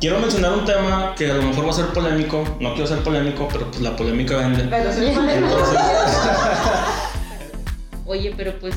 Quiero 0.00 0.18
mencionar 0.18 0.52
un 0.58 0.64
tema 0.64 1.14
que 1.16 1.30
a 1.30 1.34
lo 1.34 1.42
mejor 1.44 1.66
va 1.66 1.70
a 1.70 1.74
ser 1.74 1.86
polémico, 1.92 2.42
no 2.60 2.72
quiero 2.74 2.88
ser 2.88 2.98
polémico, 3.04 3.46
pero 3.52 3.70
pues 3.70 3.80
la 3.80 3.94
polémica 3.94 4.36
vende. 4.36 4.64
Pero 4.68 4.92
sí, 4.92 5.04
Entonces, 5.06 5.78
Oye, 8.06 8.34
pero 8.36 8.58
pues 8.58 8.74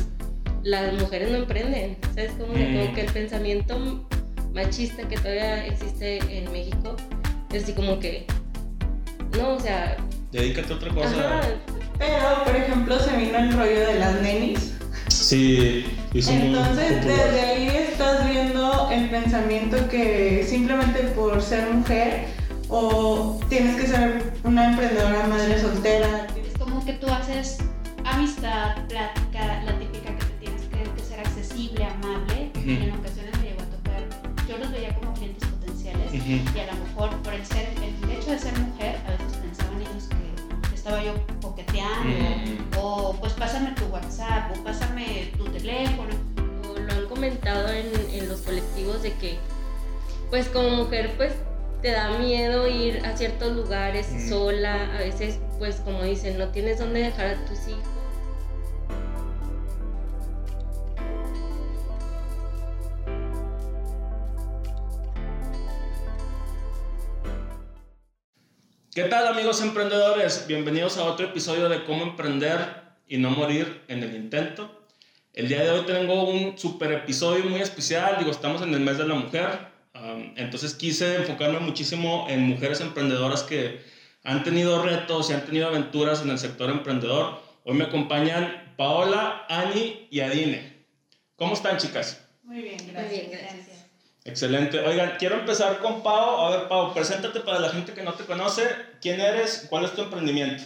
las 0.61 0.93
mujeres 0.93 1.31
no 1.31 1.37
emprenden, 1.37 1.97
¿sabes? 2.13 2.33
Como, 2.33 2.53
que- 2.53 2.59
Mm. 2.67 2.77
como 2.83 2.93
que 2.93 3.01
el 3.01 3.11
pensamiento 3.11 4.07
machista 4.53 5.01
que 5.07 5.17
todavía 5.17 5.65
existe 5.65 6.19
en 6.37 6.51
México 6.51 6.95
es 7.51 7.63
así 7.63 7.73
como 7.73 7.99
que, 7.99 8.27
no, 9.35 9.53
o 9.55 9.59
sea, 9.59 9.97
dedícate 10.31 10.73
a 10.73 10.75
otra 10.75 10.93
cosa. 10.93 11.07
ajá, 11.09 11.41
Pero, 11.97 12.43
por 12.45 12.55
ejemplo, 12.55 12.99
se 12.99 13.17
vino 13.17 13.35
el 13.39 13.51
rollo 13.51 13.79
de 13.87 13.95
las 13.99 14.21
nenis. 14.21 14.73
Sí, 15.07 15.87
hizo 16.13 16.31
muy 16.33 16.49
Entonces, 16.49 17.03
desde 17.03 17.41
ahí 17.41 17.67
estás 18.11 18.25
viendo 18.29 18.89
el 18.89 19.09
pensamiento 19.09 19.89
que 19.89 20.45
simplemente 20.47 20.99
por 21.09 21.41
ser 21.41 21.69
mujer 21.73 22.27
o 22.69 23.37
tienes 23.49 23.75
que 23.75 23.85
ser 23.87 24.33
una 24.45 24.69
emprendedora 24.71 25.27
madre 25.27 25.59
soltera. 25.59 26.25
Es 26.41 26.57
como 26.57 26.83
que 26.85 26.93
tú 26.93 27.07
haces 27.07 27.57
amistad, 28.05 28.75
plática, 28.87 29.61
la 29.65 29.77
típica 29.77 30.15
que 30.17 30.23
te 30.25 30.33
tienes 30.39 30.61
que, 30.63 30.83
que 30.95 31.01
ser 31.01 31.19
accesible, 31.19 31.83
amable. 31.83 32.51
Ujú. 32.55 32.69
Y 32.69 32.83
en 32.83 32.91
ocasiones 32.93 33.37
me 33.39 33.49
llegó 33.49 33.61
a 33.61 33.75
tocar, 33.75 34.47
yo 34.47 34.57
los 34.57 34.71
veía 34.71 34.95
como 34.95 35.13
clientes 35.13 35.45
potenciales 35.49 36.07
Ujú. 36.07 36.57
y 36.57 36.59
a 36.61 36.73
lo 36.73 36.85
mejor 36.85 37.09
por 37.23 37.33
el, 37.33 37.45
ser, 37.45 37.67
el 37.83 38.11
hecho 38.17 38.31
de 38.31 38.39
ser 38.39 38.57
mujer, 38.57 38.95
a 39.05 39.11
veces 39.21 39.37
pensaban 39.37 39.81
ellos 39.81 40.07
que 40.69 40.75
estaba 40.75 41.03
yo 41.03 41.13
coqueteando 41.41 42.07
Mm. 42.07 42.77
o 42.79 43.13
pues 43.19 43.33
pásame 43.33 43.71
tu 43.71 43.85
WhatsApp 43.85 44.51
o 44.57 44.63
pásame 44.63 45.31
tu 45.37 45.43
teléfono. 45.45 46.36
Lo 46.87 46.93
han 46.93 47.05
comentado 47.07 47.69
en, 47.69 47.91
en 48.11 48.29
los 48.29 48.41
colectivos 48.41 49.01
de 49.03 49.13
que, 49.13 49.37
pues 50.29 50.47
como 50.47 50.69
mujer, 50.69 51.13
pues 51.17 51.33
te 51.81 51.91
da 51.91 52.17
miedo 52.17 52.67
ir 52.67 53.05
a 53.05 53.15
ciertos 53.15 53.55
lugares 53.55 54.07
Mm. 54.11 54.29
sola, 54.29 54.95
a 54.95 54.99
veces, 54.99 55.39
pues 55.59 55.75
como 55.77 56.03
dicen, 56.03 56.37
no 56.37 56.49
tienes 56.49 56.79
dónde 56.79 57.01
dejar 57.01 57.27
a 57.27 57.45
tus 57.45 57.67
hijos. 57.67 57.83
¿Qué 68.93 69.03
tal 69.03 69.27
amigos 69.27 69.61
emprendedores? 69.61 70.45
Bienvenidos 70.47 70.97
a 70.97 71.03
otro 71.03 71.27
episodio 71.27 71.69
de 71.69 71.83
cómo 71.83 72.01
emprender 72.03 72.59
y 73.07 73.17
no 73.17 73.29
morir 73.29 73.83
en 73.87 74.01
el 74.01 74.15
intento. 74.15 74.76
El 75.37 75.47
día 75.49 75.61
de 75.61 75.69
hoy 75.69 75.85
tengo 75.85 76.23
un 76.23 76.57
super 76.57 76.91
episodio 76.91 77.45
muy 77.45 77.61
especial, 77.61 78.15
digo, 78.17 78.31
estamos 78.31 78.63
en 78.63 78.73
el 78.73 78.79
mes 78.79 78.97
de 78.97 79.07
la 79.07 79.13
mujer, 79.13 79.67
um, 79.93 80.33
entonces 80.35 80.73
quise 80.73 81.13
enfocarme 81.17 81.59
muchísimo 81.59 82.25
en 82.27 82.41
mujeres 82.41 82.81
emprendedoras 82.81 83.43
que 83.43 83.79
han 84.23 84.43
tenido 84.43 84.81
retos 84.81 85.29
y 85.29 85.33
han 85.33 85.45
tenido 85.45 85.67
aventuras 85.67 86.23
en 86.23 86.31
el 86.31 86.39
sector 86.39 86.71
emprendedor. 86.71 87.39
Hoy 87.65 87.75
me 87.75 87.83
acompañan 87.83 88.73
Paola, 88.77 89.45
Ani 89.47 90.07
y 90.09 90.21
Adine. 90.21 90.87
¿Cómo 91.35 91.53
están 91.53 91.77
chicas? 91.77 92.19
Muy 92.41 92.63
bien, 92.63 92.77
Muy 92.83 92.93
gracias. 92.93 93.11
bien, 93.11 93.39
gracias. 93.39 93.85
Excelente. 94.25 94.79
Oigan, 94.79 95.17
quiero 95.19 95.35
empezar 95.35 95.77
con 95.77 96.01
Pau. 96.01 96.47
A 96.47 96.57
ver, 96.57 96.67
Pau, 96.67 96.95
preséntate 96.95 97.41
para 97.41 97.59
la 97.59 97.69
gente 97.69 97.93
que 97.93 98.01
no 98.01 98.15
te 98.15 98.25
conoce. 98.25 98.63
¿Quién 99.01 99.21
eres? 99.21 99.67
¿Cuál 99.69 99.85
es 99.85 99.93
tu 99.93 100.01
emprendimiento? 100.01 100.63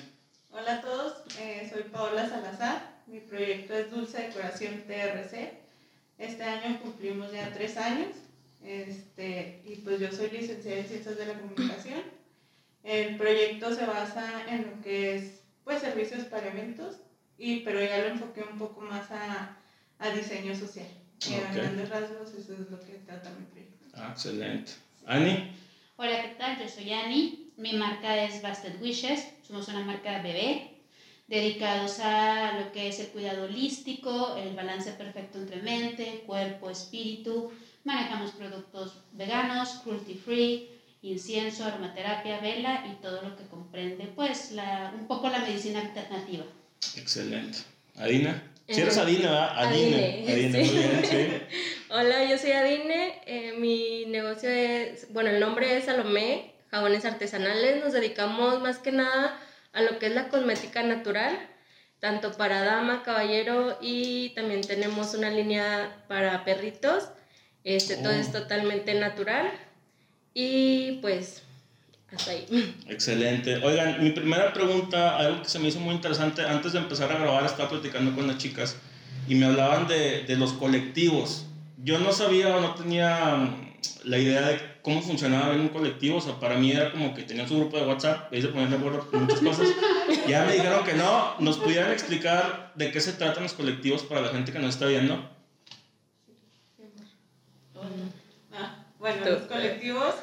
Hola 0.49 0.75
a 0.75 0.81
todos, 0.81 1.23
eh, 1.39 1.69
soy 1.69 1.83
Paola 1.91 2.29
Salazar. 2.29 3.00
Mi 3.11 3.19
proyecto 3.19 3.73
es 3.73 3.91
Dulce 3.91 4.21
Decoración 4.21 4.83
TRC. 4.87 5.51
Este 6.17 6.43
año 6.43 6.79
cumplimos 6.81 7.29
ya 7.33 7.51
tres 7.51 7.75
años. 7.75 8.07
Este, 8.63 9.61
y 9.65 9.75
pues 9.83 9.99
yo 9.99 10.09
soy 10.13 10.29
licenciada 10.29 10.77
en 10.79 10.87
Ciencias 10.87 11.17
de 11.17 11.25
la 11.25 11.33
Comunicación. 11.33 12.03
El 12.85 13.17
proyecto 13.17 13.75
se 13.75 13.85
basa 13.85 14.45
en 14.47 14.65
lo 14.67 14.81
que 14.81 15.15
es 15.15 15.41
pues 15.65 15.81
servicios 15.81 16.23
para 16.25 16.47
eventos, 16.47 16.95
y, 17.37 17.57
pero 17.59 17.81
ya 17.83 17.97
lo 17.99 18.07
enfoqué 18.07 18.43
un 18.49 18.57
poco 18.57 18.79
más 18.81 19.11
a, 19.11 19.57
a 19.99 20.09
diseño 20.11 20.55
social. 20.55 20.87
Y 21.29 21.33
Ok. 21.35 21.45
a 21.49 21.53
grandes 21.53 21.89
rasgos 21.89 22.33
eso 22.33 22.53
es 22.53 22.71
lo 22.71 22.79
que 22.79 22.93
trata 23.05 23.29
mi 23.31 23.45
proyecto. 23.45 23.85
Ah, 23.93 24.09
excelente. 24.13 24.71
Ani. 25.05 25.51
Hola, 25.97 26.21
¿qué 26.23 26.35
tal? 26.37 26.59
Yo 26.59 26.69
soy 26.69 26.91
Annie. 26.93 27.51
Mi 27.57 27.73
marca 27.73 28.23
es 28.23 28.41
Basted 28.41 28.81
Wishes. 28.81 29.27
Somos 29.45 29.67
una 29.67 29.81
marca 29.81 30.21
bebé 30.21 30.70
dedicados 31.31 31.99
a 32.01 32.59
lo 32.59 32.71
que 32.73 32.89
es 32.89 32.99
el 32.99 33.07
cuidado 33.07 33.45
holístico, 33.45 34.35
el 34.35 34.53
balance 34.53 34.91
perfecto 34.91 35.37
entre 35.39 35.61
mente, 35.61 36.23
cuerpo, 36.27 36.69
espíritu. 36.69 37.51
Manejamos 37.85 38.31
productos 38.31 39.01
veganos, 39.13 39.79
cruelty 39.83 40.13
free, 40.15 40.69
incienso, 41.01 41.63
aromaterapia, 41.63 42.39
vela 42.41 42.85
y 42.85 43.01
todo 43.01 43.21
lo 43.21 43.35
que 43.37 43.45
comprende, 43.45 44.11
pues, 44.13 44.51
la, 44.51 44.93
un 44.93 45.07
poco 45.07 45.29
la 45.29 45.39
medicina 45.39 45.79
alternativa. 45.79 46.43
Excelente. 46.97 47.59
Adina. 47.97 48.43
Si 48.67 48.79
Eh, 48.79 48.83
eres 48.83 48.97
Adina, 48.97 49.29
¿verdad? 49.31 49.57
Adine. 49.67 50.23
Adine, 50.27 50.33
Adine, 50.33 50.65
sí. 50.65 50.71
muy 50.71 50.83
bien, 50.83 51.01
sí. 51.05 51.57
Hola, 51.89 52.29
yo 52.29 52.37
soy 52.37 52.51
Adine. 52.51 53.21
eh, 53.25 53.53
mi 53.57 54.05
negocio 54.07 54.49
es, 54.49 55.11
bueno, 55.13 55.29
el 55.29 55.39
nombre 55.39 55.77
es 55.77 55.85
Salomé, 55.85 56.51
jabones 56.71 57.05
artesanales. 57.05 57.81
Nos 57.83 57.93
dedicamos 57.93 58.61
más 58.61 58.79
que 58.79 58.91
nada 58.91 59.39
a 59.73 59.81
lo 59.81 59.99
que 59.99 60.07
es 60.07 60.15
la 60.15 60.29
cosmética 60.29 60.83
natural, 60.83 61.37
tanto 61.99 62.31
para 62.33 62.63
dama, 62.63 63.03
caballero 63.03 63.77
y 63.81 64.29
también 64.29 64.61
tenemos 64.61 65.13
una 65.13 65.29
línea 65.29 66.03
para 66.07 66.43
perritos. 66.43 67.09
Este, 67.63 67.95
Todo 67.97 68.09
Oh. 68.09 68.15
es 68.15 68.31
totalmente 68.31 68.93
natural 68.95 69.51
y 70.33 70.93
pues 71.01 71.43
hasta 72.11 72.31
ahí. 72.31 72.75
Excelente. 72.87 73.57
Oigan, 73.63 74.03
mi 74.03 74.09
primera 74.11 74.51
pregunta, 74.53 75.17
algo 75.17 75.43
que 75.43 75.49
se 75.49 75.59
me 75.59 75.67
hizo 75.67 75.79
muy 75.79 75.95
interesante, 75.95 76.41
antes 76.41 76.73
de 76.73 76.79
empezar 76.79 77.11
a 77.11 77.19
grabar 77.19 77.45
estaba 77.45 77.69
platicando 77.69 78.15
con 78.15 78.27
las 78.27 78.37
chicas 78.37 78.75
y 79.27 79.35
me 79.35 79.45
hablaban 79.45 79.87
de, 79.87 80.23
de 80.23 80.35
los 80.37 80.53
colectivos. 80.53 81.45
Yo 81.83 81.99
no 81.99 82.11
sabía 82.11 82.55
o 82.55 82.61
no 82.61 82.73
tenía 82.75 83.55
la 84.03 84.17
idea 84.17 84.41
de 84.41 84.70
cómo 84.81 85.01
funcionaba 85.01 85.49
bien 85.49 85.61
un 85.61 85.69
colectivo, 85.69 86.17
o 86.17 86.21
sea, 86.21 86.39
para 86.39 86.55
mí 86.55 86.71
era 86.71 86.91
como 86.91 87.13
que 87.13 87.23
tenían 87.23 87.47
su 87.47 87.57
grupo 87.57 87.77
de 87.77 87.85
WhatsApp, 87.85 88.31
ahí 88.33 88.41
se 88.41 88.49
ponían 88.49 88.69
de 88.69 88.77
acuerdo 88.77 89.09
con 89.09 89.23
muchas 89.23 89.39
cosas. 89.39 89.67
Ya 90.27 90.45
me 90.45 90.53
dijeron 90.53 90.83
que 90.83 90.93
no, 90.93 91.35
nos 91.39 91.57
pudieran 91.57 91.91
explicar 91.91 92.71
de 92.75 92.91
qué 92.91 92.99
se 92.99 93.13
tratan 93.13 93.43
los 93.43 93.53
colectivos 93.53 94.03
para 94.03 94.21
la 94.21 94.29
gente 94.29 94.51
que 94.51 94.59
nos 94.59 94.75
está 94.75 94.85
viendo. 94.85 95.29
Ah, 98.53 98.85
bueno, 98.99 99.25
los 99.25 99.43
colectivos, 99.43 100.15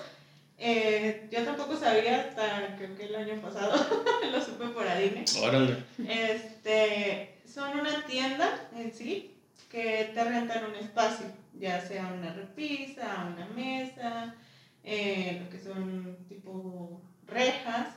eh, 0.58 1.28
yo 1.30 1.42
tampoco 1.42 1.76
sabía 1.76 2.20
hasta 2.20 2.76
creo 2.76 2.96
que 2.96 3.06
el 3.06 3.16
año 3.16 3.40
pasado, 3.40 3.74
lo 4.32 4.40
supe 4.42 4.66
por 4.68 4.86
Adine. 4.86 5.24
Órale. 5.42 5.76
Este, 6.06 7.38
son 7.52 7.80
una 7.80 8.04
tienda 8.06 8.68
en 8.76 8.92
sí 8.92 9.34
que 9.70 10.10
te 10.14 10.24
rentan 10.24 10.64
un 10.64 10.74
espacio, 10.76 11.26
ya 11.58 11.80
sea 11.80 12.12
una 12.16 12.32
repisa, 12.32 13.28
una 13.34 13.46
mesa, 13.54 14.34
eh, 14.90 15.38
lo 15.42 15.50
que 15.50 15.58
son 15.58 16.16
tipo 16.30 17.02
rejas, 17.26 17.88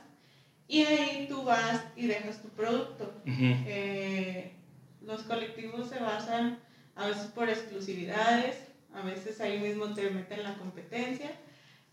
y 0.68 0.84
ahí 0.84 1.26
tú 1.26 1.42
vas 1.42 1.84
y 1.96 2.06
dejas 2.06 2.42
tu 2.42 2.48
producto. 2.50 3.14
Eh, 3.26 4.52
los 5.00 5.22
colectivos 5.22 5.88
se 5.88 5.98
basan 5.98 6.58
a 6.94 7.06
veces 7.06 7.26
por 7.28 7.48
exclusividades, 7.48 8.56
a 8.94 9.00
veces 9.00 9.40
ahí 9.40 9.58
mismo 9.58 9.94
te 9.94 10.10
meten 10.10 10.42
la 10.42 10.54
competencia, 10.58 11.30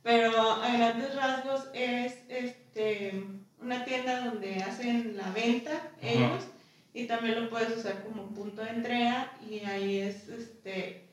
pero 0.03 0.37
a 0.37 0.69
grandes 0.75 1.15
rasgos 1.15 1.69
es 1.73 2.19
este, 2.27 3.23
una 3.61 3.85
tienda 3.85 4.25
donde 4.25 4.55
hacen 4.55 5.15
la 5.15 5.31
venta 5.31 5.91
ellos 6.01 6.43
y 6.93 7.05
también 7.05 7.41
lo 7.41 7.49
puedes 7.49 7.77
usar 7.77 8.03
como 8.03 8.27
punto 8.31 8.63
de 8.63 8.71
entrega 8.71 9.31
y 9.49 9.59
ahí 9.59 9.99
es 9.99 10.27
este, 10.27 11.05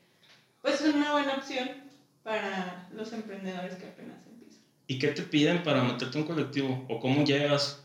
pues 0.61 0.81
una 0.81 1.13
buena 1.13 1.35
opción 1.35 1.86
para 2.27 2.89
los 2.93 3.13
emprendedores 3.13 3.75
que 3.75 3.87
apenas 3.87 4.17
empiezan. 4.27 4.61
¿Y 4.85 4.99
qué 4.99 5.07
te 5.07 5.21
piden 5.21 5.63
para 5.63 5.81
meterte 5.81 6.17
a 6.17 6.21
un 6.21 6.27
colectivo? 6.27 6.85
¿O 6.89 6.99
cómo 6.99 7.23
llegas? 7.23 7.81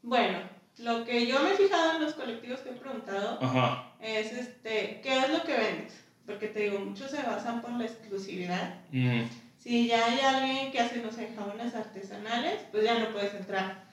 Bueno, 0.00 0.38
lo 0.78 1.04
que 1.04 1.26
yo 1.26 1.42
me 1.42 1.52
he 1.52 1.56
fijado 1.56 1.96
en 1.96 2.04
los 2.04 2.14
colectivos 2.14 2.60
que 2.60 2.70
he 2.70 2.72
preguntado 2.72 3.38
Ajá. 3.42 3.92
es 4.00 4.32
este, 4.32 5.02
¿qué 5.02 5.18
es 5.18 5.28
lo 5.28 5.42
que 5.42 5.52
vendes? 5.52 5.92
Porque 6.24 6.48
te 6.48 6.60
digo, 6.60 6.78
muchos 6.78 7.10
se 7.10 7.20
basan 7.22 7.60
por 7.60 7.72
la 7.72 7.84
exclusividad. 7.84 8.76
Mm. 8.90 9.24
Si 9.58 9.86
ya 9.86 10.02
hay 10.06 10.20
alguien 10.20 10.72
que 10.72 10.80
hace, 10.80 11.02
no 11.02 11.12
sé, 11.12 11.28
jabones 11.36 11.74
artesanales, 11.74 12.60
pues 12.72 12.84
ya 12.84 12.98
no 12.98 13.12
puedes 13.12 13.34
entrar. 13.34 13.84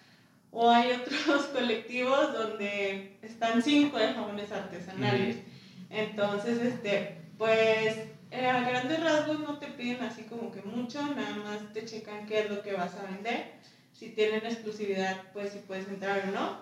O 0.52 0.72
hay 0.72 0.94
otros 0.94 1.48
colectivos 1.54 2.32
donde 2.32 3.18
están 3.22 3.62
cinco 3.62 3.98
de 3.98 4.14
jabones 4.14 4.54
artesanales. 4.54 5.36
Entonces, 5.90 6.62
este, 6.62 7.18
pues 7.38 8.15
eh, 8.38 8.48
a 8.48 8.62
grandes 8.70 9.04
rasgos 9.04 9.40
no 9.40 9.58
te 9.58 9.68
piden 9.68 10.02
así 10.04 10.24
como 10.24 10.52
que 10.52 10.62
mucho, 10.62 11.02
nada 11.02 11.36
más 11.38 11.74
te 11.74 11.86
checan 11.86 12.26
qué 12.28 12.40
es 12.42 12.50
lo 12.50 12.62
que 12.62 12.74
vas 12.74 12.96
a 12.96 13.04
vender. 13.04 13.54
Si 13.94 14.10
tienen 14.10 14.46
exclusividad, 14.46 15.22
pues 15.34 15.54
si 15.54 15.60
puedes 15.60 15.88
entrar 15.88 16.24
o 16.28 16.32
no. 16.32 16.58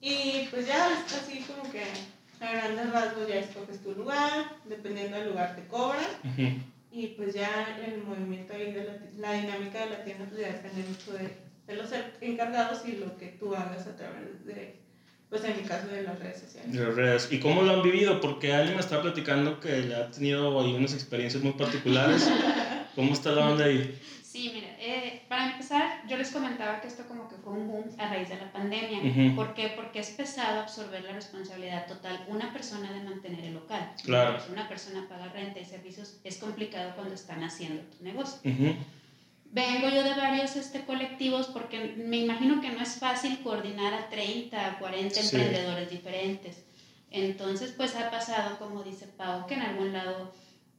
Y 0.00 0.46
pues 0.50 0.66
ya 0.66 0.92
es 0.92 1.12
así 1.14 1.40
como 1.42 1.70
que 1.72 1.82
a 2.40 2.52
grandes 2.52 2.92
rasgos 2.92 3.26
ya 3.28 3.36
escoges 3.36 3.82
tu 3.82 3.92
lugar, 3.92 4.56
dependiendo 4.66 5.16
del 5.16 5.28
lugar 5.30 5.56
te 5.56 5.66
cobran. 5.66 6.04
Ujú. 6.24 6.62
y 6.90 7.08
pues 7.08 7.34
ya 7.34 7.78
el 7.86 8.02
movimiento 8.02 8.54
ahí 8.54 8.72
de 8.72 8.84
la, 8.84 8.94
la 9.18 9.32
dinámica 9.40 9.80
de 9.80 9.90
la 9.90 10.04
tienda 10.04 10.24
pues 10.26 10.40
ya 10.40 10.48
depende 10.48 10.88
mucho 10.88 11.12
de, 11.12 11.36
de 11.66 11.74
los 11.76 11.90
encargados 12.20 12.86
y 12.86 12.92
lo 12.92 13.16
que 13.18 13.26
tú 13.38 13.54
hagas 13.54 13.86
a 13.86 13.94
través 13.96 14.44
de, 14.46 14.74
pues 15.28 15.44
en 15.44 15.56
mi 15.56 15.62
caso 15.62 15.88
de 15.88 16.02
las 16.02 16.18
redes 16.18 16.40
sociales. 16.40 16.72
De 16.72 16.84
las 16.84 16.94
redes. 16.94 17.28
¿Y 17.30 17.38
cómo 17.38 17.62
lo 17.62 17.72
han 17.72 17.82
vivido? 17.82 18.20
Porque 18.20 18.52
alguien 18.52 18.74
me 18.74 18.80
está 18.80 19.02
platicando 19.02 19.60
que 19.60 19.82
le 19.82 19.94
ha 19.94 20.10
tenido 20.10 20.60
ahí 20.60 20.74
unas 20.74 20.94
experiencias 20.94 21.42
muy 21.42 21.52
particulares. 21.52 22.28
¿Cómo 22.94 23.12
está 23.12 23.32
la 23.32 23.48
onda 23.50 23.64
ahí? 23.64 23.98
Sí, 24.22 24.50
mira, 24.52 24.68
eh, 24.78 25.22
para 25.28 25.52
empezar, 25.52 26.06
yo 26.06 26.16
les 26.16 26.30
comentaba 26.30 26.80
que 26.80 26.88
esto 26.88 27.04
como 27.06 27.28
que 27.28 27.36
fue 27.36 27.52
un 27.52 27.66
boom 27.68 27.84
a 27.98 28.08
raíz 28.08 28.28
de 28.28 28.36
la 28.36 28.52
pandemia. 28.52 28.98
Ujú. 28.98 29.36
¿Por 29.36 29.54
qué? 29.54 29.72
Porque 29.74 30.00
es 30.00 30.10
pesado 30.10 30.60
absorber 30.60 31.02
la 31.02 31.12
responsabilidad 31.12 31.86
total 31.86 32.24
una 32.28 32.52
persona 32.52 32.92
de 32.92 33.00
mantener 33.00 33.44
el 33.44 33.54
local. 33.54 33.92
Claro. 34.04 34.38
Si 34.40 34.52
una 34.52 34.68
persona 34.68 35.06
paga 35.08 35.28
renta 35.28 35.60
y 35.60 35.64
servicios, 35.64 36.18
es 36.24 36.38
complicado 36.38 36.92
cuando 36.94 37.14
están 37.14 37.42
haciendo 37.42 37.82
tu 37.82 38.04
negocio. 38.04 38.38
Ujú. 38.44 38.74
Vengo 39.50 39.88
yo 39.88 40.02
de 40.02 40.14
varios 40.14 40.56
este, 40.56 40.84
colectivos 40.84 41.46
porque 41.46 41.94
me 41.96 42.18
imagino 42.18 42.60
que 42.60 42.68
no 42.70 42.82
es 42.82 42.96
fácil 42.96 43.40
coordinar 43.42 43.94
a 43.94 44.08
30, 44.10 44.66
a 44.66 44.78
40 44.78 45.22
Sí. 45.22 45.36
emprendedores 45.36 45.90
diferentes. 45.90 46.64
Entonces, 47.10 47.72
pues 47.76 47.96
ha 47.96 48.10
pasado, 48.10 48.58
como 48.58 48.82
dice 48.82 49.06
Pau, 49.06 49.46
que 49.46 49.54
en 49.54 49.62
algún 49.62 49.92
lado 49.94 50.32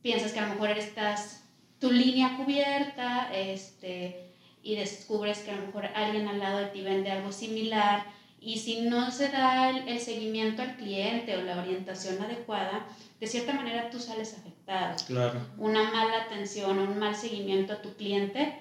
piensas 0.04 0.32
que 0.32 0.40
a 0.40 0.48
lo 0.48 0.54
mejor 0.54 0.70
estás 0.72 1.44
tu 1.80 1.92
línea 1.92 2.38
cubierta 2.38 3.30
este, 3.34 4.34
y 4.62 4.76
descubres 4.76 5.40
que 5.40 5.52
a 5.52 5.56
lo 5.56 5.66
mejor 5.66 5.86
alguien 5.96 6.28
al 6.28 6.38
lado 6.40 6.60
de 6.60 6.68
ti 6.68 6.82
vende 6.82 7.10
algo 7.12 7.32
similar 7.32 8.06
y 8.42 8.60
si 8.60 8.82
no 8.82 9.10
se 9.12 9.30
da 9.30 9.70
el, 9.70 9.88
el 9.88 10.00
seguimiento 10.00 10.62
al 10.62 10.76
cliente 10.78 11.36
o 11.38 11.42
la 11.42 11.58
orientación 11.60 12.22
adecuada, 12.22 12.86
de 13.20 13.28
cierta 13.28 13.54
manera 13.54 13.90
tú 13.90 14.00
sales 14.00 14.34
afectado 14.34 14.59
Claro. 15.08 15.40
una 15.58 15.84
mala 15.92 16.26
atención 16.26 16.78
o 16.80 16.84
un 16.84 17.00
mal 17.00 17.16
seguimiento 17.16 17.74
a 17.74 17.82
tu 17.82 17.96
cliente 17.96 18.54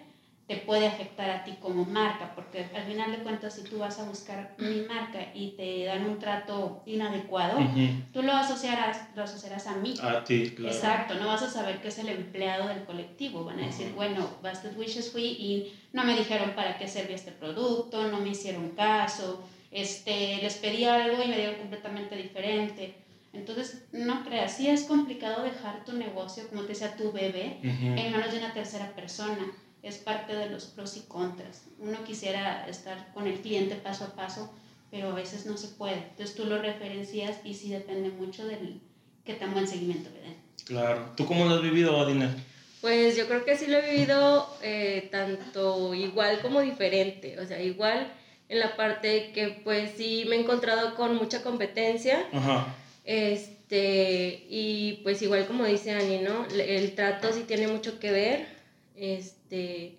te 0.47 0.57
puede 0.57 0.87
afectar 0.87 1.29
a 1.29 1.45
ti 1.45 1.57
como 1.61 1.85
marca, 1.85 2.33
porque 2.35 2.67
al 2.75 2.85
final 2.85 3.11
de 3.13 3.19
cuentas 3.19 3.55
si 3.55 3.63
tú 3.65 3.79
vas 3.81 3.99
a 3.99 4.05
buscar 4.05 4.55
mi 4.57 4.81
marca 4.81 5.27
y 5.35 5.49
te 5.49 5.85
dan 5.85 6.07
un 6.07 6.19
trato 6.19 6.83
inadecuado, 6.87 7.59
Ujú. 7.59 7.91
tú 8.15 8.23
lo 8.23 8.33
asociarás, 8.33 9.09
lo 9.15 9.25
asociarás 9.25 9.67
a 9.67 9.75
mí. 9.75 9.93
A 10.01 10.25
ti, 10.25 10.55
claro. 10.57 10.75
Exacto, 10.75 11.15
no 11.17 11.27
vas 11.27 11.43
a 11.43 11.51
saber 11.51 11.83
que 11.83 11.89
es 11.89 11.99
el 11.99 12.09
empleado 12.09 12.67
del 12.69 12.83
colectivo. 12.85 13.45
Van 13.45 13.61
a 13.61 13.67
decir, 13.67 13.93
bueno, 13.95 14.27
Busted 14.43 14.75
Wishes 14.75 15.13
fui 15.13 15.27
y 15.27 15.71
no 15.93 16.05
me 16.05 16.17
dijeron 16.17 16.53
para 16.55 16.79
qué 16.79 16.89
servía 16.89 17.17
este 17.17 17.33
producto, 17.33 18.09
no 18.09 18.19
me 18.21 18.31
hicieron 18.31 18.71
caso, 18.71 19.43
este, 19.71 20.39
les 20.41 20.55
pedí 20.55 20.87
algo 20.87 21.23
y 21.23 21.29
me 21.29 21.37
dieron 21.37 21.57
completamente 21.57 22.17
diferente. 22.17 22.95
Entonces, 23.33 23.83
no 23.93 24.25
creas, 24.25 24.57
sí 24.57 24.69
es 24.69 24.85
complicado 24.85 25.43
dejar 25.43 25.85
tu 25.85 25.93
negocio, 25.93 26.49
como 26.49 26.63
te 26.63 26.69
decía, 26.69 26.97
tu 26.97 27.13
bebé, 27.13 27.59
Ujú. 27.61 27.99
en 27.99 28.13
manos 28.13 28.33
de 28.33 28.39
una 28.39 28.53
tercera 28.53 28.93
persona. 28.95 29.53
Es 29.83 29.99
parte 29.99 30.35
de 30.35 30.51
los 30.51 30.65
pros 30.67 30.97
y 30.97 31.01
contras. 31.01 31.65
Uno 31.79 32.03
quisiera 32.05 32.67
estar 32.69 33.13
con 33.13 33.27
el 33.27 33.41
cliente 33.41 33.77
paso 33.77 34.05
a 34.05 34.17
paso, 34.17 34.53
pero 34.91 35.11
a 35.11 35.15
veces 35.15 35.47
no 35.47 35.57
se 35.57 35.69
puede. 35.69 35.97
Entonces 36.11 36.35
tú 36.35 36.47
lo 36.47 36.61
referencias 36.61 37.39
y 37.45 37.55
sí 37.55 37.71
depende 37.71 38.09
mucho 38.11 38.47
del 38.47 38.81
que 39.25 39.35
tan 39.35 39.53
buen 39.53 39.69
seguimiento 39.69 40.11
le 40.11 40.21
den. 40.21 40.37
Claro. 40.65 41.13
¿Tú 41.17 41.27
cómo 41.27 41.45
lo 41.45 41.55
has 41.57 41.63
vivido, 41.63 42.01
Adina? 42.01 42.35
Pues 42.81 43.17
yo 43.17 43.27
creo 43.29 43.45
que 43.45 43.57
sí 43.57 43.67
lo 43.67 43.79
he 43.79 43.91
vivido 43.91 44.49
eh, 44.63 45.09
tanto 45.13 45.95
igual 45.95 46.41
como 46.41 46.61
diferente. 46.61 47.39
O 47.39 47.47
sea, 47.47 47.63
igual 47.63 48.13
en 48.49 48.59
la 48.61 48.77
parte 48.77 49.31
que 49.33 49.61
pues 49.63 49.93
sí 49.97 50.25
me 50.29 50.37
he 50.37 50.41
encontrado 50.41 50.95
con 50.95 51.17
mucha 51.17 51.43
competencia. 51.43 52.27
Ajá. 52.33 52.75
Este, 53.09 54.45
y 54.51 55.01
pues 55.03 55.23
igual 55.23 55.47
como 55.47 55.65
dice 55.65 55.93
Ani, 55.93 56.19
¿no? 56.19 56.45
El 56.45 56.95
trato 56.95 57.33
sí 57.33 57.45
tiene 57.45 57.67
mucho 57.67 57.99
que 57.99 58.11
ver. 58.13 58.47
Este, 58.95 59.97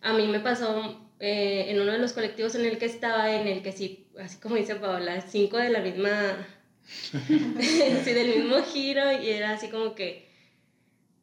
a 0.00 0.12
mí 0.14 0.26
me 0.26 0.40
pasó 0.40 1.00
eh, 1.20 1.66
en 1.68 1.80
uno 1.80 1.92
de 1.92 1.98
los 1.98 2.12
colectivos 2.12 2.56
en 2.56 2.64
el 2.64 2.76
que 2.78 2.86
estaba, 2.86 3.32
en 3.32 3.46
el 3.46 3.62
que 3.62 3.70
sí, 3.70 4.08
así 4.18 4.38
como 4.38 4.56
dice 4.56 4.74
Paola, 4.74 5.20
cinco 5.20 5.58
de 5.58 5.70
la 5.70 5.78
misma, 5.78 6.44
sí, 7.12 8.12
del 8.12 8.34
mismo 8.34 8.64
giro 8.64 9.12
y 9.22 9.28
era 9.28 9.52
así 9.52 9.68
como 9.68 9.94
que 9.94 10.28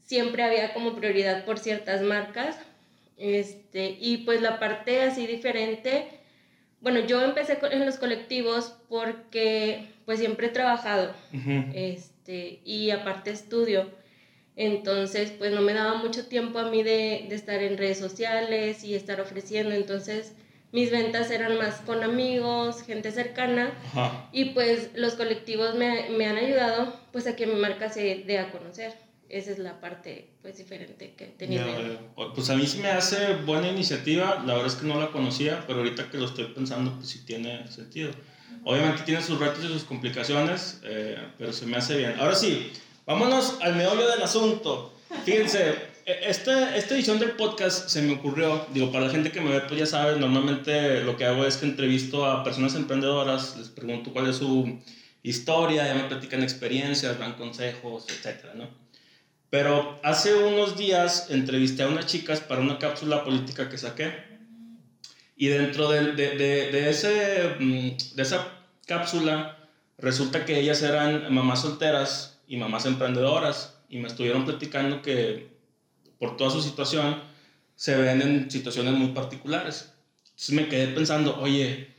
siempre 0.04 0.44
había 0.44 0.74
como 0.74 0.96
prioridad 0.96 1.44
por 1.44 1.60
ciertas 1.60 2.04
marcas. 2.04 2.58
Este, 3.18 3.98
y 4.00 4.20
pues 4.20 4.40
la 4.42 4.60
parte 4.60 5.02
así 5.02 5.28
diferente, 5.28 6.17
bueno, 6.82 7.00
yo 7.02 7.22
empecé 7.24 7.58
en 7.72 7.86
los 7.86 7.98
colectivos 7.98 8.76
porque 8.90 9.88
pues 10.06 10.20
siempre 10.20 10.48
he 10.48 10.52
trabajado 10.52 11.14
este, 11.74 12.62
y 12.64 12.92
aparte 12.92 13.32
estudio. 13.32 13.90
Entonces, 14.56 15.32
pues 15.38 15.52
no 15.52 15.62
me 15.62 15.74
daba 15.74 15.96
mucho 15.96 16.28
tiempo 16.28 16.58
a 16.60 16.70
mí 16.70 16.82
de, 16.82 17.26
de 17.30 17.36
estar 17.36 17.62
en 17.62 17.78
redes 17.78 18.00
sociales 18.00 18.84
y 18.84 18.96
estar 18.96 19.22
ofreciendo. 19.22 19.76
Entonces, 19.76 20.34
mis 20.72 20.92
ventas 20.92 21.30
eran 21.32 21.58
más 21.58 21.82
con 21.82 22.04
amigos, 22.04 22.82
gente 22.84 23.12
cercana. 23.12 23.72
Y 24.32 24.46
pues 24.46 24.92
los 24.96 25.14
colectivos 25.14 25.76
me, 25.76 26.10
me 26.10 26.26
han 26.26 26.38
ayudado 26.38 26.94
pues 27.12 27.28
a 27.28 27.36
que 27.36 27.46
mi 27.48 27.56
marca 27.56 27.90
se 27.90 28.24
dé 28.26 28.40
a 28.40 28.52
conocer. 28.52 28.94
Esa 29.30 29.52
es 29.52 29.60
la 29.60 29.80
parte 29.82 30.30
pues 30.42 30.58
diferente 30.58 31.14
que. 31.18 31.36
O- 32.16 32.34
Pues 32.34 32.50
a 32.50 32.56
mí 32.56 32.66
sí 32.66 32.78
me 32.80 32.90
hace 32.90 33.34
buena 33.46 33.68
iniciativa, 33.70 34.42
la 34.46 34.54
verdad 34.54 34.68
es 34.68 34.76
que 34.76 34.86
no 34.88 35.00
la 35.00 35.08
conocía, 35.12 35.64
pero 35.68 35.80
ahorita 35.80 36.10
que 36.10 36.18
lo 36.18 36.26
estoy 36.26 36.46
pensando, 36.46 36.94
pues 36.96 37.10
sí 37.10 37.24
tiene 37.26 37.68
sentido. 37.70 38.12
Obviamente 38.64 39.04
tiene 39.04 39.22
sus 39.22 39.40
retos 39.40 39.64
y 39.64 39.68
sus 39.68 39.84
complicaciones, 39.84 40.80
eh, 40.84 41.18
pero 41.38 41.52
se 41.54 41.66
me 41.66 41.78
hace 41.78 41.98
bien. 41.98 42.16
Ahora 42.20 42.36
sí, 42.36 42.72
vámonos 43.06 43.58
al 43.62 43.76
meollo 43.76 44.10
del 44.10 44.22
asunto. 44.24 44.94
Fíjense, 45.26 45.72
e- 46.06 46.20
esta, 46.30 46.76
esta 46.76 46.96
edición 46.96 47.20
del 47.20 47.32
podcast 47.32 47.90
se 47.90 48.02
me 48.02 48.14
ocurrió, 48.14 48.66
digo, 48.74 48.92
para 48.92 49.06
la 49.06 49.12
gente 49.12 49.32
que 49.32 49.42
me 49.42 49.52
ve, 49.52 49.62
pues 49.68 49.80
ya 49.80 49.86
sabes, 49.86 50.18
normalmente 50.18 51.02
lo 51.02 51.16
que 51.18 51.26
hago 51.26 51.46
es 51.46 51.58
que 51.58 51.66
entrevisto 51.66 52.26
a 52.26 52.44
personas 52.44 52.76
emprendedoras, 52.76 53.56
les 53.58 53.70
pregunto 53.70 54.12
cuál 54.12 54.30
es 54.30 54.38
su 54.38 54.80
historia, 55.24 55.86
ya 55.86 55.94
me 55.96 56.04
platican 56.10 56.44
experiencias, 56.44 57.20
dan 57.20 57.34
consejos, 57.34 58.06
etcétera, 58.10 58.54
¿no? 58.56 58.87
Pero 59.50 60.00
hace 60.04 60.36
unos 60.36 60.78
días 60.78 61.28
entrevisté 61.30 61.84
a 61.84 61.88
unas 61.88 62.06
chicas 62.06 62.42
para 62.42 62.62
una 62.62 62.80
cápsula 62.80 63.24
política 63.24 63.70
que 63.70 63.78
saqué. 63.78 64.14
Y 65.38 65.48
dentro 65.48 65.90
de, 65.90 66.14
de, 66.14 66.38
de, 66.38 66.72
de 66.72 66.90
ese, 66.90 67.56
mm, 67.60 68.16
de 68.16 68.24
esa 68.24 68.48
cápsula, 68.86 69.58
resulta 69.98 70.46
que 70.46 70.60
ellas 70.60 70.82
eran 70.82 71.34
mamás 71.34 71.62
solteras 71.62 72.40
y 72.48 72.58
mamás 72.58 72.86
emprendedoras. 72.86 73.78
Y 73.90 74.00
me 74.00 74.08
estuvieron 74.08 74.44
platicando 74.44 75.02
que 75.02 75.48
por 76.20 76.36
toda 76.36 76.50
su 76.50 76.62
situación 76.62 77.22
se 77.76 77.96
ven 77.96 78.22
en 78.22 78.52
situaciones 78.52 78.94
muy 78.96 79.10
particulares. 79.10 79.94
Entonces 80.26 80.56
me 80.56 80.68
quedé 80.68 80.88
pensando, 80.88 81.40
oye, 81.40 81.96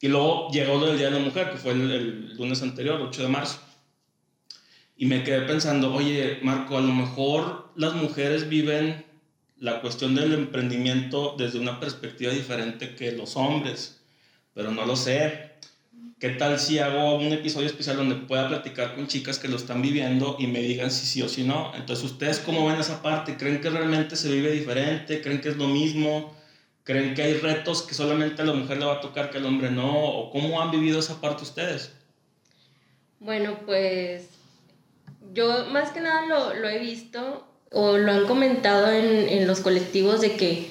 y 0.00 0.08
luego 0.08 0.50
llegó 0.50 0.84
del 0.84 0.96
Día 0.96 1.10
de 1.10 1.18
la 1.18 1.24
Mujer, 1.24 1.50
que 1.50 1.58
fue 1.58 1.72
el, 1.72 1.90
el 1.90 2.36
lunes 2.36 2.62
anterior, 2.62 3.00
8 3.00 3.22
de 3.22 3.28
marzo. 3.28 3.60
Y 4.96 5.06
me 5.06 5.22
quedé 5.24 5.42
pensando, 5.42 5.92
oye, 5.92 6.38
Marco, 6.42 6.78
a 6.78 6.80
lo 6.80 6.92
mejor 6.92 7.70
las 7.76 7.94
mujeres 7.94 8.48
viven 8.48 9.04
la 9.58 9.80
cuestión 9.80 10.14
del 10.14 10.32
emprendimiento 10.32 11.34
desde 11.36 11.58
una 11.58 11.80
perspectiva 11.80 12.32
diferente 12.32 12.94
que 12.94 13.12
los 13.12 13.36
hombres, 13.36 14.00
pero 14.54 14.70
no 14.70 14.86
lo 14.86 14.96
sé. 14.96 15.50
¿Qué 16.18 16.30
tal 16.30 16.58
si 16.58 16.78
hago 16.78 17.16
un 17.16 17.30
episodio 17.32 17.66
especial 17.66 17.98
donde 17.98 18.14
pueda 18.14 18.48
platicar 18.48 18.94
con 18.94 19.06
chicas 19.06 19.38
que 19.38 19.48
lo 19.48 19.56
están 19.56 19.82
viviendo 19.82 20.36
y 20.38 20.46
me 20.46 20.60
digan 20.60 20.90
si 20.90 21.04
sí 21.04 21.20
o 21.20 21.28
si 21.28 21.44
no? 21.44 21.72
Entonces, 21.74 22.06
¿ustedes 22.06 22.38
cómo 22.38 22.66
ven 22.66 22.80
esa 22.80 23.02
parte? 23.02 23.36
¿Creen 23.36 23.60
que 23.60 23.68
realmente 23.68 24.16
se 24.16 24.32
vive 24.32 24.50
diferente? 24.50 25.20
¿Creen 25.20 25.42
que 25.42 25.50
es 25.50 25.58
lo 25.58 25.68
mismo? 25.68 26.34
¿Creen 26.84 27.14
que 27.14 27.22
hay 27.22 27.34
retos 27.34 27.82
que 27.82 27.94
solamente 27.94 28.40
a 28.40 28.46
la 28.46 28.54
mujer 28.54 28.78
le 28.78 28.86
va 28.86 28.94
a 28.94 29.00
tocar 29.00 29.30
que 29.30 29.36
al 29.36 29.44
hombre 29.44 29.70
no? 29.70 29.92
¿O 29.92 30.30
cómo 30.30 30.62
han 30.62 30.70
vivido 30.70 31.00
esa 31.00 31.20
parte 31.20 31.42
ustedes? 31.42 31.92
Bueno, 33.20 33.58
pues 33.66 34.28
yo 35.36 35.66
más 35.66 35.90
que 35.90 36.00
nada 36.00 36.26
lo, 36.26 36.54
lo 36.54 36.68
he 36.68 36.78
visto 36.80 37.46
o 37.70 37.96
lo 37.98 38.10
han 38.12 38.26
comentado 38.26 38.90
en, 38.90 39.28
en 39.28 39.46
los 39.46 39.60
colectivos 39.60 40.20
de 40.20 40.36
que 40.36 40.68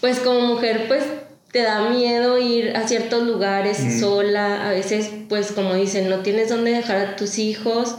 pues 0.00 0.20
como 0.20 0.42
mujer 0.42 0.84
pues 0.86 1.02
te 1.50 1.62
da 1.62 1.88
miedo 1.88 2.38
ir 2.38 2.76
a 2.76 2.86
ciertos 2.86 3.22
lugares 3.26 3.78
sola, 4.00 4.68
a 4.68 4.70
veces 4.70 5.10
pues 5.28 5.50
como 5.52 5.74
dicen, 5.74 6.10
no 6.10 6.18
tienes 6.20 6.50
dónde 6.50 6.72
dejar 6.72 6.98
a 6.98 7.16
tus 7.16 7.38
hijos, 7.38 7.96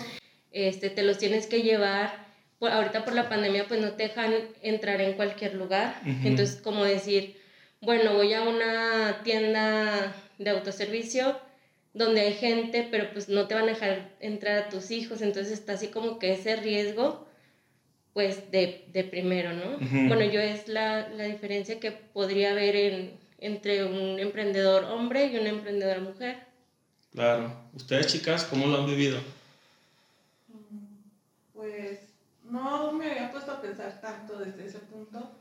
este, 0.52 0.90
te 0.92 1.02
los 1.04 1.18
tienes 1.18 1.48
que 1.48 1.64
llevar. 1.64 2.30
Por- 2.60 2.72
ahorita 2.72 3.06
por 3.06 3.16
la 3.16 3.28
pandemia 3.30 3.68
pues 3.68 3.82
no 3.82 3.94
te 3.94 4.04
dejan 4.04 4.34
entrar 4.62 5.02
en 5.02 5.14
cualquier 5.14 5.56
lugar, 5.56 6.00
entonces 6.06 6.62
como 6.62 6.84
decir, 6.86 7.38
bueno, 7.82 8.14
voy 8.14 8.34
a 8.34 8.42
una 8.44 9.22
tienda 9.24 10.14
de 10.38 10.50
autoservicio 10.52 11.38
donde 11.94 12.22
hay 12.22 12.34
gente, 12.34 12.88
pero 12.90 13.12
pues 13.12 13.30
no 13.30 13.48
te 13.48 13.56
van 13.56 13.64
a 13.64 13.74
dejar 13.74 14.12
entrar 14.20 14.58
a 14.58 14.70
tus 14.70 14.92
hijos, 14.92 15.22
entonces 15.22 15.54
está 15.54 15.74
así 15.74 15.88
como 15.88 16.20
que 16.20 16.34
ese 16.34 16.56
riesgo, 16.56 17.28
pues 18.14 18.52
de, 18.52 18.86
de 18.92 19.04
primero, 19.04 19.54
¿no? 19.54 19.78
Bueno, 20.08 20.24
yo 20.26 20.40
es 20.40 20.68
la, 20.68 21.10
la 21.10 21.26
diferencia 21.26 21.80
que 21.80 21.92
podría 21.92 22.52
haber 22.52 22.76
en, 22.76 23.20
entre 23.40 23.86
un 23.86 24.20
emprendedor 24.20 24.84
hombre 24.86 25.28
y 25.28 25.38
una 25.38 25.50
emprendedora 25.50 26.00
mujer. 26.00 26.38
Claro. 27.14 27.52
¿Ustedes, 27.74 28.08
chicas, 28.08 28.44
cómo 28.44 28.68
lo 28.68 28.80
han 28.80 28.86
vivido? 28.86 29.20
Pues 31.54 32.00
no 32.44 32.92
me 32.92 33.10
había 33.10 33.32
puesto 33.32 33.52
a 33.52 33.62
pensar 33.62 34.00
tanto 34.02 34.38
desde 34.38 34.68
ese 34.68 34.80
punto. 34.80 35.32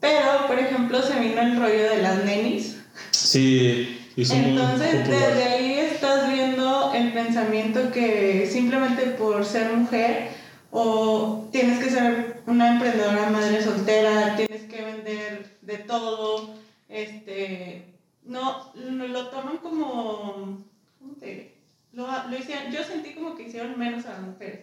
Pero, 0.00 0.46
por 0.46 0.58
ejemplo, 0.58 1.02
se 1.02 1.20
vino 1.20 1.40
el 1.40 1.56
rollo 1.60 1.90
de 1.90 2.02
las 2.02 2.24
nenis. 2.24 2.80
Sí, 3.10 3.99
hizo 4.16 4.34
Entonces, 4.34 5.08
desde 5.08 5.44
ahí 5.44 5.78
estás 5.78 6.32
viendo 6.32 6.92
el 6.94 7.12
pensamiento 7.12 7.90
que 7.92 8.48
simplemente 8.50 9.02
por 9.12 9.44
ser 9.44 9.72
mujer 9.72 10.30
o 10.70 11.48
tienes 11.50 11.82
que 11.82 11.90
ser 11.90 12.42
una 12.46 12.72
emprendedora 12.72 13.30
madre 13.30 13.62
soltera, 13.62 14.36
tienes 14.36 14.62
que 14.62 14.82
vender 14.82 15.58
de 15.62 15.78
todo, 15.78 16.54
este, 16.88 17.84
no, 18.24 18.72
lo, 18.74 19.28
toman 19.28 19.58
como, 19.58 20.58
¿cómo 20.98 21.12
te 21.18 21.26
diré? 21.26 21.54
Lo, 21.92 22.06
lo 22.06 22.38
hicieron, 22.38 22.72
yo 22.72 22.84
sentí 22.84 23.14
como 23.14 23.34
que 23.34 23.48
hicieron 23.48 23.78
menos 23.78 24.06
a 24.06 24.10
las 24.10 24.22
mujeres. 24.22 24.60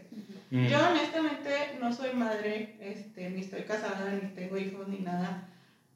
Yo 0.49 0.77
honestamente 0.89 1.77
no 1.81 1.93
soy 1.93 2.13
madre, 2.13 2.77
este, 2.79 3.29
ni 3.29 3.41
estoy 3.41 3.63
casada, 3.63 4.11
ni 4.11 4.29
tengo 4.29 4.57
hijos, 4.57 4.87
ni 4.87 4.99
nada. 4.99 5.49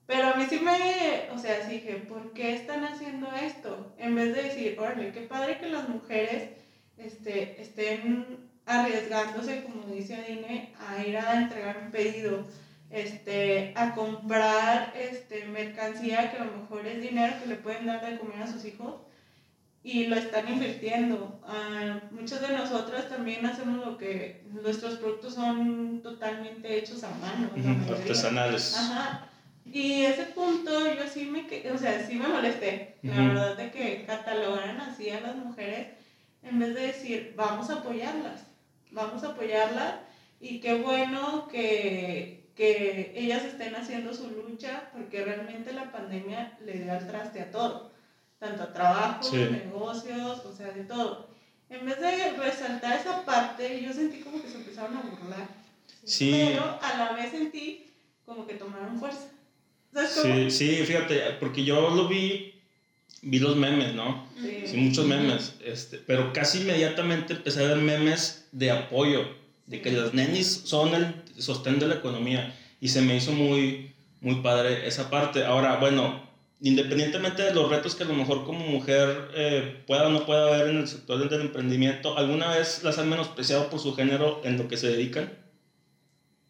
Pero 0.08 0.28
a 0.28 0.34
mí 0.36 0.46
sí 0.50 0.60
me, 0.60 1.30
o 1.32 1.38
sea, 1.38 1.66
sí 1.66 1.76
dije, 1.76 1.96
¿por 2.08 2.34
qué 2.34 2.54
están 2.54 2.84
haciendo 2.84 3.32
esto? 3.34 3.94
En 3.98 4.16
vez 4.16 4.36
de 4.36 4.44
decir, 4.44 4.78
órale, 4.80 5.12
qué 5.12 5.22
padre 5.22 5.58
que 5.58 5.70
las 5.70 5.88
mujeres 5.88 6.50
este, 6.98 7.62
estén 7.62 8.50
arriesgándose, 8.66 9.64
como 9.64 9.94
dice 9.94 10.16
Adine, 10.16 10.74
a 10.88 11.02
ir 11.06 11.18
a 11.18 11.42
entregar 11.42 11.78
un 11.84 11.92
pedido, 11.92 12.46
este, 12.90 13.74
a 13.76 13.96
comprar 13.96 14.94
este, 14.96 15.46
mercancía 15.46 16.32
que 16.32 16.38
a 16.38 16.46
lo 16.46 16.58
mejor 16.58 16.86
es 16.86 17.02
dinero 17.02 17.36
que 17.42 17.48
le 17.48 17.56
pueden 17.56 17.86
dar 17.86 18.06
de 18.06 18.20
comer 18.20 18.44
a 18.44 18.48
sus 18.48 18.66
hijos 18.66 18.96
y 19.84 20.08
lo 20.08 20.16
están 20.16 20.48
invirtiendo. 20.48 21.40
Ah, 21.48 22.02
muchos 22.12 22.42
de 22.42 22.50
nosotros 22.50 23.10
también 23.10 23.46
hacemos 23.46 23.86
lo 23.86 23.98
que 23.98 24.44
nuestros 24.52 24.96
productos 24.96 25.36
son 25.36 26.02
totalmente 26.04 26.78
hechos 26.78 27.04
a 27.04 27.10
mano. 27.12 27.50
Artesanales. 27.90 28.78
Ajá. 28.78 29.31
Y 29.66 30.04
ese 30.06 30.24
punto 30.24 30.72
yo 30.94 31.08
sí 31.08 31.26
me, 31.26 31.46
o 31.72 31.78
sea, 31.78 32.06
sí 32.06 32.16
me 32.16 32.28
molesté, 32.28 32.96
la 33.04 33.16
verdad, 33.16 33.58
de 33.58 33.72
que 33.72 34.04
catalogaran 34.06 34.82
así 34.82 35.10
a 35.10 35.22
las 35.22 35.36
mujeres 35.36 35.88
en 36.44 36.60
vez 36.60 36.74
de 36.74 36.88
decir, 36.88 37.34
vamos 37.38 37.70
a 37.70 37.76
apoyarlas, 37.76 38.42
vamos 38.92 39.24
a 39.24 39.28
apoyarlas 39.30 39.96
y 40.40 40.60
qué 40.60 40.74
bueno 40.76 41.48
que, 41.48 42.50
que 42.56 43.14
ellas 43.16 43.44
estén 43.44 43.76
haciendo 43.76 44.14
su 44.14 44.30
lucha 44.32 44.90
porque 44.94 45.24
realmente 45.24 45.72
la 45.74 45.92
pandemia 45.92 46.58
le 46.66 46.74
dio 46.74 46.92
al 46.92 47.08
traste 47.08 47.42
a 47.42 47.52
todo, 47.52 47.92
tanto 48.40 48.64
a 48.64 48.74
trabajo, 48.74 49.24
Sí. 49.24 49.38
negocios, 49.38 50.44
o 50.46 50.54
sea, 50.54 50.72
de 50.72 50.84
todo. 50.84 51.30
En 51.70 51.86
vez 51.86 52.00
de 52.02 52.32
resaltar 52.32 53.00
esa 53.00 53.24
parte, 53.24 53.82
yo 53.82 53.94
sentí 53.94 54.20
como 54.22 54.42
que 54.42 54.50
se 54.50 54.58
empezaron 54.58 54.98
a 54.98 55.02
burlar. 55.02 55.48
Sí. 56.04 56.32
Pero 56.32 56.80
a 56.82 56.98
la 56.98 57.14
vez 57.14 57.32
sentí 57.32 57.86
como 58.26 58.46
que 58.48 58.56
tomaron 58.56 59.00
fuerza. 59.00 59.28
Sí, 60.08 60.52
sí, 60.52 60.70
fíjate, 60.86 61.20
porque 61.40 61.64
yo 61.64 61.90
lo 61.90 62.08
vi, 62.08 62.54
vi 63.22 63.40
los 63.40 63.56
memes, 63.56 63.94
¿no? 63.94 64.28
Sí. 64.42 64.64
Sí, 64.66 64.78
muchos 64.78 65.06
memes, 65.06 65.56
este, 65.64 65.98
pero 65.98 66.32
casi 66.34 66.62
inmediatamente 66.62 67.34
empecé 67.34 67.64
a 67.64 67.68
ver 67.68 67.78
memes 67.78 68.48
de 68.52 68.72
apoyo, 68.72 69.26
de 69.66 69.82
que 69.82 69.92
las 69.92 70.14
nenis 70.14 70.62
son 70.66 70.94
el 70.96 71.24
sostén 71.38 71.80
de 71.80 71.88
la 71.88 71.96
economía 71.96 72.54
y 72.80 72.90
se 72.90 73.02
me 73.02 73.16
hizo 73.16 73.32
muy, 73.32 73.94
muy 74.22 74.36
padre 74.36 74.88
esa 74.88 75.10
parte. 75.10 75.44
Ahora, 75.44 75.78
bueno, 75.78 76.22
independientemente 76.62 77.44
de 77.44 77.54
los 77.54 77.70
retos 77.70 77.96
que 77.96 78.04
a 78.04 78.08
lo 78.08 78.14
mejor 78.14 78.44
como 78.46 78.66
mujer 78.66 79.30
eh, 79.36 79.84
pueda 79.88 80.08
o 80.08 80.10
no 80.10 80.26
pueda 80.26 80.48
haber 80.48 80.70
en 80.70 80.78
el 80.78 80.88
sector 80.88 81.30
del 81.30 81.42
emprendimiento, 81.42 82.18
¿alguna 82.18 82.50
vez 82.50 82.84
las 82.84 82.98
han 82.98 83.10
menospreciado 83.10 83.70
por 83.70 83.80
su 83.80 83.94
género 83.94 84.42
en 84.44 84.58
lo 84.58 84.68
que 84.68 84.78
se 84.78 84.88
dedican? 84.90 85.34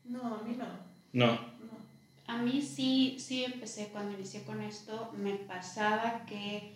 No, 0.04 0.36
a 0.36 0.44
mí 0.44 0.56
no. 0.58 0.66
No. 1.14 1.51
A 2.32 2.38
mí 2.38 2.62
sí, 2.62 3.18
sí 3.20 3.44
empecé 3.44 3.90
cuando 3.92 4.14
inicié 4.14 4.44
con 4.44 4.62
esto, 4.62 5.12
me 5.18 5.34
pasaba 5.34 6.26
que 6.26 6.72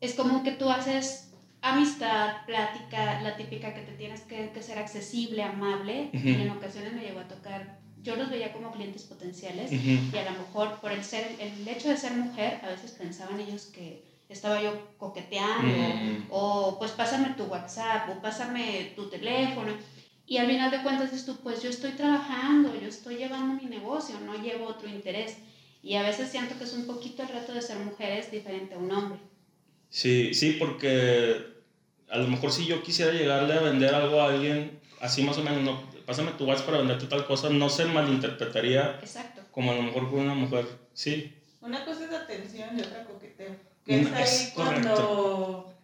es 0.00 0.14
como 0.14 0.42
que 0.42 0.50
tú 0.50 0.68
haces 0.68 1.30
amistad, 1.60 2.44
plática, 2.44 3.20
la 3.20 3.36
típica 3.36 3.72
que 3.72 3.82
te 3.82 3.92
tienes 3.92 4.22
que, 4.22 4.50
que 4.50 4.60
ser 4.60 4.80
accesible, 4.80 5.44
amable, 5.44 6.10
y 6.12 6.34
en 6.34 6.50
ocasiones 6.50 6.92
me 6.92 7.02
llegó 7.02 7.20
a 7.20 7.28
tocar, 7.28 7.78
yo 8.02 8.16
los 8.16 8.30
veía 8.30 8.52
como 8.52 8.72
clientes 8.72 9.04
potenciales, 9.04 9.70
y 9.70 10.12
a 10.18 10.28
lo 10.32 10.38
mejor 10.38 10.80
por 10.80 10.90
el, 10.90 11.04
ser, 11.04 11.36
el 11.38 11.68
hecho 11.68 11.88
de 11.88 11.96
ser 11.96 12.12
mujer, 12.14 12.58
a 12.64 12.70
veces 12.70 12.90
pensaban 12.90 13.38
ellos 13.38 13.66
que 13.66 14.02
estaba 14.28 14.60
yo 14.60 14.72
coqueteando, 14.98 16.26
o 16.30 16.80
pues 16.80 16.90
pásame 16.90 17.34
tu 17.36 17.44
WhatsApp, 17.44 18.10
o 18.10 18.20
pásame 18.20 18.92
tu 18.96 19.08
teléfono. 19.08 19.72
Y 20.26 20.38
al 20.38 20.46
final 20.46 20.70
de 20.70 20.82
cuentas 20.82 21.10
dices 21.10 21.26
tú, 21.26 21.36
pues 21.42 21.62
yo 21.62 21.68
estoy 21.70 21.92
trabajando, 21.92 22.72
yo 22.80 22.88
estoy 22.88 23.16
llevando 23.16 23.60
mi 23.62 23.68
negocio, 23.68 24.18
no 24.20 24.34
llevo 24.42 24.66
otro 24.66 24.88
interés. 24.88 25.36
Y 25.82 25.94
a 25.96 26.02
veces 26.02 26.30
siento 26.30 26.56
que 26.56 26.64
es 26.64 26.72
un 26.74 26.86
poquito 26.86 27.22
el 27.22 27.28
reto 27.28 27.52
de 27.52 27.60
ser 27.60 27.76
mujeres 27.78 28.30
diferente 28.30 28.74
a 28.74 28.78
un 28.78 28.92
hombre. 28.92 29.18
Sí, 29.90 30.32
sí, 30.32 30.52
porque 30.52 31.44
a 32.08 32.18
lo 32.18 32.28
mejor 32.28 32.52
si 32.52 32.66
yo 32.66 32.82
quisiera 32.82 33.12
llegarle 33.12 33.54
a 33.54 33.60
vender 33.60 33.94
algo 33.94 34.20
a 34.20 34.28
alguien, 34.32 34.80
así 35.00 35.22
más 35.22 35.36
o 35.38 35.42
menos, 35.42 35.62
no, 35.62 35.82
pásame 36.06 36.30
tu 36.32 36.44
WhatsApp 36.44 36.66
para 36.66 36.78
venderte 36.78 37.06
tal 37.06 37.26
cosa, 37.26 37.50
no 37.50 37.68
se 37.68 37.84
malinterpretaría 37.86 38.98
Exacto. 39.02 39.42
como 39.50 39.72
a 39.72 39.74
lo 39.74 39.82
mejor 39.82 40.08
con 40.08 40.20
una 40.20 40.34
mujer. 40.34 40.66
Sí, 40.94 41.34
Una 41.60 41.84
cosa 41.84 42.04
es 42.06 42.12
atención 42.12 42.76
y 42.78 42.80
otra 42.82 43.04
coqueteo. 43.04 43.54
Que 43.84 43.96
Mm, 43.96 44.06
es 44.06 44.12
ahí 44.12 44.22
es 44.22 44.52
cuando 44.54 45.74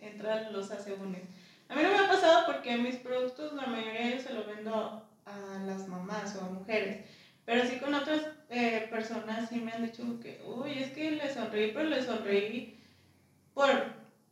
entran 0.00 0.52
los 0.52 0.70
asegúnes. 0.70 1.22
A 1.68 1.74
mí 1.74 1.82
no 1.82 1.90
me 1.90 1.98
ha 1.98 2.08
pasado 2.08 2.46
porque 2.46 2.76
mis 2.78 2.96
productos, 2.96 3.52
la 3.52 3.66
mayoría 3.66 4.16
yo 4.16 4.22
se 4.22 4.32
los 4.32 4.46
vendo 4.46 5.02
a 5.26 5.58
las 5.66 5.86
mamás 5.88 6.34
o 6.36 6.44
a 6.44 6.48
mujeres. 6.50 7.04
Pero 7.44 7.64
sí 7.66 7.76
con 7.78 7.94
otras 7.94 8.22
eh, 8.50 8.86
personas 8.90 9.48
sí 9.48 9.60
me 9.60 9.72
han 9.72 9.84
dicho 9.84 10.02
que, 10.22 10.42
uy, 10.46 10.82
es 10.82 10.92
que 10.92 11.12
le 11.12 11.32
sonreí, 11.32 11.72
pero 11.72 11.88
le 11.88 12.04
sonreí 12.04 12.78
por, 13.54 13.70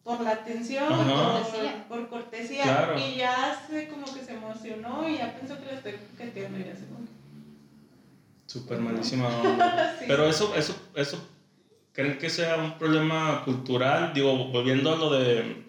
por 0.04 0.20
la 0.20 0.30
atención, 0.32 0.88
por, 0.88 1.88
por 1.88 2.08
cortesía. 2.08 2.62
Claro. 2.62 2.98
Y 2.98 3.16
ya 3.16 3.58
se 3.68 3.88
como 3.88 4.04
que 4.04 4.22
se 4.22 4.34
emocionó 4.34 5.08
y 5.08 5.18
ya 5.18 5.34
pensó 5.34 5.58
que 5.58 5.66
le 5.66 5.74
estoy 5.74 5.92
coqueteando 5.92 6.58
y 6.58 6.64
ya 6.64 6.76
se 6.76 6.86
como 6.86 7.06
súper 8.46 8.78
malísima. 8.78 9.28
Sí. 9.98 10.04
Pero 10.08 10.28
eso, 10.28 10.54
eso, 10.54 10.74
eso, 10.94 11.28
¿creen 11.92 12.18
que 12.18 12.28
sea 12.28 12.56
un 12.56 12.78
problema 12.78 13.42
cultural? 13.44 14.12
Digo, 14.12 14.48
volviendo 14.48 14.92
a 14.92 14.96
lo 14.96 15.10
de 15.10 15.65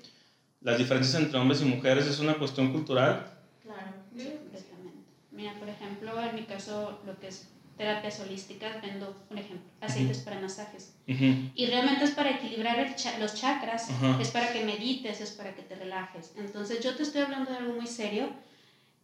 las 0.61 0.77
diferencias 0.77 1.21
entre 1.21 1.39
hombres 1.39 1.61
y 1.61 1.65
mujeres, 1.65 2.07
¿es 2.07 2.19
una 2.19 2.37
cuestión 2.37 2.71
cultural? 2.71 3.25
Claro. 3.63 3.91
Completamente. 4.09 4.97
Mira, 5.31 5.53
por 5.59 5.69
ejemplo, 5.69 6.21
en 6.23 6.35
mi 6.35 6.43
caso, 6.43 6.99
lo 7.05 7.19
que 7.19 7.27
es 7.27 7.47
terapias 7.77 8.19
holísticas, 8.19 8.81
vendo 8.81 9.15
un 9.29 9.37
ejemplo, 9.37 9.67
aceites 9.81 10.17
para 10.19 10.39
masajes. 10.39 10.91
Ujú. 11.07 11.35
Y 11.53 11.65
realmente 11.67 12.05
es 12.05 12.11
para 12.11 12.31
equilibrar 12.31 12.95
cha- 12.95 13.19
los 13.19 13.35
chakras, 13.35 13.89
Ajá. 13.91 14.17
es 14.19 14.29
para 14.29 14.51
que 14.51 14.63
medites, 14.63 15.21
es 15.21 15.31
para 15.31 15.53
que 15.53 15.61
te 15.61 15.75
relajes. 15.75 16.31
Entonces 16.35 16.83
yo 16.83 16.95
te 16.95 17.03
estoy 17.03 17.21
hablando 17.21 17.51
de 17.51 17.57
algo 17.57 17.73
muy 17.73 17.85
serio 17.85 18.29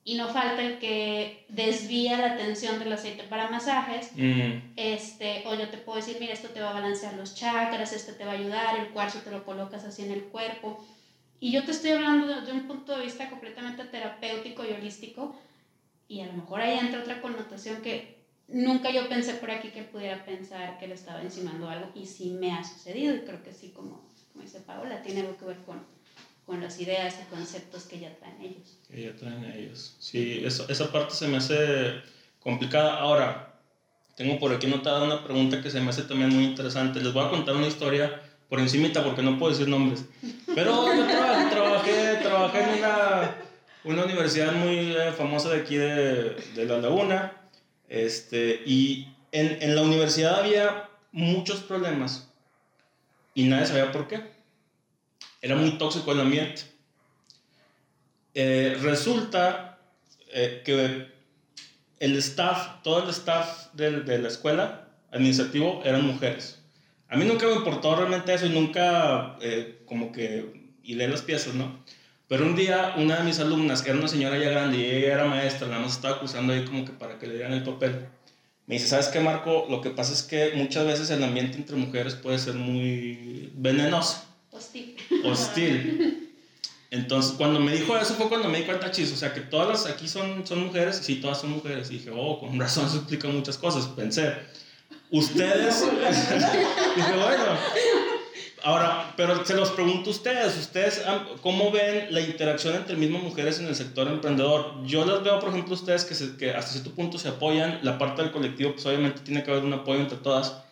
y 0.03 0.15
no 0.15 0.27
falta 0.27 0.63
el 0.63 0.79
que 0.79 1.45
desvía 1.49 2.17
la 2.17 2.33
atención 2.33 2.79
del 2.79 2.91
aceite 2.93 3.23
para 3.23 3.47
masajes. 3.47 4.09
Mm, 4.15 4.53
Este, 4.75 5.43
o 5.45 5.53
yo 5.53 5.69
te 5.69 5.77
puedo 5.77 5.97
decir, 5.97 6.17
mira, 6.19 6.33
esto 6.33 6.49
te 6.49 6.59
va 6.59 6.71
a 6.71 6.73
balancear 6.73 7.13
los 7.13 7.35
chakras, 7.35 7.93
este 7.93 8.11
te 8.13 8.25
va 8.25 8.31
a 8.31 8.35
ayudar, 8.35 8.75
el 8.75 8.87
cuarzo 8.87 9.19
te 9.19 9.29
lo 9.29 9.45
colocas 9.45 9.83
así 9.85 10.01
en 10.01 10.11
el 10.11 10.23
cuerpo. 10.23 10.83
Y 11.43 11.51
yo 11.51 11.65
te 11.65 11.71
estoy 11.71 11.91
hablando 11.91 12.25
de, 12.25 12.39
de 12.39 12.53
un 12.53 12.67
punto 12.67 12.95
de 12.95 13.03
vista 13.03 13.29
completamente 13.29 13.83
terapéutico 13.83 14.63
y 14.63 14.71
holístico. 14.71 15.35
Y 16.07 16.21
a 16.21 16.27
lo 16.27 16.33
mejor 16.35 16.61
ahí 16.61 16.79
entra 16.79 17.01
otra 17.01 17.21
connotación 17.21 17.81
que 17.81 18.15
nunca 18.47 18.89
yo 18.91 19.09
pensé 19.09 19.33
por 19.33 19.51
aquí 19.51 19.67
que 19.71 19.83
pudiera 19.83 20.23
pensar 20.23 20.77
que 20.79 20.87
le 20.87 20.93
estaba 20.93 21.21
insinuando 21.21 21.67
algo. 21.69 21.91
Y 21.95 22.05
sí 22.05 22.29
me 22.29 22.53
ha 22.53 22.63
sucedido. 22.63 23.13
Y 23.13 23.25
creo 23.25 23.43
que 23.43 23.51
sí, 23.51 23.73
como, 23.75 24.07
como 24.31 24.41
dice 24.41 24.61
Paola, 24.61 25.01
tiene 25.01 25.19
algo 25.19 25.35
que 25.35 25.43
ver 25.43 25.57
con, 25.65 25.83
con 26.45 26.61
las 26.61 26.79
ideas 26.79 27.19
y 27.21 27.29
conceptos 27.29 27.83
que 27.83 27.99
ya 27.99 28.15
traen 28.15 28.39
ellos. 28.39 28.77
que 28.89 29.01
ya 29.01 29.13
traen 29.13 29.43
ellos. 29.43 29.97
Sí, 29.99 30.43
eso, 30.45 30.65
esa 30.69 30.93
parte 30.93 31.13
se 31.13 31.27
me 31.27 31.35
hace 31.35 32.03
complicada. 32.39 32.99
Ahora, 32.99 33.59
tengo 34.15 34.39
por 34.39 34.53
aquí 34.53 34.67
notada 34.67 35.03
una 35.03 35.21
pregunta 35.25 35.61
que 35.61 35.69
se 35.69 35.81
me 35.81 35.89
hace 35.89 36.03
también 36.03 36.33
muy 36.33 36.45
interesante. 36.45 37.01
Les 37.01 37.11
voy 37.11 37.25
a 37.25 37.29
contar 37.29 37.53
una 37.53 37.67
historia 37.67 38.21
por 38.47 38.61
encimita 38.61 39.03
porque 39.03 39.23
no 39.23 39.37
puedo 39.37 39.51
decir 39.51 39.67
nombres. 39.67 40.05
Pero 40.55 40.93
yo 40.95 41.05
trabajé, 41.07 42.15
trabajé, 42.21 42.59
en 42.63 42.79
una, 42.79 43.35
una 43.83 44.05
universidad 44.05 44.51
muy 44.53 44.91
eh, 44.95 45.11
famosa 45.17 45.49
de 45.49 45.61
aquí 45.61 45.75
de, 45.75 46.35
de 46.55 46.65
La 46.65 46.77
Laguna. 46.77 47.33
Este, 47.89 48.61
y 48.65 49.07
en, 49.31 49.57
en 49.61 49.75
la 49.75 49.81
universidad 49.81 50.39
había 50.39 50.89
muchos 51.11 51.61
problemas 51.61 52.29
y 53.33 53.45
nadie 53.45 53.65
sabía 53.67 53.91
por 53.91 54.07
qué. 54.07 54.31
Era 55.41 55.55
muy 55.55 55.77
tóxico 55.77 56.11
el 56.11 56.21
ambiente. 56.21 56.63
Eh, 58.35 58.77
resulta 58.81 59.77
eh, 60.31 60.61
que 60.65 61.07
el 61.99 62.17
staff, 62.17 62.81
todo 62.83 63.03
el 63.03 63.09
staff 63.09 63.67
del- 63.73 64.05
de, 64.05 64.17
la 64.19 64.27
escuela 64.27 64.87
administrativo 65.11 65.81
eran 65.85 66.05
mujeres. 66.05 66.62
A 67.13 67.15
mí 67.15 67.25
nunca 67.25 67.45
me 67.45 67.53
importó 67.53 67.95
realmente 67.95 68.33
eso 68.33 68.47
y 68.47 68.49
nunca 68.49 69.37
eh, 69.39 69.83
como 69.85 70.11
que 70.11 70.71
hilé 70.83 71.07
las 71.07 71.21
piezas, 71.21 71.53
¿no? 71.53 71.79
Pero 72.27 72.43
un 72.43 72.55
día 72.55 72.95
una 72.97 73.17
de 73.17 73.23
mis 73.23 73.37
alumnas, 73.39 73.83
que 73.83 73.91
era 73.91 73.99
una 73.99 74.07
señora 74.07 74.35
ya 74.39 74.49
grande 74.49 74.79
y 74.79 74.85
ella 74.85 75.13
era 75.13 75.25
maestra, 75.25 75.67
nada 75.67 75.81
más 75.81 75.91
estaba 75.91 76.15
acusando 76.15 76.53
ahí 76.53 76.65
como 76.65 76.83
que 76.85 76.91
para 76.91 77.19
que 77.19 77.27
le 77.27 77.35
dieran 77.35 77.53
el 77.53 77.61
papel. 77.61 78.07
Me 78.65 78.75
dice, 78.75 78.87
¿sabes 78.87 79.09
qué, 79.09 79.19
Marco? 79.19 79.67
Lo 79.69 79.79
que 79.79 79.91
pasa 79.91 80.11
es 80.11 80.23
que 80.23 80.53
muchas 80.55 80.87
veces 80.87 81.11
el 81.11 81.23
ambiente 81.23 81.55
entre 81.57 81.75
mujeres 81.75 82.15
puede 82.15 82.39
ser 82.39 82.55
muy 82.55 83.51
venenoso. 83.53 84.23
Hostil. 84.49 84.95
Hostil. 85.23 86.31
Entonces, 86.89 87.33
cuando 87.33 87.59
me 87.59 87.73
dijo 87.75 87.95
eso 87.95 88.15
fue 88.15 88.27
cuando 88.27 88.49
me 88.49 88.57
di 88.57 88.63
cuenta, 88.63 88.89
chis, 88.89 89.11
o 89.13 89.15
sea, 89.15 89.33
que 89.35 89.41
todas 89.41 89.67
las 89.67 89.85
aquí 89.85 90.07
son, 90.07 90.47
son 90.47 90.65
mujeres, 90.65 90.99
sí, 91.03 91.17
todas 91.17 91.41
son 91.41 91.51
mujeres. 91.51 91.91
Y 91.91 91.99
dije, 91.99 92.09
oh, 92.11 92.39
con 92.39 92.59
razón 92.59 92.89
se 92.89 92.97
explican 92.97 93.35
muchas 93.35 93.59
cosas. 93.59 93.85
Pensé, 93.85 94.33
ustedes... 95.13 95.81
dije, 96.95 97.13
bueno, 97.15 97.57
Ahora, 98.65 99.13
pero 99.17 99.43
se 99.45 99.55
los 99.55 99.71
pregunto 99.71 100.09
a 100.09 100.13
ustedes, 100.13 100.57
¿ustedes 100.57 101.03
cómo 101.41 101.69
ven 101.69 102.07
la 102.13 102.21
interacción 102.21 102.75
entre 102.75 102.95
mismas 102.95 103.21
mujeres 103.21 103.59
en 103.59 103.67
el 103.67 103.75
sector 103.75 104.07
emprendedor? 104.07 104.85
Yo 104.85 105.05
les 105.05 105.21
veo, 105.21 105.37
por 105.41 105.49
ejemplo, 105.49 105.73
ustedes 105.73 106.05
que, 106.05 106.37
que 106.37 106.51
hasta 106.51 106.71
cierto 106.71 106.91
punto 106.91 107.17
se 107.17 107.27
apoyan, 107.27 107.79
la 107.81 107.97
parte 107.97 108.21
del 108.21 108.31
colectivo, 108.31 108.71
pues 108.71 108.85
obviamente 108.85 109.19
tiene 109.19 109.43
que 109.43 109.51
haber 109.51 109.65
un 109.65 109.73
apoyo 109.73 109.99
entre 109.99 110.17
todas, 110.17 110.63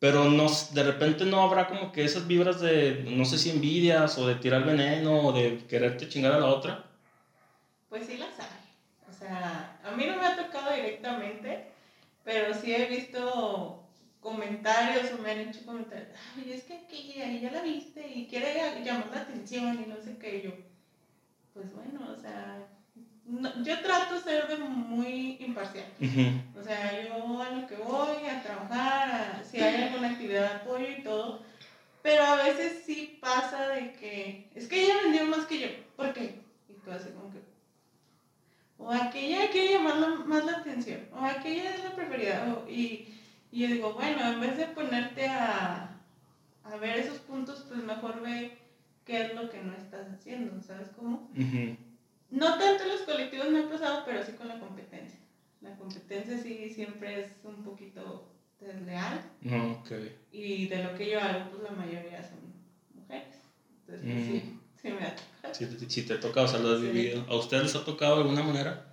pero 0.00 0.24
no, 0.24 0.48
de 0.72 0.82
repente 0.82 1.24
no 1.24 1.40
habrá 1.40 1.68
como 1.68 1.92
que 1.92 2.04
esas 2.04 2.26
vibras 2.26 2.60
de, 2.60 3.04
no 3.08 3.24
sé 3.24 3.38
si 3.38 3.50
envidias 3.50 4.18
o 4.18 4.26
de 4.26 4.34
tirar 4.34 4.64
veneno 4.64 5.28
o 5.28 5.32
de 5.32 5.64
quererte 5.68 6.08
chingar 6.08 6.32
a 6.32 6.40
la 6.40 6.46
otra. 6.46 6.84
Pues 7.88 8.08
sí 8.08 8.16
las 8.16 8.40
hay. 8.40 8.58
O 9.08 9.12
sea, 9.16 9.78
a 9.84 9.92
mí 9.92 10.04
no 10.04 10.16
me 10.16 10.26
ha 10.26 10.36
tocado 10.36 10.74
directamente, 10.74 11.68
pero 12.24 12.52
sí 12.60 12.74
he 12.74 12.86
visto 12.86 13.85
comentarios 14.26 15.12
o 15.12 15.22
me 15.22 15.30
han 15.30 15.38
hecho 15.38 15.64
comentarios, 15.64 16.08
ay, 16.36 16.52
es 16.52 16.64
que 16.64 16.74
aquella 16.74 17.30
ya 17.30 17.52
la 17.52 17.62
viste 17.62 18.04
y 18.12 18.26
quiere 18.26 18.82
llamar 18.84 19.08
la 19.14 19.20
atención 19.20 19.80
y 19.80 19.88
no 19.88 20.02
sé 20.02 20.18
qué, 20.18 20.42
yo, 20.42 20.50
pues 21.54 21.72
bueno, 21.72 22.12
o 22.12 22.20
sea, 22.20 22.66
yo 23.62 23.80
trato 23.82 24.16
de 24.16 24.20
ser 24.22 24.48
de 24.48 24.56
muy 24.58 25.36
imparcial. 25.38 25.86
O 26.58 26.64
sea, 26.64 27.06
yo 27.06 27.40
a 27.40 27.50
lo 27.50 27.68
que 27.68 27.76
voy, 27.76 28.26
a 28.28 28.42
trabajar, 28.42 29.44
si 29.48 29.60
hay 29.60 29.84
alguna 29.84 30.10
actividad 30.10 30.40
de 30.40 30.56
apoyo 30.56 30.88
y 30.88 31.02
todo, 31.04 31.44
pero 32.02 32.24
a 32.24 32.42
veces 32.42 32.82
sí 32.84 33.18
pasa 33.20 33.68
de 33.68 33.92
que, 33.92 34.50
es 34.56 34.66
que 34.66 34.82
ella 34.82 35.02
vendió 35.04 35.24
más 35.26 35.46
que 35.46 35.60
yo, 35.60 35.68
¿por 35.94 36.12
qué? 36.12 36.40
Y 36.68 36.72
tú 36.84 36.90
así 36.90 37.10
como 37.10 37.30
que, 37.30 37.38
o 38.78 38.90
aquella 38.90 39.50
quiere 39.50 39.74
llamar 39.74 40.26
más 40.26 40.44
la 40.44 40.58
atención, 40.58 41.08
o 41.12 41.24
aquella 41.24 41.76
es 41.76 41.84
la 41.84 41.94
preferida, 41.94 42.58
y 42.68 43.12
y 43.52 43.60
yo 43.60 43.68
digo, 43.68 43.94
bueno, 43.94 44.28
en 44.28 44.40
vez 44.40 44.56
de 44.56 44.66
ponerte 44.66 45.26
a, 45.28 46.00
a 46.64 46.76
ver 46.76 46.98
esos 46.98 47.18
puntos, 47.18 47.64
pues 47.68 47.82
mejor 47.82 48.22
ve 48.22 48.58
qué 49.04 49.22
es 49.22 49.34
lo 49.34 49.48
que 49.48 49.62
no 49.62 49.72
estás 49.72 50.08
haciendo, 50.12 50.60
¿sabes 50.62 50.88
cómo? 50.96 51.30
No 52.30 52.58
tanto 52.58 52.84
los 52.86 53.02
colectivos 53.02 53.50
me 53.50 53.60
ha 53.60 53.68
pasado, 53.68 54.02
pero 54.04 54.24
sí 54.24 54.32
con 54.32 54.48
la 54.48 54.58
competencia. 54.58 55.20
La 55.60 55.76
competencia 55.76 56.38
sí 56.38 56.70
siempre 56.70 57.20
es 57.20 57.32
un 57.44 57.62
poquito 57.62 58.28
desleal. 58.60 59.20
Okay. 59.80 60.16
Y 60.32 60.66
de 60.66 60.82
lo 60.82 60.94
que 60.94 61.10
yo 61.10 61.20
hago, 61.20 61.50
pues 61.50 61.62
la 61.62 61.70
mayoría 61.70 62.22
son 62.22 62.38
mujeres. 62.94 63.36
Entonces, 63.80 64.12
pues, 64.12 64.26
sí, 64.26 64.60
sí 64.82 64.88
me 64.88 65.06
ha 65.06 65.14
tocado. 65.14 65.54
Sí, 65.88 66.02
te 66.02 66.16
toca, 66.16 66.42
o 66.42 66.48
sea, 66.48 66.58
lo 66.58 66.74
has 66.74 66.80
vivido. 66.80 67.24
¿A 67.28 67.36
ustedes 67.36 67.62
les 67.64 67.76
ha 67.76 67.84
tocado 67.84 68.16
de 68.16 68.22
alguna 68.22 68.42
manera? 68.42 68.85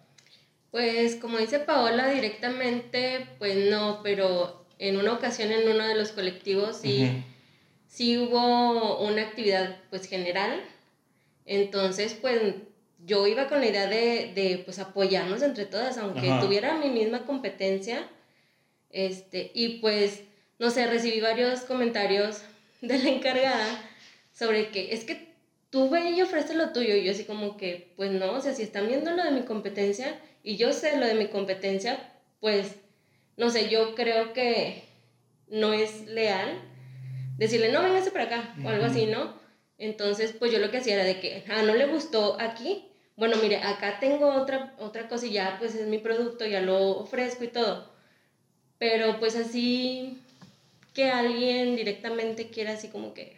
Pues 0.73 1.17
como 1.17 1.37
dice 1.37 1.59
Paola 1.59 2.07
directamente, 2.07 3.27
pues 3.37 3.69
no, 3.69 3.99
pero 4.01 4.65
en 4.79 4.97
una 4.97 5.13
ocasión 5.13 5.51
en 5.51 5.69
uno 5.69 5.87
de 5.87 5.93
los 5.93 6.09
colectivos 6.09 6.77
sí, 6.77 7.23
sí 7.87 8.17
hubo 8.17 8.97
una 9.05 9.21
actividad 9.21 9.77
pues 9.91 10.07
general. 10.07 10.63
Entonces 11.45 12.17
pues 12.19 12.55
yo 13.05 13.27
iba 13.27 13.47
con 13.47 13.61
la 13.61 13.67
idea 13.67 13.85
de, 13.85 14.31
de 14.33 14.63
pues 14.65 14.79
apoyarnos 14.79 15.43
entre 15.43 15.67
todas, 15.67 15.99
aunque 15.99 16.27
tuviera 16.41 16.75
mi 16.75 16.89
misma 16.89 17.23
competencia. 17.23 18.09
Este, 18.89 19.51
y 19.53 19.77
pues, 19.77 20.21
no 20.57 20.71
sé, 20.71 20.87
recibí 20.87 21.21
varios 21.21 21.61
comentarios 21.61 22.41
de 22.81 22.97
la 22.97 23.09
encargada 23.09 23.79
sobre 24.33 24.69
que 24.69 24.95
es 24.95 25.03
que 25.03 25.33
tú 25.69 25.91
ve 25.91 26.09
y 26.09 26.21
ofrece 26.23 26.55
lo 26.55 26.71
tuyo. 26.71 26.95
Y 26.95 27.03
yo 27.03 27.11
así 27.11 27.25
como 27.25 27.57
que, 27.57 27.93
pues 27.95 28.09
no, 28.09 28.31
o 28.31 28.41
sea, 28.41 28.55
si 28.55 28.63
están 28.63 28.87
viendo 28.87 29.11
lo 29.11 29.23
de 29.23 29.29
mi 29.29 29.43
competencia, 29.43 30.19
y 30.43 30.57
yo 30.57 30.73
sé 30.73 30.97
lo 30.97 31.07
de 31.07 31.15
mi 31.15 31.27
competencia, 31.27 31.97
pues, 32.39 32.75
no 33.37 33.49
sé, 33.49 33.69
yo 33.69 33.95
creo 33.95 34.33
que 34.33 34.83
no 35.47 35.73
es 35.73 36.05
leal 36.07 36.59
decirle, 37.37 37.71
no, 37.71 37.81
véngase 37.81 38.11
para 38.11 38.25
acá, 38.25 38.55
o 38.63 38.69
algo 38.69 38.85
así, 38.85 39.05
¿no? 39.05 39.33
Entonces, 39.77 40.33
pues 40.37 40.51
yo 40.51 40.59
lo 40.59 40.69
que 40.69 40.77
hacía 40.77 40.95
era 40.95 41.03
de 41.03 41.19
que, 41.19 41.43
ah, 41.49 41.63
no 41.63 41.73
le 41.73 41.87
gustó 41.87 42.37
aquí, 42.39 42.85
bueno, 43.15 43.37
mire, 43.41 43.57
acá 43.57 43.99
tengo 43.99 44.33
otra, 44.33 44.75
otra 44.79 45.07
cosa 45.07 45.25
y 45.27 45.31
ya, 45.31 45.57
pues 45.59 45.75
es 45.75 45.87
mi 45.87 45.99
producto, 45.99 46.45
ya 46.45 46.61
lo 46.61 46.97
ofrezco 46.97 47.43
y 47.43 47.47
todo. 47.47 47.91
Pero 48.79 49.19
pues 49.19 49.35
así 49.35 50.19
que 50.93 51.09
alguien 51.09 51.75
directamente 51.75 52.47
quiera 52.47 52.73
así 52.73 52.87
como 52.89 53.13
que 53.13 53.37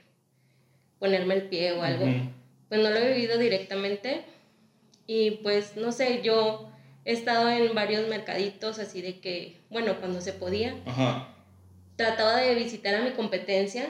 ponerme 0.98 1.36
el 1.36 1.44
pie 1.44 1.74
o 1.74 1.84
algo, 1.84 2.06
pues 2.70 2.82
no 2.82 2.90
lo 2.90 2.98
he 2.98 3.14
vivido 3.14 3.38
directamente. 3.38 4.24
Y 5.08 5.32
pues, 5.44 5.76
no 5.76 5.92
sé, 5.92 6.22
yo 6.24 6.72
he 7.06 7.14
estado 7.14 7.50
en 7.50 7.74
varios 7.76 8.10
mercaditos 8.10 8.80
así 8.80 9.02
de 9.02 9.20
que, 9.20 9.56
bueno, 9.70 9.96
cuando 10.00 10.22
se 10.22 10.34
podía, 10.34 10.76
trataba 11.96 12.38
de 12.38 12.56
visitar 12.56 12.96
a 12.96 13.04
mi 13.04 13.12
competencia 13.12 13.88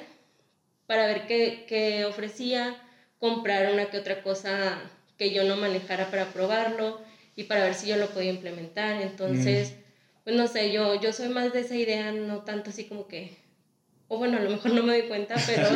para 0.85 1.07
ver 1.07 1.25
qué, 1.25 1.65
qué, 1.67 2.05
ofrecía, 2.05 2.75
comprar 3.17 3.73
una 3.73 3.85
que 3.85 3.97
otra 3.97 4.21
cosa 4.21 4.79
que 5.17 5.31
yo 5.31 5.45
no 5.45 5.55
manejara 5.55 6.11
para 6.11 6.25
probarlo 6.25 6.99
y 7.37 7.43
para 7.43 7.63
ver 7.63 7.73
si 7.73 7.87
yo 7.87 7.95
lo 7.95 8.07
podía 8.07 8.31
implementar. 8.31 9.01
Entonces, 9.01 9.75
pues 10.25 10.35
no 10.35 10.47
sé, 10.47 10.71
yo, 10.73 10.99
yo 10.99 11.13
soy 11.13 11.29
más 11.29 11.53
de 11.53 11.61
esa 11.61 11.75
idea, 11.75 12.11
no 12.11 12.41
tanto 12.41 12.69
así 12.69 12.83
como 12.83 13.07
que, 13.07 13.37
o 14.09 14.17
bueno, 14.17 14.37
a 14.37 14.41
lo 14.41 14.49
mejor 14.49 14.73
no 14.73 14.83
me 14.83 14.99
doy 14.99 15.07
cuenta, 15.07 15.35
pero, 15.47 15.67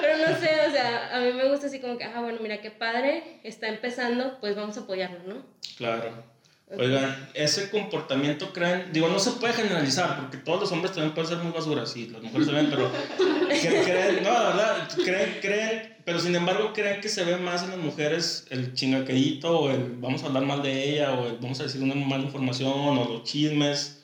pero 0.00 0.18
no 0.18 0.38
sé, 0.38 0.50
o 0.68 0.70
sea, 0.70 1.14
a 1.14 1.20
mí 1.20 1.32
me 1.32 1.48
gusta 1.50 1.66
así 1.66 1.80
como 1.80 1.98
que, 1.98 2.04
ah, 2.04 2.22
bueno, 2.22 2.38
mira 2.40 2.62
qué 2.62 2.70
padre, 2.70 3.40
está 3.44 3.68
empezando, 3.68 4.38
pues 4.40 4.56
vamos 4.56 4.78
a 4.78 4.80
apoyarlo, 4.80 5.18
¿no? 5.26 5.42
Claro. 5.76 6.35
Oigan, 6.68 7.30
ese 7.34 7.70
comportamiento 7.70 8.52
creen, 8.52 8.92
digo, 8.92 9.08
no 9.08 9.20
se 9.20 9.30
puede 9.32 9.52
generalizar, 9.52 10.16
porque 10.20 10.36
todos 10.36 10.62
los 10.62 10.72
hombres 10.72 10.92
también 10.92 11.14
pueden 11.14 11.30
ser 11.30 11.38
muy 11.38 11.52
basuras, 11.52 11.92
sí, 11.92 12.08
las 12.08 12.20
mujeres 12.20 12.48
también, 12.48 12.70
pero 12.70 12.90
creen, 13.48 14.24
no, 14.24 14.32
la 14.32 14.48
verdad, 14.48 14.88
creen, 14.96 15.38
creen, 15.40 15.96
pero 16.04 16.18
sin 16.18 16.34
embargo 16.34 16.72
creen 16.72 17.00
que 17.00 17.08
se 17.08 17.24
ve 17.24 17.36
más 17.36 17.62
en 17.62 17.70
las 17.70 17.78
mujeres 17.78 18.46
el 18.50 18.74
chingaqueíto, 18.74 19.60
o 19.60 19.70
el 19.70 19.96
vamos 19.98 20.24
a 20.24 20.26
hablar 20.26 20.44
mal 20.44 20.60
de 20.60 20.90
ella, 20.90 21.12
o 21.12 21.28
el 21.28 21.36
vamos 21.36 21.60
a 21.60 21.62
decir 21.62 21.80
una 21.80 21.94
mala 21.94 22.24
información, 22.24 22.98
o 22.98 23.04
los 23.04 23.22
chismes, 23.22 24.02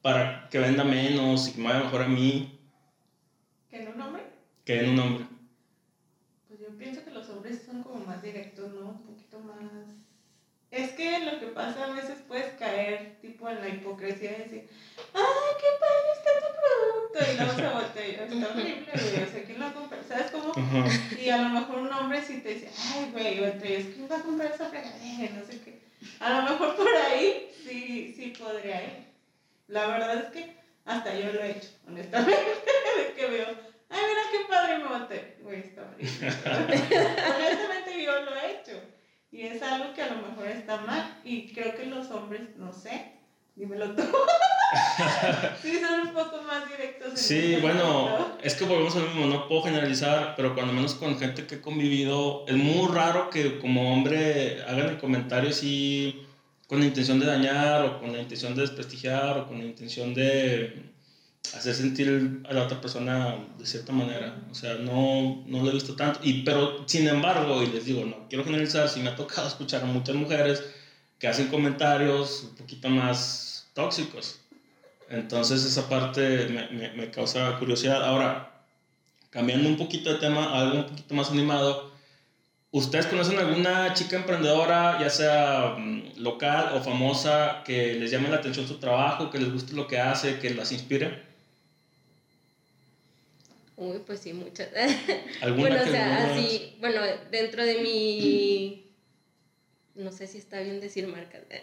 para 0.00 0.48
que 0.48 0.58
venda 0.58 0.84
menos 0.84 1.48
y 1.48 1.52
que 1.52 1.58
me 1.58 1.68
vaya 1.68 1.84
mejor 1.84 2.02
a 2.02 2.08
mí. 2.08 2.58
¿Que 3.68 3.82
en 3.82 3.88
un 3.88 4.00
hombre? 4.00 4.22
Que 4.64 4.80
en 4.80 4.88
un 4.88 4.98
hombre. 5.00 5.26
Pues 6.48 6.60
yo 6.60 6.78
pienso 6.78 7.04
que 7.04 7.10
los 7.10 7.28
hombres 7.28 7.60
son 7.66 7.82
como 7.82 8.06
más 8.06 8.22
directos, 8.22 8.72
¿no? 8.72 8.88
Un 8.88 9.02
poquito 9.02 9.38
más 9.40 9.99
es 10.70 10.92
que 10.92 11.18
lo 11.20 11.40
que 11.40 11.46
pasa 11.46 11.84
a 11.84 11.92
veces 11.92 12.18
puedes 12.28 12.54
caer 12.54 13.16
tipo 13.20 13.48
en 13.48 13.60
la 13.60 13.68
hipocresía 13.68 14.30
de 14.30 14.38
decir, 14.38 14.68
¡ay, 15.14 15.50
qué 15.60 15.66
padre 15.80 16.10
está 16.14 16.30
tu 16.46 16.50
producto! 16.60 17.32
Y 17.32 17.36
luego 17.36 17.52
se 17.52 17.74
voltea 17.74 18.24
está 18.24 18.48
horrible, 18.48 18.92
güey, 18.92 19.24
o 19.24 19.30
sea, 19.30 19.44
¿quién 19.44 19.60
lo 19.60 19.74
compra? 19.74 19.98
¿Sabes 20.06 20.30
cómo? 20.30 20.52
Y 21.20 21.28
a 21.28 21.38
lo 21.38 21.48
mejor 21.48 21.78
un 21.78 21.92
hombre 21.92 22.22
sí 22.22 22.40
te 22.40 22.54
dice, 22.54 22.70
¡ay, 22.94 23.10
güey! 23.12 23.44
Es 23.44 23.86
¿quién 23.94 24.08
va 24.10 24.18
a 24.18 24.22
comprar 24.22 24.52
esa 24.52 24.68
fregadera? 24.68 25.34
No 25.34 25.44
sé 25.44 25.60
qué. 25.60 25.80
A 26.20 26.40
lo 26.40 26.50
mejor 26.50 26.76
por 26.76 26.88
ahí 26.88 27.50
sí, 27.64 28.14
sí 28.16 28.32
podría 28.38 28.84
ir. 28.84 29.06
La 29.66 29.86
verdad 29.88 30.16
es 30.18 30.24
que 30.32 30.56
hasta 30.84 31.14
yo 31.14 31.32
lo 31.32 31.42
he 31.42 31.50
hecho, 31.50 31.68
honestamente, 31.86 32.36
de 32.96 33.12
que 33.14 33.26
veo, 33.26 33.46
¡ay, 33.88 34.00
mira 34.08 34.22
qué 34.30 34.38
padre 34.48 34.78
me 34.78 34.84
boté! 34.84 35.36
Güey, 35.42 35.60
está 35.60 35.82
horrible. 35.82 36.28
honestamente 37.36 38.04
yo 38.04 38.20
lo 38.22 38.36
he 38.36 38.52
hecho. 38.52 38.80
Y 39.32 39.42
es 39.42 39.62
algo 39.62 39.94
que 39.94 40.02
a 40.02 40.14
lo 40.14 40.26
mejor 40.26 40.48
está 40.48 40.80
mal. 40.80 41.20
Y 41.24 41.52
creo 41.52 41.76
que 41.76 41.86
los 41.86 42.10
hombres, 42.10 42.42
no 42.56 42.72
sé, 42.72 43.12
dímelo 43.54 43.94
tú. 43.94 44.02
sí, 45.62 45.78
son 45.78 46.08
un 46.08 46.14
poco 46.14 46.42
más 46.42 46.68
directos. 46.68 47.10
En 47.10 47.16
sí, 47.16 47.58
bueno, 47.60 48.36
es 48.42 48.54
que 48.54 48.64
volvemos 48.64 48.96
al 48.96 49.04
mismo, 49.04 49.26
no 49.26 49.46
puedo 49.48 49.62
generalizar, 49.62 50.34
pero 50.36 50.54
cuando 50.54 50.72
menos 50.72 50.94
con 50.94 51.18
gente 51.18 51.46
que 51.46 51.56
he 51.56 51.60
convivido, 51.60 52.44
es 52.48 52.56
muy 52.56 52.88
raro 52.92 53.30
que 53.30 53.58
como 53.58 53.92
hombre 53.92 54.62
hagan 54.62 54.88
el 54.88 54.98
comentario 54.98 55.50
así 55.50 56.26
con 56.66 56.80
la 56.80 56.86
intención 56.86 57.18
de 57.18 57.26
dañar 57.26 57.84
o 57.84 58.00
con 58.00 58.12
la 58.12 58.20
intención 58.20 58.54
de 58.54 58.62
desprestigiar 58.62 59.38
o 59.38 59.48
con 59.48 59.58
la 59.58 59.64
intención 59.64 60.14
de 60.14 60.89
hacer 61.54 61.74
sentir 61.74 62.42
a 62.48 62.52
la 62.52 62.64
otra 62.64 62.80
persona 62.80 63.36
de 63.58 63.66
cierta 63.66 63.92
manera. 63.92 64.36
O 64.50 64.54
sea, 64.54 64.74
no, 64.74 65.42
no 65.46 65.68
he 65.68 65.72
visto 65.72 65.94
tanto. 65.96 66.20
Y, 66.22 66.42
pero, 66.42 66.84
sin 66.86 67.08
embargo, 67.08 67.62
y 67.62 67.66
les 67.66 67.84
digo, 67.84 68.04
no 68.04 68.28
quiero 68.28 68.44
generalizar, 68.44 68.88
sí 68.88 69.00
me 69.00 69.10
ha 69.10 69.16
tocado 69.16 69.48
escuchar 69.48 69.82
a 69.82 69.86
muchas 69.86 70.14
mujeres 70.14 70.62
que 71.18 71.28
hacen 71.28 71.48
comentarios 71.48 72.44
un 72.44 72.54
poquito 72.56 72.88
más 72.88 73.68
tóxicos. 73.74 74.40
Entonces, 75.08 75.64
esa 75.64 75.88
parte 75.88 76.48
me, 76.48 76.68
me, 76.70 76.92
me 76.92 77.10
causa 77.10 77.58
curiosidad. 77.58 78.04
Ahora, 78.04 78.52
cambiando 79.30 79.68
un 79.68 79.76
poquito 79.76 80.12
de 80.12 80.18
tema, 80.18 80.58
algo 80.58 80.78
un 80.78 80.86
poquito 80.86 81.14
más 81.14 81.30
animado, 81.30 81.90
¿Ustedes 82.72 83.06
conocen 83.06 83.36
alguna 83.36 83.94
chica 83.94 84.14
emprendedora, 84.14 85.00
ya 85.00 85.10
sea 85.10 85.74
mm, 85.76 86.18
local 86.18 86.70
o 86.74 86.80
famosa, 86.80 87.62
que 87.64 87.94
les 87.94 88.12
llame 88.12 88.28
la 88.28 88.36
atención 88.36 88.68
su 88.68 88.78
trabajo, 88.78 89.28
que 89.28 89.38
les 89.38 89.52
guste 89.52 89.74
lo 89.74 89.88
que 89.88 89.98
hace, 89.98 90.38
que 90.38 90.50
las 90.50 90.70
inspire? 90.70 91.29
Uy, 93.80 93.98
pues 94.06 94.20
sí, 94.20 94.34
muchas. 94.34 94.68
¿Alguna 95.40 95.68
bueno, 95.68 95.82
o 95.82 95.86
sea, 95.90 96.32
así, 96.32 96.76
bueno, 96.80 97.00
dentro 97.30 97.64
de 97.64 97.78
mi... 97.80 98.92
No 99.94 100.12
sé 100.12 100.26
si 100.26 100.38
está 100.38 100.60
bien 100.60 100.80
decir 100.80 101.06
marcas, 101.08 101.40
¿eh? 101.50 101.62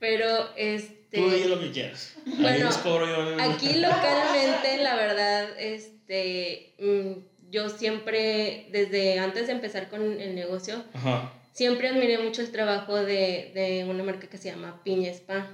pero 0.00 0.50
este... 0.56 1.18
Tú 1.18 1.30
di 1.30 1.44
lo 1.44 1.60
que 1.60 1.70
quieras. 1.70 2.14
Bueno, 2.26 2.66
les 2.66 2.76
cobro 2.78 3.06
yo. 3.06 3.40
Aquí 3.40 3.74
localmente, 3.74 4.78
la 4.82 4.96
verdad, 4.96 5.50
este, 5.56 6.74
mm, 6.80 7.50
yo 7.52 7.68
siempre, 7.68 8.66
desde 8.72 9.20
antes 9.20 9.46
de 9.46 9.52
empezar 9.52 9.88
con 9.88 10.20
el 10.20 10.34
negocio, 10.34 10.82
Ajá. 10.94 11.32
siempre 11.52 11.86
admiré 11.86 12.18
mucho 12.18 12.42
el 12.42 12.50
trabajo 12.50 12.96
de, 12.96 13.52
de 13.54 13.86
una 13.88 14.02
marca 14.02 14.26
que 14.26 14.38
se 14.38 14.50
llama 14.50 14.80
Piña 14.82 15.12
Spa. 15.12 15.48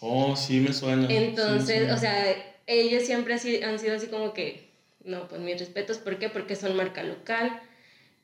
Oh, 0.00 0.34
sí 0.34 0.58
me 0.58 0.72
suena. 0.72 1.06
sí 1.06 1.14
me 1.14 1.24
Entonces, 1.26 1.78
suena. 1.78 1.94
o 1.94 1.98
sea, 1.98 2.56
ellos 2.66 3.04
siempre 3.04 3.34
han 3.34 3.78
sido 3.78 3.94
así 3.94 4.08
como 4.08 4.32
que, 4.32 4.71
no, 5.04 5.28
pues 5.28 5.40
mis 5.40 5.58
respetos, 5.58 5.98
¿por 5.98 6.18
qué? 6.18 6.28
Porque 6.28 6.56
son 6.56 6.76
marca 6.76 7.02
local. 7.02 7.60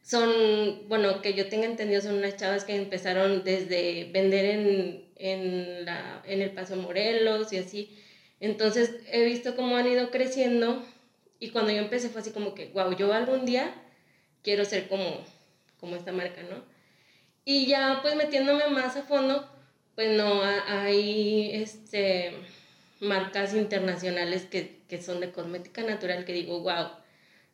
Son, 0.02 0.88
bueno, 0.88 1.20
que 1.22 1.34
yo 1.34 1.48
tenga 1.48 1.66
entendido, 1.66 2.00
son 2.00 2.16
unas 2.16 2.36
chavas 2.36 2.64
que 2.64 2.74
empezaron 2.76 3.44
desde 3.44 4.10
vender 4.12 4.44
en, 4.46 5.04
en, 5.16 5.84
la, 5.84 6.22
en 6.26 6.40
el 6.42 6.50
Paso 6.52 6.76
Morelos 6.76 7.52
y 7.52 7.58
así. 7.58 7.98
Entonces, 8.40 8.92
he 9.10 9.24
visto 9.24 9.56
cómo 9.56 9.76
han 9.76 9.86
ido 9.88 10.10
creciendo 10.10 10.82
y 11.40 11.50
cuando 11.50 11.72
yo 11.72 11.78
empecé 11.78 12.08
fue 12.08 12.20
así 12.22 12.30
como 12.30 12.54
que, 12.54 12.66
wow, 12.68 12.96
yo 12.96 13.12
algún 13.12 13.44
día 13.44 13.74
quiero 14.42 14.64
ser 14.64 14.88
como, 14.88 15.20
como 15.80 15.96
esta 15.96 16.12
marca, 16.12 16.42
¿no? 16.42 16.62
Y 17.44 17.66
ya 17.66 18.00
pues 18.02 18.14
metiéndome 18.16 18.68
más 18.68 18.96
a 18.96 19.02
fondo, 19.02 19.48
pues 19.94 20.10
no, 20.16 20.42
ha- 20.42 20.82
hay 20.84 21.50
este, 21.54 22.32
marcas 23.00 23.54
internacionales 23.54 24.44
que, 24.46 24.77
que 24.88 25.00
son 25.00 25.20
de 25.20 25.30
cosmética 25.30 25.82
natural 25.82 26.24
que 26.24 26.32
digo, 26.32 26.60
wow, 26.60 26.88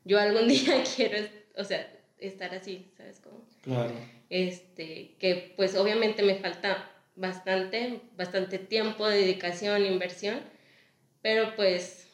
yo 0.04 0.18
algún 0.18 0.48
día 0.48 0.82
quiero, 0.96 1.18
o 1.56 1.64
sea, 1.64 1.88
estar 2.18 2.54
así, 2.54 2.86
¿sabes 2.96 3.20
cómo? 3.20 3.44
Claro. 3.62 3.94
Este, 4.30 5.14
que 5.18 5.52
pues 5.56 5.74
obviamente 5.76 6.22
me 6.22 6.36
falta 6.36 6.90
bastante, 7.16 8.00
bastante 8.16 8.58
tiempo, 8.58 9.06
dedicación, 9.06 9.84
inversión, 9.84 10.40
pero 11.22 11.54
pues 11.56 12.06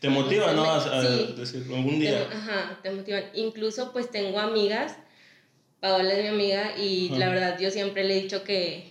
Te 0.00 0.08
motiva, 0.08 0.52
¿no? 0.52 0.64
A, 0.64 0.76
a 0.76 1.02
Sí. 1.02 1.34
decir 1.36 1.66
algún 1.68 1.98
te, 1.98 2.06
día. 2.06 2.26
ajá, 2.30 2.78
te 2.82 2.90
motivan. 2.90 3.24
Incluso 3.34 3.92
pues 3.92 4.10
tengo 4.10 4.38
amigas, 4.38 4.96
Paola 5.80 6.14
es 6.14 6.22
mi 6.22 6.28
amiga 6.28 6.72
y 6.76 7.08
Ajá. 7.10 7.18
la 7.18 7.28
verdad 7.28 7.58
yo 7.58 7.70
siempre 7.70 8.04
le 8.04 8.16
he 8.18 8.22
dicho 8.22 8.42
que, 8.44 8.90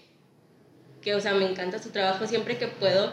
que, 1.02 1.16
o 1.16 1.20
sea, 1.20 1.34
me 1.34 1.46
encanta 1.50 1.80
su 1.82 1.90
trabajo, 1.92 2.28
siempre 2.28 2.58
que 2.58 2.68
puedo 2.68 3.12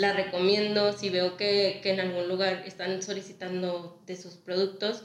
la 0.00 0.12
recomiendo, 0.14 0.92
si 0.96 1.10
veo 1.10 1.36
que, 1.36 1.80
que 1.82 1.90
en 1.90 2.00
algún 2.00 2.26
lugar 2.28 2.62
están 2.66 3.02
solicitando 3.02 4.00
de 4.06 4.16
sus 4.16 4.34
productos, 4.34 5.04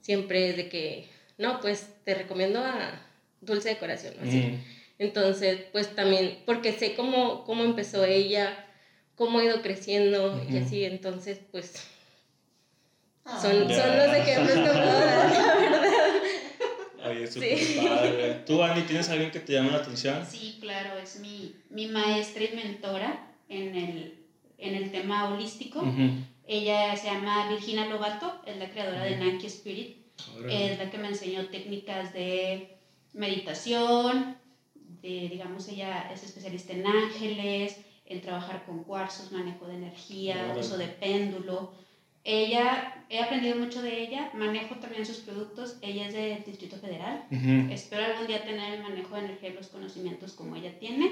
siempre 0.00 0.50
es 0.50 0.56
de 0.56 0.68
que, 0.68 1.08
no, 1.38 1.60
pues 1.60 1.88
te 2.04 2.14
recomiendo 2.14 2.60
a 2.60 3.00
Dulce 3.40 3.70
Decoración, 3.70 4.14
¿no? 4.20 4.28
Así. 4.28 4.38
Mm. 4.38 4.64
Entonces, 4.98 5.60
pues 5.72 5.94
también, 5.94 6.38
porque 6.46 6.72
sé 6.72 6.94
cómo, 6.94 7.44
cómo 7.44 7.64
empezó 7.64 8.04
ella, 8.04 8.64
cómo 9.14 9.38
ha 9.38 9.44
ido 9.44 9.62
creciendo 9.62 10.42
y 10.50 10.58
así, 10.58 10.84
entonces, 10.84 11.38
pues 11.50 11.72
Ah. 13.28 13.40
son, 13.42 13.52
son 13.68 13.96
los 13.98 14.14
ejemplos 14.14 14.52
que 14.56 14.60
puedo 14.60 15.00
dar, 15.00 15.30
la 15.32 15.54
verdad. 15.56 16.08
Oye, 17.10 17.26
súper 17.26 17.58
Sí. 17.58 17.80
padre. 17.84 18.34
¿Tú, 18.46 18.62
Ani, 18.62 18.82
tienes 18.82 19.08
alguien 19.08 19.32
que 19.32 19.40
te 19.40 19.52
llame 19.54 19.72
la 19.72 19.78
atención? 19.78 20.24
Sí, 20.24 20.58
claro, 20.60 20.96
es 20.98 21.18
mi, 21.18 21.56
mi 21.70 21.86
maestra 21.88 22.44
y 22.44 22.54
mentora 22.54 23.32
en 23.48 23.74
el, 23.74 24.25
en 24.58 24.74
el 24.74 24.90
tema 24.90 25.28
holístico. 25.32 25.80
Ujú. 25.80 26.10
Ella 26.46 26.96
se 26.96 27.08
llama 27.08 27.48
Virginia 27.48 27.86
Lobato, 27.86 28.40
es 28.46 28.56
la 28.56 28.70
creadora 28.70 29.04
de 29.04 29.16
Nanki 29.16 29.46
Spirit. 29.46 29.96
Órale. 30.38 30.72
Es 30.72 30.78
la 30.78 30.90
que 30.90 30.98
me 30.98 31.08
enseñó 31.08 31.46
técnicas 31.48 32.12
de 32.12 32.78
meditación, 33.12 34.36
de, 35.02 35.28
digamos, 35.28 35.68
ella 35.68 36.10
es 36.12 36.22
especialista 36.22 36.72
en 36.72 36.86
ángeles, 36.86 37.76
en 38.06 38.20
trabajar 38.20 38.64
con 38.64 38.84
cuarzos, 38.84 39.32
manejo 39.32 39.66
de 39.66 39.74
energía, 39.74 40.36
Órale. 40.44 40.60
uso 40.60 40.78
de 40.78 40.86
péndulo. 40.86 41.72
Ella, 42.24 43.04
he 43.08 43.20
aprendido 43.20 43.56
mucho 43.56 43.82
de 43.82 44.02
ella, 44.02 44.30
manejo 44.34 44.76
también 44.76 45.06
sus 45.06 45.18
productos, 45.18 45.76
ella 45.80 46.08
es 46.08 46.14
del 46.14 46.44
Distrito 46.44 46.76
Federal. 46.76 47.24
Ujú. 47.30 47.72
Espero 47.72 48.04
algún 48.04 48.26
día 48.26 48.44
tener 48.44 48.74
el 48.74 48.82
manejo 48.82 49.14
de 49.14 49.26
energía 49.26 49.50
y 49.50 49.54
los 49.54 49.68
conocimientos 49.68 50.32
como 50.32 50.56
ella 50.56 50.76
tiene. 50.78 51.10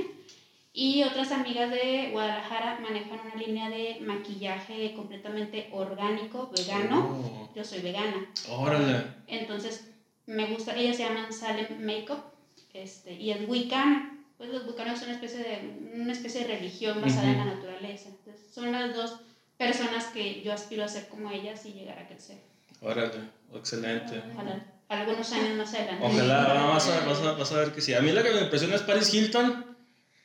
Y 0.76 1.04
otras 1.04 1.30
amigas 1.30 1.70
de 1.70 2.08
Guadalajara 2.10 2.80
manejan 2.80 3.20
una 3.24 3.36
línea 3.36 3.70
de 3.70 3.98
maquillaje 4.00 4.92
completamente 4.94 5.68
orgánico, 5.70 6.50
vegano. 6.50 7.20
Oh, 7.22 7.52
Yo 7.54 7.64
soy 7.64 7.80
vegana. 7.80 8.28
Órale. 8.48 9.04
Entonces, 9.28 9.88
me 10.26 10.46
gusta, 10.46 10.74
ellas 10.74 10.96
se 10.96 11.04
llaman 11.04 11.32
Salem 11.32 11.80
Makeup 11.86 12.24
este, 12.72 13.12
y 13.12 13.30
es 13.30 13.48
Wiccan. 13.48 14.26
Pues 14.36 14.50
los 14.50 14.66
wiccanos 14.66 14.98
son 14.98 15.10
una 15.10 15.14
especie 15.14 15.38
de, 15.38 16.00
una 16.00 16.12
especie 16.12 16.40
de 16.40 16.56
religión 16.56 17.00
basada 17.00 17.30
en 17.30 17.38
la 17.38 17.44
naturaleza. 17.44 18.08
Entonces, 18.08 18.52
son 18.52 18.72
las 18.72 18.96
dos 18.96 19.20
personas 19.56 20.06
que 20.06 20.42
yo 20.42 20.52
aspiro 20.52 20.82
a 20.82 20.88
ser 20.88 21.06
como 21.06 21.30
ellas 21.30 21.64
y 21.66 21.72
llegar 21.72 22.00
a 22.00 22.08
crecer. 22.08 22.38
Órale. 22.80 23.20
Excelente. 23.54 24.20
Ojalá, 24.32 24.66
algunos 24.88 25.32
años 25.32 25.56
más 25.56 25.72
adelante. 25.72 26.04
Ojalá, 26.04 26.64
vas 26.64 26.88
a, 26.88 26.98
a, 26.98 27.32
vas 27.34 27.52
a 27.52 27.58
ver 27.58 27.72
que 27.72 27.80
sí. 27.80 27.94
A 27.94 28.00
mí 28.00 28.10
la 28.10 28.24
que 28.24 28.32
me 28.32 28.40
impresiona 28.40 28.74
es 28.74 28.82
Paris 28.82 29.14
Hilton. 29.14 29.73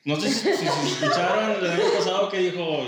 No 0.06 0.16
sé 0.20 0.30
si, 0.30 0.40
si- 0.40 0.56
si 0.58 0.66
escucharon 0.94 1.52
el 1.64 1.72
año 1.72 1.84
pasado 1.98 2.30
que 2.30 2.38
dijo, 2.40 2.84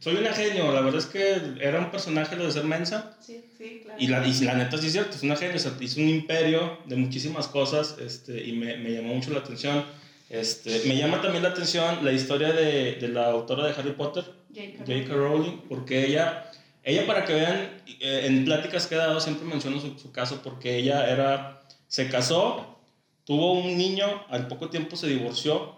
soy 0.00 0.16
una 0.16 0.32
genio, 0.32 0.72
la 0.72 0.80
verdad 0.80 0.98
es 1.00 1.06
que 1.06 1.36
era 1.60 1.78
un 1.78 1.90
personaje 1.90 2.34
lo 2.36 2.44
de 2.46 2.52
ser 2.52 2.64
mensa. 2.64 3.16
Sí, 3.20 3.34
sí, 3.56 3.64
claro. 3.82 3.96
Y 3.96 4.06
la, 4.08 4.26
y 4.26 4.32
la 4.44 4.54
neta 4.54 4.76
sí 4.78 4.86
es 4.86 4.92
cierto, 4.92 5.16
es 5.16 5.22
una 5.22 5.36
genio, 5.36 5.56
o 5.56 5.58
sea, 5.58 5.72
hizo 5.80 6.00
un 6.00 6.08
imperio 6.08 6.78
de 6.86 6.96
muchísimas 6.96 7.46
cosas 7.48 7.96
este, 8.00 8.42
y 8.44 8.52
me, 8.52 8.76
me 8.78 8.90
llamó 8.90 9.14
mucho 9.14 9.30
la 9.30 9.40
atención. 9.40 9.84
Este, 10.30 10.82
me 10.86 10.96
llama 10.96 11.20
también 11.20 11.42
la 11.42 11.50
atención 11.50 12.02
la 12.04 12.10
historia 12.12 12.52
de, 12.52 12.94
de 12.94 13.08
la 13.08 13.26
autora 13.30 13.66
de 13.66 13.74
Harry 13.74 13.92
Potter, 13.92 14.24
J.K. 14.24 14.84
J.K. 14.86 15.14
Rowling, 15.14 15.58
porque 15.68 16.06
ella, 16.06 16.50
ella 16.82 17.06
para 17.06 17.24
que 17.26 17.34
vean, 17.34 17.82
eh, 18.00 18.22
en 18.24 18.44
pláticas 18.46 18.86
que 18.86 18.94
he 18.94 18.98
dado 18.98 19.20
siempre 19.20 19.46
menciono 19.46 19.78
su, 19.78 19.98
su 19.98 20.10
caso, 20.10 20.40
porque 20.42 20.78
ella 20.78 21.06
era, 21.10 21.62
se 21.86 22.08
casó, 22.08 22.78
tuvo 23.24 23.52
un 23.52 23.76
niño, 23.76 24.06
al 24.30 24.48
poco 24.48 24.70
tiempo 24.70 24.96
se 24.96 25.06
divorció, 25.06 25.74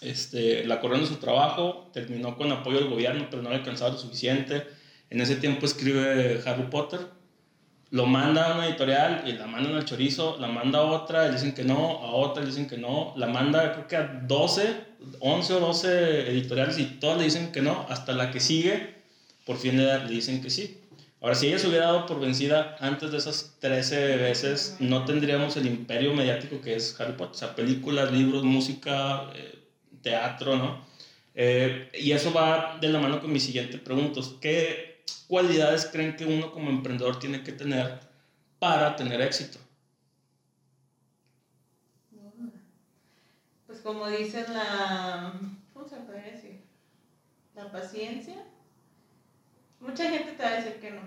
este, 0.00 0.64
la 0.64 0.80
corrieron 0.80 1.08
de 1.08 1.14
su 1.14 1.20
trabajo, 1.20 1.90
terminó 1.92 2.36
con 2.36 2.52
apoyo 2.52 2.78
del 2.78 2.88
gobierno, 2.88 3.26
pero 3.30 3.42
no 3.42 3.50
le 3.50 3.56
alcanzaba 3.56 3.92
lo 3.92 3.98
suficiente. 3.98 4.66
En 5.10 5.20
ese 5.20 5.36
tiempo 5.36 5.66
escribe 5.66 6.40
Harry 6.46 6.64
Potter, 6.70 7.00
lo 7.90 8.06
manda 8.06 8.50
a 8.50 8.54
una 8.56 8.66
editorial 8.66 9.22
y 9.26 9.32
la 9.32 9.46
mandan 9.46 9.74
al 9.76 9.84
chorizo, 9.84 10.36
la 10.40 10.48
manda 10.48 10.80
a 10.80 10.82
otra, 10.82 11.26
le 11.26 11.32
dicen 11.32 11.54
que 11.54 11.64
no, 11.64 12.02
a 12.02 12.12
otra 12.12 12.42
le 12.42 12.48
dicen 12.48 12.66
que 12.66 12.76
no, 12.76 13.14
la 13.16 13.26
manda 13.26 13.72
creo 13.72 13.86
que 13.86 13.96
a 13.96 14.02
12, 14.26 14.76
11 15.20 15.52
o 15.54 15.60
12 15.60 16.30
editoriales 16.30 16.78
y 16.78 16.84
todas 16.84 17.18
le 17.18 17.24
dicen 17.24 17.52
que 17.52 17.62
no, 17.62 17.86
hasta 17.88 18.12
la 18.12 18.30
que 18.30 18.40
sigue, 18.40 18.94
por 19.46 19.58
fin 19.58 19.76
le, 19.76 19.98
le 20.04 20.10
dicen 20.10 20.42
que 20.42 20.50
sí. 20.50 20.80
Ahora, 21.20 21.36
si 21.36 21.46
ella 21.46 21.58
se 21.58 21.68
hubiera 21.68 21.86
dado 21.86 22.04
por 22.04 22.20
vencida 22.20 22.76
antes 22.80 23.10
de 23.10 23.16
esas 23.16 23.56
13 23.60 24.16
veces, 24.16 24.76
no 24.80 25.04
tendríamos 25.04 25.56
el 25.56 25.66
imperio 25.66 26.12
mediático 26.12 26.60
que 26.60 26.74
es 26.74 27.00
Harry 27.00 27.12
Potter, 27.12 27.34
o 27.34 27.38
sea, 27.38 27.54
películas, 27.54 28.12
libros, 28.12 28.44
música, 28.44 29.30
eh, 29.34 29.63
teatro, 30.04 30.56
¿no? 30.56 30.84
Eh, 31.34 31.90
y 31.94 32.12
eso 32.12 32.32
va 32.32 32.78
de 32.80 32.88
la 32.88 33.00
mano 33.00 33.20
con 33.20 33.32
mi 33.32 33.40
siguiente 33.40 33.78
pregunta. 33.78 34.20
¿Qué 34.40 35.02
cualidades 35.26 35.86
creen 35.86 36.14
que 36.16 36.24
uno 36.24 36.52
como 36.52 36.70
emprendedor 36.70 37.18
tiene 37.18 37.42
que 37.42 37.52
tener 37.52 37.98
para 38.60 38.94
tener 38.94 39.20
éxito? 39.20 39.58
Pues 43.66 43.80
como 43.80 44.06
dicen 44.08 44.44
la... 44.54 45.32
¿Cómo 45.72 45.88
se 45.88 45.96
puede 45.96 46.30
decir? 46.30 46.60
La 47.56 47.72
paciencia. 47.72 48.36
Mucha 49.80 50.08
gente 50.08 50.32
te 50.32 50.42
va 50.42 50.50
a 50.50 50.56
decir 50.60 50.74
que 50.80 50.92
no. 50.92 51.00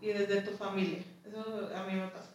Y 0.00 0.08
desde 0.08 0.42
tu 0.42 0.56
familia. 0.56 0.98
Eso 1.24 1.70
a 1.74 1.84
mí 1.84 1.94
me 1.94 2.08
pasa. 2.08 2.30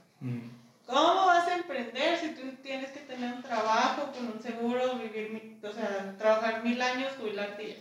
¿Cómo 0.88 1.26
vas 1.26 1.46
a 1.50 1.58
emprender 1.58 2.18
si 2.18 2.30
tú 2.30 2.44
tienes 2.64 2.92
que 2.92 3.02
tener 3.02 3.34
un 3.34 3.44
trabajo 3.44 4.10
con 4.14 4.28
un 4.28 4.42
seguro, 4.42 4.96
vivir, 4.96 5.60
o 5.62 5.72
sea, 5.74 6.16
trabajar 6.18 6.64
mil 6.64 6.82
años, 6.82 7.12
jubilarte 7.20 7.68
ya, 7.68 7.76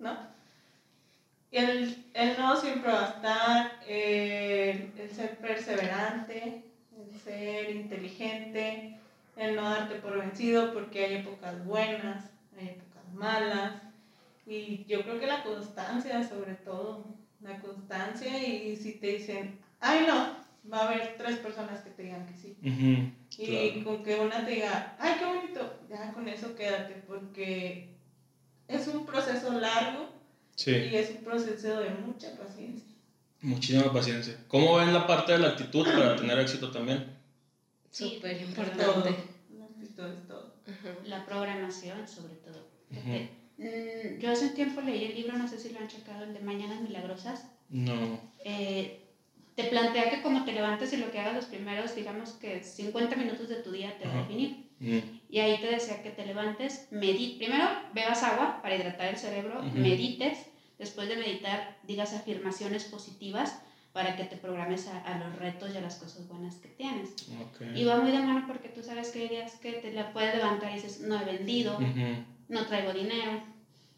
¿no? 0.00 0.18
El, 1.52 2.10
el 2.12 2.38
no 2.38 2.56
siempre 2.56 2.90
va 2.90 3.04
a 3.04 3.10
estar, 3.10 3.80
eh, 3.86 4.90
el 4.98 5.10
ser 5.12 5.38
perseverante, 5.38 6.64
el 6.98 7.20
ser 7.20 7.70
inteligente, 7.70 8.98
el 9.36 9.54
no 9.54 9.70
darte 9.70 9.96
por 9.96 10.18
vencido 10.18 10.72
porque 10.72 11.04
hay 11.04 11.16
épocas 11.18 11.64
buenas, 11.64 12.30
hay 12.58 12.70
épocas 12.70 13.12
malas. 13.14 13.80
Y 14.44 14.84
yo 14.86 15.02
creo 15.02 15.20
que 15.20 15.26
la 15.28 15.44
constancia, 15.44 16.28
sobre 16.28 16.54
todo, 16.56 17.04
la 17.40 17.60
constancia 17.60 18.36
y 18.44 18.74
si 18.76 18.94
te 18.94 19.06
dicen, 19.06 19.60
ay 19.78 20.04
no, 20.08 20.39
va 20.72 20.78
a 20.82 20.88
haber 20.88 21.16
tres 21.16 21.36
personas 21.36 21.80
que 21.82 21.90
te 21.90 22.02
digan 22.04 22.26
que 22.26 22.34
sí. 22.36 22.56
Ujú, 22.62 23.10
Y 23.42 23.46
claro. 23.72 23.84
con 23.84 24.04
que 24.04 24.16
una 24.20 24.44
te 24.44 24.50
diga, 24.52 24.96
ay, 24.98 25.14
qué 25.18 25.24
bonito, 25.24 25.80
ya 25.88 26.12
con 26.12 26.28
eso 26.28 26.54
quédate, 26.54 26.94
porque 27.06 27.88
es 28.68 28.86
un 28.88 29.04
proceso 29.06 29.52
largo 29.58 30.08
Sí, 30.56 30.72
y 30.72 30.94
es 30.94 31.10
un 31.10 31.24
proceso 31.24 31.78
de 31.80 31.88
mucha 31.90 32.36
paciencia. 32.36 32.86
muchísima 33.40 33.90
paciencia. 33.92 34.36
¿Cómo 34.46 34.76
ven 34.76 34.92
la 34.92 35.06
parte 35.06 35.32
de 35.32 35.38
la 35.38 35.48
actitud 35.48 35.84
para 35.84 36.16
tener 36.16 36.38
éxito 36.38 36.70
también? 36.70 37.16
Sí, 37.90 38.14
Súper 38.16 38.40
importante. 38.42 39.14
La 39.58 39.64
actitud 39.64 40.04
es 40.04 40.28
todo. 40.28 40.54
Ajá. 40.68 40.94
La 41.04 41.24
programación, 41.24 42.06
sobre 42.06 42.34
todo. 42.34 42.58
Ujú. 42.90 43.00
Fíjate, 43.00 43.30
mm, 43.56 44.18
yo 44.20 44.30
hace 44.30 44.46
un 44.48 44.54
tiempo 44.54 44.80
leí 44.82 45.04
el 45.06 45.14
libro, 45.14 45.36
no 45.38 45.48
sé 45.48 45.58
si 45.58 45.70
lo 45.70 45.78
han 45.80 45.88
checado, 45.88 46.24
el 46.24 46.34
de 46.34 46.40
Mañanas 46.40 46.80
Milagrosas. 46.82 47.46
No. 47.70 48.20
Eh, 48.44 49.00
te 49.62 49.68
plantea 49.70 50.10
que 50.10 50.22
como 50.22 50.44
te 50.44 50.52
levantes 50.52 50.92
y 50.92 50.96
lo 50.96 51.10
que 51.10 51.18
hagas 51.20 51.34
los 51.34 51.46
primeros, 51.46 51.94
digamos 51.94 52.32
que 52.34 52.62
50 52.62 53.16
minutos 53.16 53.48
de 53.48 53.56
tu 53.56 53.70
día 53.72 53.96
te 53.98 54.06
va 54.06 54.14
a 54.14 54.16
definir. 54.22 54.68
Mm, 54.80 54.98
Y 55.28 55.38
ahí 55.38 55.58
te 55.60 55.68
decía 55.68 56.02
que 56.02 56.10
te 56.10 56.24
levantes, 56.24 56.86
medit 56.90 57.38
primero 57.38 57.64
bebas 57.92 58.22
agua 58.22 58.60
para 58.62 58.74
hidratar 58.76 59.08
el 59.08 59.18
cerebro, 59.18 59.58
Ujú. 59.60 59.78
medites, 59.78 60.46
después 60.78 61.08
de 61.08 61.16
meditar 61.16 61.78
digas 61.82 62.12
afirmaciones 62.14 62.84
positivas 62.84 63.54
para 63.92 64.16
que 64.16 64.24
te 64.24 64.36
programes 64.36 64.86
a, 64.86 64.98
a 64.98 65.18
los 65.18 65.36
retos 65.36 65.74
y 65.74 65.76
a 65.76 65.80
las 65.80 65.96
cosas 65.96 66.26
buenas 66.28 66.56
que 66.56 66.68
tienes. 66.68 67.10
ok. 67.42 67.60
Y 67.74 67.84
va 67.84 67.96
muy 67.96 68.10
de 68.10 68.20
mano 68.20 68.44
porque 68.46 68.68
tú 68.68 68.82
sabes 68.82 69.10
que 69.10 69.20
hay 69.22 69.28
días 69.28 69.56
que 69.56 69.72
te 69.74 69.92
la 69.92 70.12
puedes 70.12 70.34
levantar 70.34 70.70
y 70.70 70.74
dices, 70.74 71.00
no 71.00 71.20
he 71.20 71.24
vendido, 71.24 71.76
Ujú, 71.76 72.24
no 72.48 72.66
traigo 72.66 72.92
dinero, 72.92 73.32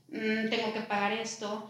mm, 0.08 0.48
tengo 0.50 0.72
que 0.72 0.80
pagar 0.80 1.12
esto, 1.12 1.68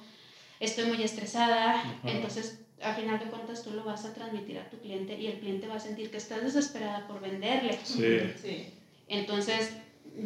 estoy 0.61 0.85
muy 0.87 1.03
estresada. 1.03 1.81
Ajá. 1.81 1.97
Entonces, 2.05 2.62
a 2.83 2.95
final 2.95 3.19
de 3.19 3.27
cuentas, 3.27 3.63
tú 3.63 3.71
lo 3.71 3.85
vas 3.85 4.05
a 4.05 4.13
transmitir 4.15 4.59
a 4.59 4.69
tu 4.69 4.79
cliente 4.79 5.19
y 5.19 5.27
el 5.27 5.39
cliente 5.41 5.67
va 5.69 5.77
a 5.77 5.81
sentir 5.81 6.11
que 6.11 6.17
estás 6.17 6.43
desesperada 6.43 7.07
por 7.07 7.21
venderle. 7.21 7.79
Sí. 7.83 8.21
Sí. 8.41 8.75
Entonces, 9.09 9.73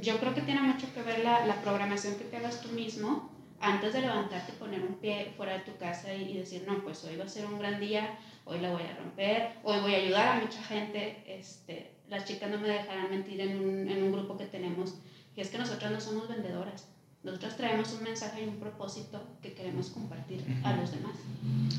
yo 0.01 0.19
creo 0.19 0.35
que 0.35 0.43
tiene 0.43 0.61
mucho 0.61 0.93
que 0.95 1.03
ver 1.03 1.21
la, 1.21 1.47
la 1.47 1.61
programación 1.63 2.17
que 2.17 2.25
te 2.25 2.37
hagas 2.37 2.61
tú 2.61 2.69
mismo 2.69 3.31
antes 3.61 3.93
de 3.95 4.03
levantarte, 4.03 4.53
poner 4.53 4.83
un 4.83 4.95
pie 4.97 5.33
fuera 5.37 5.55
de 5.55 5.61
tu 5.61 5.77
casa 5.77 6.13
y, 6.13 6.31
y 6.31 6.39
decir, 6.39 6.65
no, 6.67 6.83
pues 6.83 7.03
hoy 7.05 7.17
va 7.17 7.25
a 7.25 7.29
ser 7.29 7.47
un 7.47 7.59
gran 7.59 7.81
día, 7.81 8.19
hoy 8.45 8.61
la 8.61 8.71
voy 8.71 8.83
a 8.83 8.97
romper, 8.97 9.53
hoy 9.63 9.81
voy 9.81 9.95
a 9.95 9.99
ayudar 9.99 10.29
a 10.29 10.41
mucha 10.41 10.63
gente. 10.63 11.23
Este, 11.27 11.93
las 12.09 12.25
chicas 12.25 12.51
no 12.51 12.59
me 12.59 12.69
dejarán 12.69 13.11
mentir 13.11 13.41
en 13.41 13.59
un, 13.59 13.89
en 13.89 14.03
un 14.03 14.13
grupo 14.13 14.37
que 14.37 14.47
tenemos, 14.47 14.95
y 15.35 15.41
es 15.41 15.51
que 15.51 15.59
nosotras 15.59 15.91
no 15.91 16.01
somos 16.01 16.29
vendedoras. 16.29 16.89
Nosotras 17.27 17.57
traemos 17.57 17.93
un 17.93 18.05
mensaje 18.05 18.45
y 18.45 18.47
un 18.47 18.61
propósito 18.61 19.21
que 19.43 19.53
queremos 19.53 19.91
compartir 19.91 20.45
a 20.63 20.77
los 20.77 20.93
demás. 20.93 21.17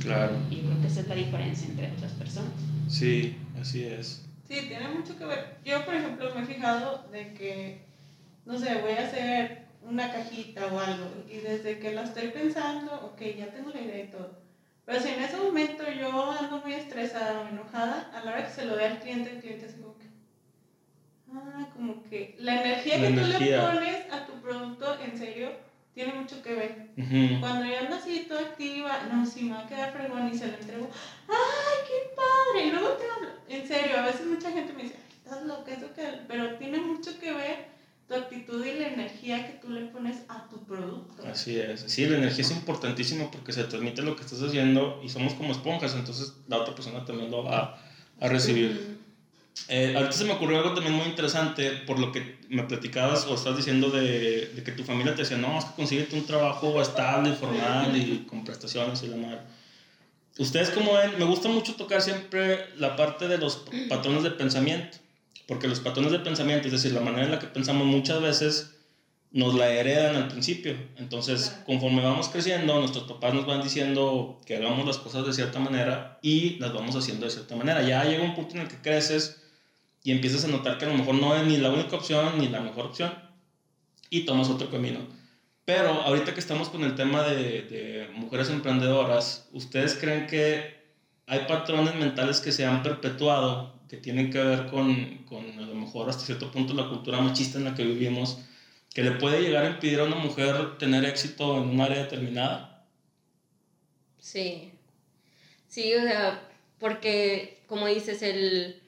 Claro. 0.02 0.36
Y 0.52 0.58
creo 0.58 0.82
que 0.82 0.88
esa 0.88 1.00
es 1.00 1.08
la 1.08 1.16
diferencia 1.16 1.70
entre 1.70 1.90
otras 1.90 2.12
personas. 2.12 2.52
Sí, 2.90 3.38
así 3.58 3.86
es. 3.86 4.26
Sí, 4.46 4.68
tiene 4.68 4.90
mucho 4.90 5.18
que 5.18 5.24
ver. 5.24 5.56
Yo, 5.64 5.86
por 5.86 5.96
ejemplo, 5.96 6.36
me 6.36 6.42
he 6.42 6.46
fijado 6.46 7.08
de 7.14 7.34
que, 7.34 7.82
no 8.46 8.60
sé, 8.60 8.76
voy 8.82 8.92
a 8.92 9.08
hacer 9.08 9.68
una 9.84 10.12
cajita 10.12 10.66
o 10.68 10.80
algo 10.82 11.10
y 11.32 11.38
desde 11.38 11.80
que 11.80 11.94
la 11.94 12.04
estoy 12.04 12.28
pensando, 12.28 12.94
ok, 13.06 13.22
ya 13.38 13.50
tengo 13.54 13.70
la 13.70 13.80
idea 13.80 14.04
y 14.04 14.12
todo. 14.12 14.38
Pero 14.86 15.00
si 15.00 15.08
en 15.08 15.24
ese 15.24 15.38
momento 15.38 15.86
yo 15.90 16.30
ando 16.30 16.60
muy 16.60 16.74
estresada 16.74 17.40
o 17.40 17.48
enojada, 17.48 18.12
a 18.14 18.26
la 18.26 18.32
hora 18.32 18.46
que 18.46 18.54
se 18.54 18.66
lo 18.66 18.76
dé 18.76 18.84
al 18.84 19.00
cliente, 19.00 19.32
el 19.32 19.40
cliente 19.40 19.66
así 19.68 19.80
como 19.80 19.97
ah, 21.34 21.68
como 21.74 22.04
que 22.10 22.36
la 22.40 22.62
energía 22.64 22.98
La 23.00 23.08
que 23.08 23.14
tú 23.14 23.20
energía. 23.22 23.58
le 23.62 23.68
pones 23.80 24.14
a 24.14 24.26
tu 24.26 24.34
producto, 24.42 24.98
en 25.02 25.18
serio, 25.18 25.50
tiene 25.94 26.14
mucho 26.14 26.42
que 26.42 26.54
ver. 26.54 26.88
Cuando 27.40 27.66
yo 27.66 27.80
ando 27.80 27.96
así 27.96 28.26
toda 28.28 28.42
activa, 28.42 29.00
no, 29.12 29.26
sí 29.26 29.44
me 29.44 29.52
va 29.52 29.62
a 29.62 29.68
quedar 29.68 29.92
fregón 29.92 30.30
y 30.32 30.38
se 30.38 30.48
lo 30.48 30.54
entrego. 30.56 30.90
¡Ay, 31.28 31.78
qué 31.88 32.16
padre! 32.16 32.68
Y 32.68 32.72
luego 32.72 32.90
te 32.96 33.04
hablo. 33.04 33.30
En 33.50 33.68
serio, 33.68 33.98
a 34.00 34.04
veces 34.04 34.26
mucha 34.28 34.52
gente 34.52 34.74
me 34.74 34.84
dice, 34.84 34.96
"Ay, 34.98 35.16
estás 35.18 35.44
loca, 35.44 35.72
eso 35.74 35.94
que. 35.94 36.04
Pero 36.28 36.56
tiene 36.58 36.80
mucho 36.80 37.18
que 37.20 37.34
ver 37.34 37.66
tu 38.08 38.16
actitud 38.16 38.64
y 38.66 38.74
la 38.74 38.88
energía 38.88 39.46
que 39.46 39.54
tú 39.54 39.70
le 39.70 39.82
pones 39.88 40.24
a 40.30 40.48
tu 40.48 40.64
producto. 40.66 41.28
Así 41.28 41.58
es. 41.60 41.82
Sí, 41.88 42.06
la 42.06 42.18
energía 42.18 42.46
es 42.46 42.52
importantísima 42.52 43.30
porque 43.30 43.52
se 43.52 43.64
transmite 43.66 44.02
lo 44.02 44.16
que 44.16 44.24
estás 44.24 44.42
haciendo 44.42 45.00
y 45.04 45.10
somos 45.10 45.34
como 45.34 45.52
esponjas, 45.52 45.94
entonces 45.94 46.34
la 46.48 46.58
otra 46.58 46.74
persona 46.74 47.04
también 47.04 47.30
lo 47.32 47.44
va 47.44 47.76
a 48.20 48.28
recibir. 48.30 48.98
Eh, 49.70 49.94
ahorita 49.96 50.12
se 50.14 50.26
me 50.26 50.34
ocurrió 50.34 50.60
algo 50.60 50.74
también 50.74 50.96
muy 50.96 51.06
interesante 51.06 51.72
por 51.72 52.00
lo 52.00 52.12
que 52.12 52.38
me 52.50 52.64
platicabas 52.64 53.26
o 53.26 53.36
estás 53.36 53.58
diciendo 53.58 53.90
de, 53.90 54.48
de 54.48 54.64
que 54.64 54.72
tu 54.72 54.84
familia 54.84 55.14
te 55.16 55.24
decía, 55.24 55.38
no, 55.38 55.58
es 55.60 55.66
que 55.66 55.76
consíguete 55.76 56.16
un 56.16 56.26
trabajo 56.26 56.82
estable, 56.82 57.34
formal 57.34 57.96
y 57.96 58.26
con 58.30 58.46
prestaciones 58.46 59.04
y 59.04 59.08
la 59.08 59.18
madre. 59.18 59.40
Ustedes 60.40 60.70
como 60.70 60.94
ven, 60.94 61.18
me 61.18 61.26
gusta 61.26 61.50
mucho 61.50 61.76
tocar 61.76 62.02
siempre 62.02 62.68
la 62.78 62.96
parte 62.96 63.28
de 63.28 63.40
los 63.40 63.66
patrones 63.90 64.24
de 64.24 64.32
pensamiento, 64.32 64.98
porque 65.48 65.68
los 65.68 65.80
patrones 65.80 66.12
de 66.12 66.20
pensamiento, 66.20 66.68
es 66.68 66.74
decir, 66.74 66.92
la 66.92 67.02
manera 67.02 67.26
en 67.26 67.32
la 67.32 67.40
que 67.40 67.48
pensamos 67.48 67.88
muchas 67.88 68.22
veces 68.22 68.72
nos 69.32 69.56
la 69.56 69.70
heredan 69.70 70.16
al 70.16 70.28
principio. 70.28 70.76
Entonces, 70.98 71.56
conforme 71.66 72.04
vamos 72.04 72.30
creciendo, 72.30 72.80
nuestros 72.80 73.06
papás 73.06 73.34
nos 73.34 73.46
van 73.46 73.62
diciendo 73.64 74.40
que 74.46 74.56
hagamos 74.56 74.86
las 74.86 74.98
cosas 75.00 75.26
de 75.26 75.34
cierta 75.34 75.60
manera 75.60 76.20
y 76.22 76.58
las 76.60 76.74
vamos 76.74 76.96
haciendo 76.96 77.26
de 77.26 77.32
cierta 77.32 77.56
manera. 77.56 77.82
Ya 77.82 78.04
llega 78.04 78.24
un 78.24 78.36
punto 78.36 78.56
en 78.56 78.62
el 78.62 78.68
que 78.68 78.78
creces 78.78 79.42
y 80.08 80.12
empiezas 80.14 80.46
a 80.46 80.48
notar 80.48 80.78
que 80.78 80.86
a 80.86 80.88
lo 80.88 80.94
mejor 80.94 81.16
no 81.16 81.36
es 81.36 81.46
ni 81.46 81.58
la 81.58 81.70
única 81.70 81.98
opción 81.98 82.38
ni 82.40 82.48
la 82.48 82.62
mejor 82.62 82.86
opción 82.86 83.14
y 84.10 84.22
tomas 84.22 84.48
otro 84.48 84.72
camino. 84.72 85.06
Pero 85.66 85.90
ahorita 85.90 86.34
que 86.34 86.40
estamos 86.40 86.70
con 86.70 86.86
el 86.86 86.96
tema 86.96 87.24
de, 87.24 87.64
de 87.64 88.08
mujeres 88.14 88.50
emprendedoras, 88.50 89.50
¿ustedes 89.52 89.96
creen 89.96 90.26
que 90.26 90.78
hay 91.26 91.40
patrones 91.46 91.94
mentales 91.96 92.40
que 92.40 92.54
se 92.54 92.66
han 92.66 92.84
perpetuado 92.84 93.74
que 93.90 93.98
tienen 93.98 94.30
que 94.30 94.40
ver 94.40 94.68
con, 94.68 95.26
con 95.26 95.44
a 95.60 95.66
lo 95.66 95.76
mejor 95.76 96.08
hasta 96.08 96.24
cierto 96.24 96.52
punto 96.52 96.74
la 96.74 96.88
cultura 96.88 97.20
machista 97.20 97.58
en 97.58 97.66
la 97.66 97.76
que 97.76 97.84
vivimos, 97.84 98.38
que 98.94 99.04
le 99.04 99.12
puede 99.12 99.42
llegar 99.42 99.66
a 99.66 99.72
impedir 99.72 100.00
a 100.00 100.06
una 100.06 100.16
mujer 100.16 100.78
tener 100.78 101.04
éxito 101.04 101.58
en 101.58 101.68
un 101.68 101.82
área 101.82 102.04
determinada? 102.04 102.88
Sí. 104.20 104.72
Sí, 105.68 105.94
o 105.96 106.02
sea, 106.02 106.48
porque 106.80 107.62
como 107.68 107.88
dices, 107.88 108.22
el 108.22 108.87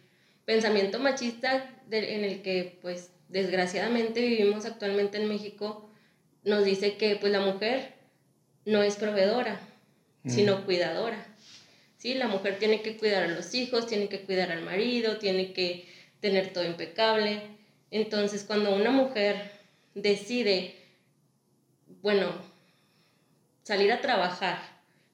pensamiento 0.53 0.97
machista 0.97 1.69
de- 1.85 2.15
en 2.15 2.23
el 2.25 2.41
que 2.41 2.79
pues 2.81 3.11
desgraciadamente 3.27 4.19
vivimos 4.19 4.65
actualmente 4.65 5.21
en 5.21 5.27
México 5.29 5.87
nos 6.43 6.63
dice 6.65 6.97
que 6.97 7.17
pues 7.17 7.31
la 7.31 7.39
mujer 7.41 7.93
no 8.65 8.81
es 8.81 8.95
proveedora, 8.95 9.59
Mm. 10.23 10.29
sino 10.31 10.65
cuidadora. 10.65 11.23
Sí, 11.99 12.15
la 12.15 12.27
mujer 12.27 12.57
tiene 12.57 12.81
que 12.81 12.97
cuidar 12.97 13.25
a 13.25 13.27
los 13.27 13.53
hijos, 13.53 13.85
tiene 13.85 14.09
que 14.09 14.21
cuidar 14.21 14.51
al 14.51 14.63
marido, 14.63 15.17
tiene 15.19 15.53
que 15.53 15.85
tener 16.19 16.51
todo 16.51 16.65
impecable. 16.65 17.41
Entonces, 17.91 18.43
cuando 18.43 18.75
una 18.75 18.89
mujer 18.89 19.51
decide, 19.93 20.73
bueno, 22.01 22.31
salir 23.61 23.91
a 23.91 24.01
trabajar, 24.01 24.57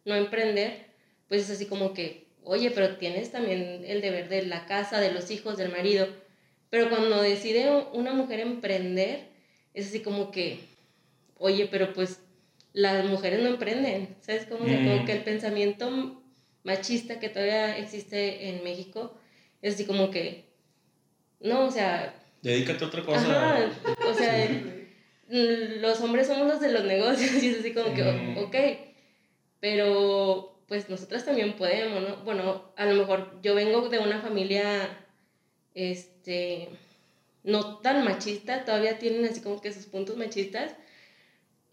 no 0.05 0.15
emprender, 0.15 0.85
pues 1.27 1.41
es 1.43 1.49
así 1.57 1.65
como 1.65 1.93
que, 1.93 2.24
oye, 2.45 2.71
pero 2.71 2.95
tienes 2.97 3.31
también 3.31 3.83
el 3.85 4.01
deber 4.01 4.29
de 4.29 4.43
la 4.45 4.65
casa, 4.65 4.99
de 4.99 5.11
los 5.11 5.29
hijos, 5.31 5.57
del 5.57 5.69
marido. 5.71 6.07
Pero 6.69 6.89
cuando 6.89 7.21
decide 7.21 7.69
una 7.93 8.13
mujer 8.13 8.39
emprender, 8.39 9.27
es 9.73 9.87
así 9.87 9.99
como 10.01 10.31
que, 10.31 10.59
oye, 11.37 11.67
pero 11.69 11.93
pues 11.93 12.19
las 12.73 13.05
mujeres 13.05 13.39
no 13.41 13.49
emprenden, 13.49 14.15
¿sabes 14.21 14.45
cómo? 14.45 14.65
O 14.65 14.67
sea, 14.67 14.79
Mm. 14.79 14.83
como 14.85 15.05
que 15.05 15.11
el 15.13 15.23
pensamiento 15.23 16.21
machista 16.63 17.19
que 17.19 17.29
todavía 17.29 17.77
existe 17.77 18.49
en 18.49 18.63
México 18.63 19.13
es 19.61 19.75
así 19.75 19.85
como 19.85 20.11
que, 20.11 20.45
no, 21.39 21.65
o 21.67 21.71
sea, 21.71 22.13
Dedícate 22.41 22.83
a 22.83 22.87
otra 22.87 23.03
cosa. 23.03 23.17
ajá, 23.57 23.71
o 24.07 24.13
sea, 24.13 24.47
mm, 25.29 25.81
los 25.81 25.99
hombres 26.01 26.27
somos 26.27 26.47
los 26.47 26.59
de 26.59 26.71
los 26.71 26.83
negocios 26.83 27.31
y 27.43 27.49
es 27.49 27.59
así 27.59 27.73
como 27.73 27.93
que, 27.93 28.03
Mm. 28.03 28.37
ok, 28.37 28.55
pero 29.59 30.54
pues 30.67 30.89
nosotras 30.89 31.25
también 31.25 31.53
podemos, 31.53 32.01
¿no? 32.01 32.17
Bueno, 32.17 32.71
a 32.75 32.85
lo 32.85 32.95
mejor 32.95 33.39
yo 33.41 33.55
vengo 33.55 33.87
de 33.89 33.99
una 33.99 34.21
familia, 34.21 34.89
este, 35.73 36.69
no 37.43 37.77
tan 37.77 38.03
machista, 38.03 38.65
todavía 38.65 38.97
tienen 38.97 39.25
así 39.25 39.41
como 39.41 39.61
que 39.61 39.73
sus 39.73 39.85
puntos 39.85 40.17
machistas, 40.17 40.73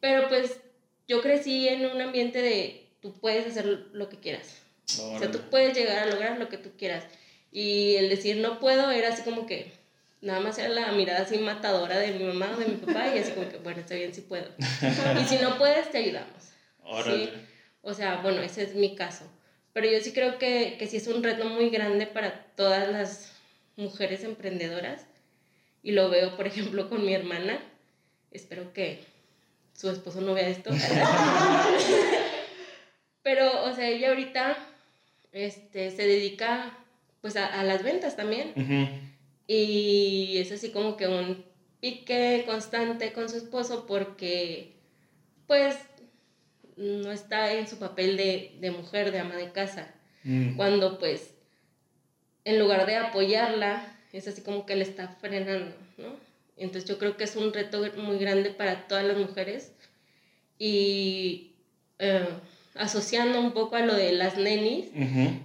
pero 0.00 0.28
pues 0.28 0.60
yo 1.08 1.22
crecí 1.22 1.68
en 1.68 1.86
un 1.86 2.00
ambiente 2.00 2.42
de 2.42 2.88
tú 3.00 3.12
puedes 3.14 3.46
hacer 3.46 3.66
lo 3.92 4.08
que 4.08 4.18
quieras. 4.18 4.58
O 4.84 5.18
sea, 5.18 5.30
tú 5.30 5.40
puedes 5.50 5.74
llegar 5.76 5.98
a 5.98 6.06
lograr 6.06 6.38
lo 6.38 6.48
que 6.48 6.58
tú 6.58 6.70
quieras. 6.76 7.04
Y 7.50 7.96
el 7.96 8.08
decir 8.08 8.36
no 8.38 8.60
puedo 8.60 8.90
era 8.90 9.08
así 9.08 9.22
como 9.22 9.46
que 9.46 9.72
nada 10.20 10.40
más 10.40 10.58
era 10.58 10.68
la 10.68 10.92
mirada 10.92 11.22
así 11.22 11.38
matadora 11.38 11.98
de 11.98 12.12
mi 12.12 12.24
mamá 12.24 12.52
o 12.54 12.58
de 12.58 12.66
mi 12.66 12.76
papá 12.76 13.14
y 13.14 13.18
así 13.18 13.32
como 13.32 13.48
que, 13.48 13.58
bueno, 13.58 13.80
está 13.80 13.94
bien, 13.94 14.12
sí 14.14 14.22
puedo. 14.22 14.46
Y 15.20 15.24
si 15.24 15.36
no 15.36 15.56
puedes, 15.58 15.90
te 15.90 15.98
ayudamos. 15.98 16.52
Órale. 16.84 17.26
Sí. 17.26 17.32
O 17.82 17.94
sea, 17.94 18.20
bueno, 18.22 18.42
ese 18.42 18.62
es 18.62 18.74
mi 18.74 18.94
caso. 18.94 19.24
Pero 19.72 19.90
yo 19.90 20.00
sí 20.00 20.12
creo 20.12 20.38
que, 20.38 20.76
que 20.78 20.86
sí 20.86 20.98
es 20.98 21.06
un 21.06 21.22
reto 21.22 21.44
muy 21.44 21.70
grande 21.70 22.06
para 22.06 22.44
todas 22.56 22.88
las 22.88 23.32
mujeres 23.76 24.24
emprendedoras. 24.24 25.06
Y 25.82 25.92
lo 25.92 26.10
veo, 26.10 26.36
por 26.36 26.46
ejemplo, 26.46 26.88
con 26.88 27.04
mi 27.04 27.14
hermana. 27.14 27.58
Espero 28.30 28.72
que 28.72 29.00
su 29.74 29.90
esposo 29.90 30.20
no 30.20 30.34
vea 30.34 30.48
esto. 30.48 30.70
Pero, 33.22 33.64
o 33.64 33.74
sea, 33.74 33.88
ella 33.88 34.10
ahorita 34.10 34.56
este, 35.32 35.90
se 35.90 36.06
dedica 36.06 36.76
pues 37.20 37.36
a, 37.36 37.46
a 37.46 37.64
las 37.64 37.82
ventas 37.82 38.16
también. 38.16 38.52
Y 39.46 40.38
es 40.38 40.52
así 40.52 40.70
como 40.70 40.96
que 40.96 41.08
un 41.08 41.44
pique 41.80 42.44
constante 42.46 43.12
con 43.12 43.28
su 43.28 43.36
esposo 43.36 43.86
porque 43.86 44.72
pues 45.46 45.76
no 46.82 47.12
está 47.12 47.52
en 47.52 47.68
su 47.68 47.78
papel 47.78 48.16
de, 48.16 48.56
de 48.60 48.70
mujer, 48.70 49.12
de 49.12 49.20
ama 49.20 49.36
de 49.36 49.52
casa. 49.52 49.94
Mm. 50.24 50.56
Cuando 50.56 50.98
pues 50.98 51.34
en 52.44 52.58
lugar 52.58 52.86
de 52.86 52.96
apoyarla, 52.96 53.96
es 54.12 54.26
así 54.28 54.42
como 54.42 54.66
que 54.66 54.76
le 54.76 54.82
está 54.82 55.08
frenando, 55.20 55.74
¿no? 55.96 56.16
Entonces 56.56 56.88
yo 56.88 56.98
creo 56.98 57.16
que 57.16 57.24
es 57.24 57.36
un 57.36 57.52
reto 57.52 57.82
muy 57.96 58.18
grande 58.18 58.50
para 58.50 58.86
todas 58.86 59.04
las 59.04 59.16
mujeres 59.16 59.72
y 60.58 61.52
eh, 61.98 62.28
asociando 62.74 63.40
un 63.40 63.52
poco 63.52 63.76
a 63.76 63.80
lo 63.80 63.94
de 63.94 64.12
las 64.12 64.36
nenis, 64.36 64.90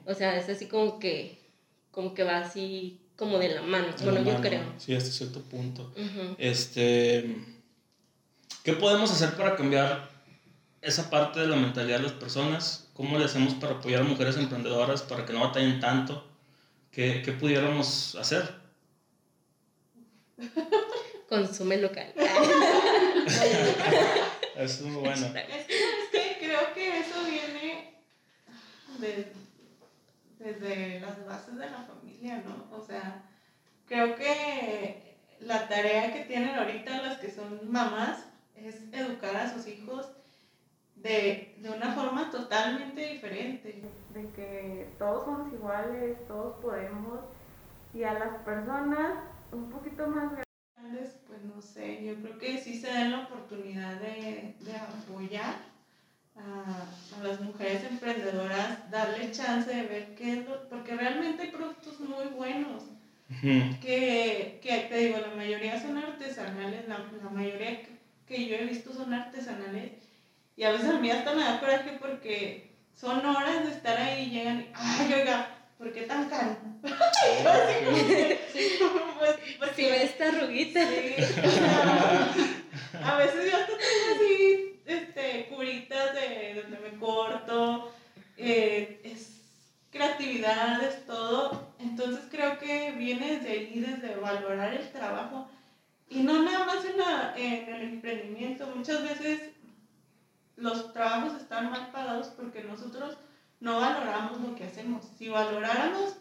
o 0.06 0.14
sea, 0.14 0.38
es 0.38 0.50
así 0.50 0.66
como 0.66 1.00
que, 1.00 1.40
como 1.92 2.14
que 2.14 2.24
va 2.24 2.40
así 2.40 3.00
como 3.16 3.40
de 3.40 3.50
la 3.50 3.62
mano, 3.62 3.88
De 3.98 4.04
bueno, 4.04 4.22
la 4.22 4.34
yo 4.34 4.42
creo. 4.42 4.62
Sí, 4.78 4.94
hasta 4.94 5.10
cierto 5.10 5.42
punto. 5.42 5.92
Este, 6.38 7.36
¿Qué 8.64 8.74
podemos 8.74 9.12
hacer 9.12 9.36
para 9.36 9.56
cambiar 9.56 10.17
esa 10.88 11.10
parte 11.10 11.40
de 11.42 11.48
la 11.48 11.56
mentalidad 11.56 11.98
de 11.98 12.04
las 12.04 12.14
personas? 12.14 12.88
¿Cómo 12.94 13.18
le 13.20 13.26
hacemos 13.26 13.54
para 13.56 13.74
apoyar 13.76 14.02
a 14.02 14.06
mujeres 14.06 14.38
emprendedoras 14.38 15.02
para 15.04 15.26
que 15.26 15.34
no 15.34 15.42
batallen 15.42 15.80
tanto? 15.80 16.26
¿Qué, 16.92 17.22
qué 17.24 17.32
pudiéramos 17.34 18.16
hacer? 18.16 18.56
Consume 21.30 21.78
local. 21.78 22.14
Eso 23.26 23.44
es 24.56 24.82
muy 24.82 25.02
bueno. 25.02 25.26
Es 25.28 25.66
que. 25.66 25.78
Creo 26.40 26.74
que 26.74 27.00
eso 27.00 27.16
viene 27.26 27.94
de- 29.00 29.34
desde 30.40 31.00
las 31.02 31.26
bases 31.26 31.58
de 31.58 31.70
la 31.70 31.84
familia, 31.84 32.42
¿no? 32.46 32.68
O 32.76 32.82
sea, 32.86 33.22
creo 33.86 34.16
que 34.16 35.18
la 35.42 35.68
tarea 35.68 36.14
que 36.14 36.22
tienen 36.22 36.56
ahorita 36.56 37.02
las 37.02 37.18
que 37.20 37.30
son 37.32 37.70
mamás 37.70 38.20
es 38.56 38.76
educar 38.94 39.36
a 39.36 39.54
sus 39.54 39.68
hijos 39.68 40.06
de, 41.04 41.56
de 41.58 41.70
una 41.70 41.94
forma 41.94 42.30
totalmente 42.32 43.02
diferente. 43.14 43.84
De 44.14 44.32
que 44.32 44.96
todos 44.98 45.26
somos 45.26 45.54
iguales, 45.54 46.26
todos 46.28 46.56
podemos, 46.62 47.20
y 47.94 48.04
a 48.04 48.14
las 48.14 48.36
personas 48.44 49.20
un 49.52 49.70
poquito 49.70 50.08
más 50.08 50.32
grandes, 50.76 51.18
pues 51.28 51.42
no 51.44 51.62
sé, 51.62 52.04
yo 52.04 52.16
creo 52.22 52.38
que 52.38 52.58
sí 52.58 52.80
se 52.80 52.88
den 52.92 53.12
la 53.12 53.22
oportunidad 53.22 54.00
de, 54.02 54.56
de 54.60 54.76
apoyar 54.78 55.56
a, 56.36 56.88
a 57.20 57.24
las 57.24 57.42
mujeres 57.42 57.84
emprendedoras, 57.84 58.90
darle 58.92 59.32
chance 59.32 59.70
de 59.74 59.84
ver 59.88 60.16
qué 60.16 60.34
es 60.34 60.46
lo, 60.46 60.68
porque 60.70 60.96
realmente 60.96 61.44
hay 61.44 61.52
productos 61.52 62.00
muy 62.00 62.26
buenos, 62.28 62.84
que, 63.80 64.60
que 64.62 64.88
te 64.90 64.98
digo, 64.98 65.18
la 65.20 65.36
mayoría 65.36 65.80
son 65.82 65.98
artesanales, 65.98 66.88
la, 66.88 67.00
la 67.24 67.30
mayoría 67.30 67.82
que, 67.82 67.90
que 68.26 68.48
yo 68.48 68.56
he 68.56 68.66
visto 68.66 68.94
son 68.94 69.14
artesanales, 69.14 69.92
y 70.58 70.64
a 70.64 70.72
veces 70.72 70.90
a 70.90 71.00
mí 71.00 71.10
hasta 71.10 71.34
me 71.34 71.44
da 71.44 71.60
coraje 71.60 71.98
porque 72.02 72.72
son 72.94 73.26
horas 73.26 73.64
de 73.66 73.72
estar 73.72 73.96
ahí 73.98 74.24
y 74.26 74.30
llegan 74.32 74.60
y, 74.62 74.72
ay, 74.74 75.14
oiga, 75.14 75.56
¿por 75.78 75.94
qué 75.94 76.02
tan 76.02 76.28
caro? 76.28 76.58
Así 76.84 78.78
como 78.80 78.96
que, 78.96 79.14
pues, 79.20 79.36
porque- 79.60 79.76
Si 79.76 79.82
ve 79.90 80.04
esta 80.04 80.28
arruguita. 80.30 80.82
Sí, 80.82 81.16
o 81.46 81.50
sea, 81.50 82.34
a 83.04 83.18
veces 83.18 83.52
yo 83.52 83.58
hasta 83.58 83.68
tengo 83.68 84.16
así, 84.16 84.82
este, 84.86 85.46
curitas 85.54 86.14
de 86.16 86.62
donde 86.62 86.80
me 86.80 86.98
corto, 86.98 87.94
eh, 88.38 89.02
es 89.04 89.42
creatividad, 89.92 90.82
es 90.84 91.06
todo. 91.06 91.74
Entonces 91.80 92.24
creo 92.32 92.58
que 92.58 92.92
viene 92.94 93.36
desde 93.38 93.52
ahí, 93.52 93.80
desde 93.80 94.16
valorar 94.16 94.74
el 94.74 94.90
trabajo. 94.92 95.48
Y 96.10 96.22
no 96.22 96.42
nada 96.42 96.66
más 96.66 96.84
en, 96.86 96.98
la- 96.98 97.34
en 97.38 97.70
el 97.76 97.82
emprendimiento, 97.84 98.66
muchas 98.76 99.04
veces 99.04 99.42
los 100.58 100.92
trabajos 100.94 101.40
están 101.42 101.70
mal 101.72 101.90
pagados 101.92 102.28
porque 102.30 102.64
nosotros 102.64 103.18
no 103.60 103.80
valoramos 103.80 104.40
lo 104.42 104.56
que 104.56 104.66
hacemos. 104.66 105.06
Si 105.18 105.30
valoráramos 105.30 106.16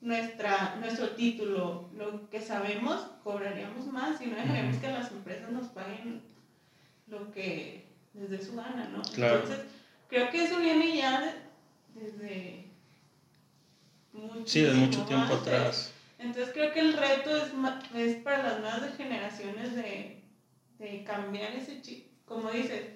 nuestra, 0.00 0.76
nuestro 0.80 1.10
título, 1.10 1.88
lo 1.96 2.28
que 2.30 2.40
sabemos, 2.40 3.06
cobraríamos 3.22 3.86
más 3.86 4.20
y 4.20 4.26
no 4.26 4.36
dejaríamos 4.36 4.76
que 4.78 4.88
las 4.88 5.10
empresas 5.12 5.50
nos 5.50 5.68
paguen 5.68 6.22
lo 7.06 7.30
que 7.32 7.86
les 8.14 8.30
dé 8.30 8.42
su 8.44 8.54
gana, 8.56 8.88
¿no? 8.88 9.02
Claro. 9.02 9.36
Entonces, 9.40 9.64
creo 10.08 10.30
que 10.30 10.44
eso 10.44 10.58
viene 10.58 10.96
ya 10.96 11.20
de- 11.20 12.00
desde 12.00 12.64
Sí, 14.46 14.60
de 14.62 14.72
mucho 14.74 15.04
tiempo 15.04 15.34
antes. 15.34 15.40
atrás. 15.54 15.92
Entonces 16.18 16.52
creo 16.52 16.72
que 16.72 16.80
el 16.80 16.92
reto 16.94 17.36
es, 17.36 17.50
es 17.94 18.16
para 18.22 18.42
las 18.42 18.60
nuevas 18.60 18.96
generaciones 18.96 19.74
de, 19.74 20.22
de 20.78 21.04
cambiar 21.04 21.52
ese 21.54 21.82
chip. 21.82 22.06
Como 22.24 22.50
dices, 22.50 22.86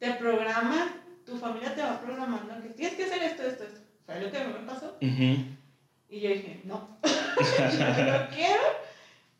te 0.00 0.10
programan, 0.14 0.88
tu 1.24 1.36
familia 1.36 1.74
te 1.74 1.82
va 1.82 2.00
programando 2.00 2.60
que 2.62 2.70
tienes 2.70 2.96
que 2.96 3.04
hacer 3.04 3.22
esto, 3.22 3.44
esto, 3.44 3.64
esto. 3.64 3.80
Fue 4.04 4.20
lo 4.20 4.30
que 4.30 4.38
a 4.38 4.44
mí 4.46 4.54
me 4.54 4.66
pasó. 4.66 4.96
Y 5.00 6.20
yo 6.20 6.30
dije, 6.30 6.62
no, 6.64 6.98
yo 7.04 8.12
no 8.12 8.28
quiero 8.30 8.62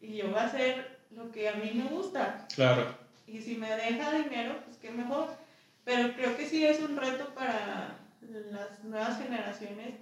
y 0.00 0.16
yo 0.16 0.28
voy 0.28 0.38
a 0.38 0.44
hacer 0.44 1.00
lo 1.10 1.32
que 1.32 1.48
a 1.48 1.54
mí 1.54 1.72
me 1.74 1.84
gusta. 1.84 2.46
Claro. 2.54 2.94
Y 3.26 3.40
si 3.40 3.56
me 3.56 3.70
deja 3.74 4.12
dinero, 4.12 4.60
pues 4.64 4.76
qué 4.76 4.90
mejor. 4.90 5.28
Pero 5.84 6.14
creo 6.14 6.36
que 6.36 6.46
sí 6.46 6.64
es 6.64 6.78
un 6.80 6.96
reto 6.96 7.34
para 7.34 7.96
las 8.20 8.84
nuevas 8.84 9.18
generaciones 9.18 9.94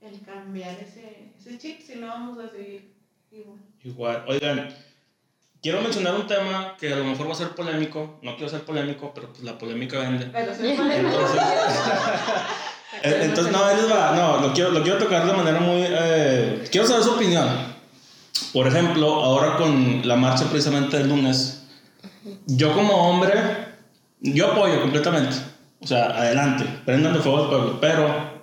el 0.00 0.20
cambiar 0.22 0.78
ese, 0.80 1.30
ese 1.38 1.58
chip, 1.58 1.80
si 1.80 1.96
no 1.96 2.08
vamos 2.08 2.38
a 2.38 2.48
seguir 2.48 2.94
igual. 3.30 3.58
Igual. 3.84 4.24
Oigan, 4.28 4.74
quiero 5.66 5.80
mencionar 5.80 6.14
un 6.14 6.28
tema 6.28 6.76
que 6.78 6.92
a 6.92 6.94
lo 6.94 7.02
mejor 7.02 7.26
va 7.26 7.32
a 7.32 7.34
ser 7.34 7.48
polémico. 7.48 8.20
No 8.22 8.36
quiero 8.36 8.48
ser 8.48 8.60
polémico, 8.60 9.10
pero 9.12 9.32
pues 9.32 9.42
la 9.42 9.58
polémica 9.58 9.98
vende. 9.98 10.26
Pero 10.26 10.54
sí, 10.54 10.68
Entonces, 10.68 11.40
Eh, 13.02 13.18
Entonces, 13.22 13.52
no, 13.52 13.66
les 13.74 13.90
va. 13.90 14.12
No, 14.14 14.40
lo 14.46 14.52
quiero, 14.54 14.70
lo 14.70 14.80
quiero 14.84 14.96
tocar 14.98 15.26
de 15.26 15.32
manera 15.32 15.58
muy. 15.58 15.84
eh, 15.88 16.64
quiero 16.70 16.86
saber 16.86 17.02
su 17.02 17.14
opinión. 17.14 17.48
Por 18.52 18.68
ejemplo, 18.68 19.12
ahora 19.12 19.56
con 19.56 20.06
la 20.06 20.14
marcha 20.14 20.44
precisamente 20.48 20.98
del 20.98 21.08
lunes, 21.08 21.64
yo 22.46 22.72
como 22.72 23.10
hombre, 23.10 23.32
yo 24.20 24.52
apoyo 24.52 24.80
completamente. 24.80 25.36
O 25.80 25.86
sea, 25.86 26.04
adelante, 26.06 26.64
prendan 26.84 27.12
de 27.12 27.18
fuego 27.18 27.42
al 27.42 27.48
pueblo. 27.48 27.80
Pero 27.80 28.35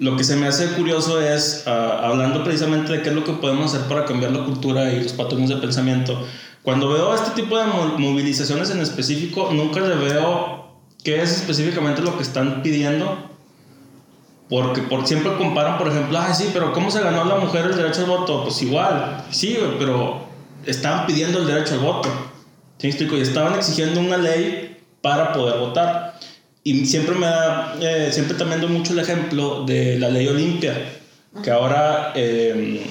lo 0.00 0.16
que 0.16 0.24
se 0.24 0.34
me 0.34 0.48
hace 0.48 0.66
curioso 0.72 1.20
es, 1.20 1.64
ah, 1.66 2.00
hablando 2.02 2.42
precisamente 2.42 2.92
de 2.92 3.02
qué 3.02 3.10
es 3.10 3.14
lo 3.14 3.22
que 3.22 3.32
podemos 3.34 3.72
hacer 3.72 3.86
para 3.86 4.04
cambiar 4.06 4.32
la 4.32 4.44
cultura 4.44 4.90
y 4.92 5.00
los 5.02 5.12
patrones 5.12 5.48
de 5.50 5.56
pensamiento, 5.56 6.26
cuando 6.62 6.88
veo 6.88 7.14
este 7.14 7.30
tipo 7.40 7.56
de 7.56 7.64
mo- 7.66 7.94
movilizaciones 7.98 8.70
en 8.70 8.80
específico, 8.80 9.50
nunca 9.52 9.80
le 9.80 9.94
veo 9.94 10.74
qué 11.04 11.22
es 11.22 11.30
específicamente 11.32 12.02
lo 12.02 12.16
que 12.16 12.22
están 12.22 12.62
pidiendo. 12.62 13.30
Porque 14.48 14.82
por, 14.82 15.06
siempre 15.06 15.36
comparan, 15.36 15.78
por 15.78 15.86
ejemplo, 15.88 16.18
ah, 16.18 16.34
sí, 16.34 16.50
pero 16.52 16.72
¿cómo 16.72 16.90
se 16.90 17.00
ganó 17.00 17.24
la 17.24 17.36
mujer 17.36 17.66
el 17.66 17.76
derecho 17.76 18.00
al 18.00 18.06
voto? 18.08 18.42
Pues 18.42 18.60
igual, 18.62 19.24
sí, 19.30 19.56
pero 19.78 20.22
estaban 20.66 21.06
pidiendo 21.06 21.38
el 21.38 21.46
derecho 21.46 21.74
al 21.74 21.80
voto. 21.80 22.08
¿Sí 22.78 22.88
explico? 22.88 23.16
Y 23.16 23.20
estaban 23.20 23.54
exigiendo 23.54 24.00
una 24.00 24.16
ley 24.16 24.78
para 25.02 25.32
poder 25.32 25.60
votar. 25.60 26.18
Y 26.62 26.84
siempre 26.84 27.14
me 27.14 27.26
da, 27.26 27.76
eh, 27.80 28.10
siempre 28.12 28.36
también 28.36 28.60
doy 28.60 28.70
mucho 28.70 28.92
el 28.92 28.98
ejemplo 28.98 29.64
de 29.64 29.98
la 29.98 30.10
ley 30.10 30.26
Olimpia, 30.28 30.74
que 31.42 31.50
ahora 31.50 32.12
eh, 32.14 32.86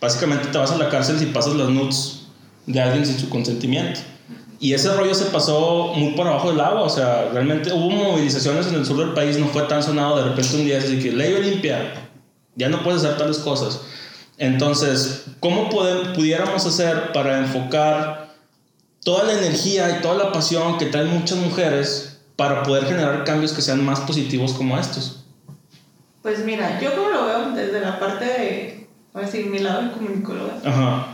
básicamente 0.00 0.48
te 0.48 0.58
vas 0.58 0.72
a 0.72 0.78
la 0.78 0.88
cárcel 0.88 1.18
si 1.18 1.26
pasas 1.26 1.54
las 1.54 1.68
nudes 1.68 2.22
de 2.66 2.80
alguien 2.80 3.06
sin 3.06 3.18
su 3.18 3.28
consentimiento. 3.28 4.00
Y 4.58 4.74
ese 4.74 4.92
rollo 4.94 5.14
se 5.14 5.26
pasó 5.26 5.92
muy 5.94 6.12
por 6.12 6.26
abajo 6.26 6.50
del 6.50 6.60
agua, 6.60 6.82
o 6.82 6.88
sea, 6.88 7.30
realmente 7.32 7.72
hubo 7.72 7.90
movilizaciones 7.90 8.66
en 8.68 8.76
el 8.76 8.86
sur 8.86 8.96
del 8.96 9.12
país, 9.12 9.36
no 9.38 9.46
fue 9.48 9.62
tan 9.62 9.82
sonado 9.82 10.16
de 10.16 10.24
repente 10.30 10.56
un 10.56 10.64
día, 10.64 10.78
así 10.78 10.98
que 11.00 11.12
ley 11.12 11.34
Olimpia, 11.34 11.94
ya 12.54 12.68
no 12.68 12.82
puedes 12.82 13.02
hacer 13.04 13.16
tales 13.16 13.38
cosas. 13.38 13.80
Entonces, 14.38 15.24
¿cómo 15.40 15.68
pudiéramos 15.68 16.64
hacer 16.66 17.12
para 17.12 17.38
enfocar 17.38 18.34
toda 19.04 19.24
la 19.24 19.32
energía 19.34 19.98
y 19.98 20.02
toda 20.02 20.14
la 20.14 20.32
pasión 20.32 20.78
que 20.78 20.86
traen 20.86 21.08
muchas 21.08 21.38
mujeres 21.38 22.11
para 22.42 22.64
poder 22.64 22.86
generar 22.86 23.22
cambios 23.22 23.52
que 23.52 23.62
sean 23.62 23.84
más 23.84 24.00
positivos 24.00 24.52
como 24.52 24.76
estos? 24.76 25.24
Pues 26.22 26.44
mira, 26.44 26.80
yo 26.80 26.92
como 26.96 27.08
lo 27.10 27.26
veo 27.26 27.50
desde 27.50 27.80
la 27.80 28.00
parte 28.00 28.24
de, 28.24 28.88
voy 29.12 29.22
a 29.22 29.26
decir, 29.26 29.46
mi 29.46 29.60
lado 29.60 29.82
de 29.82 29.92
comunicóloga, 29.92 30.54
Ajá. 30.64 31.06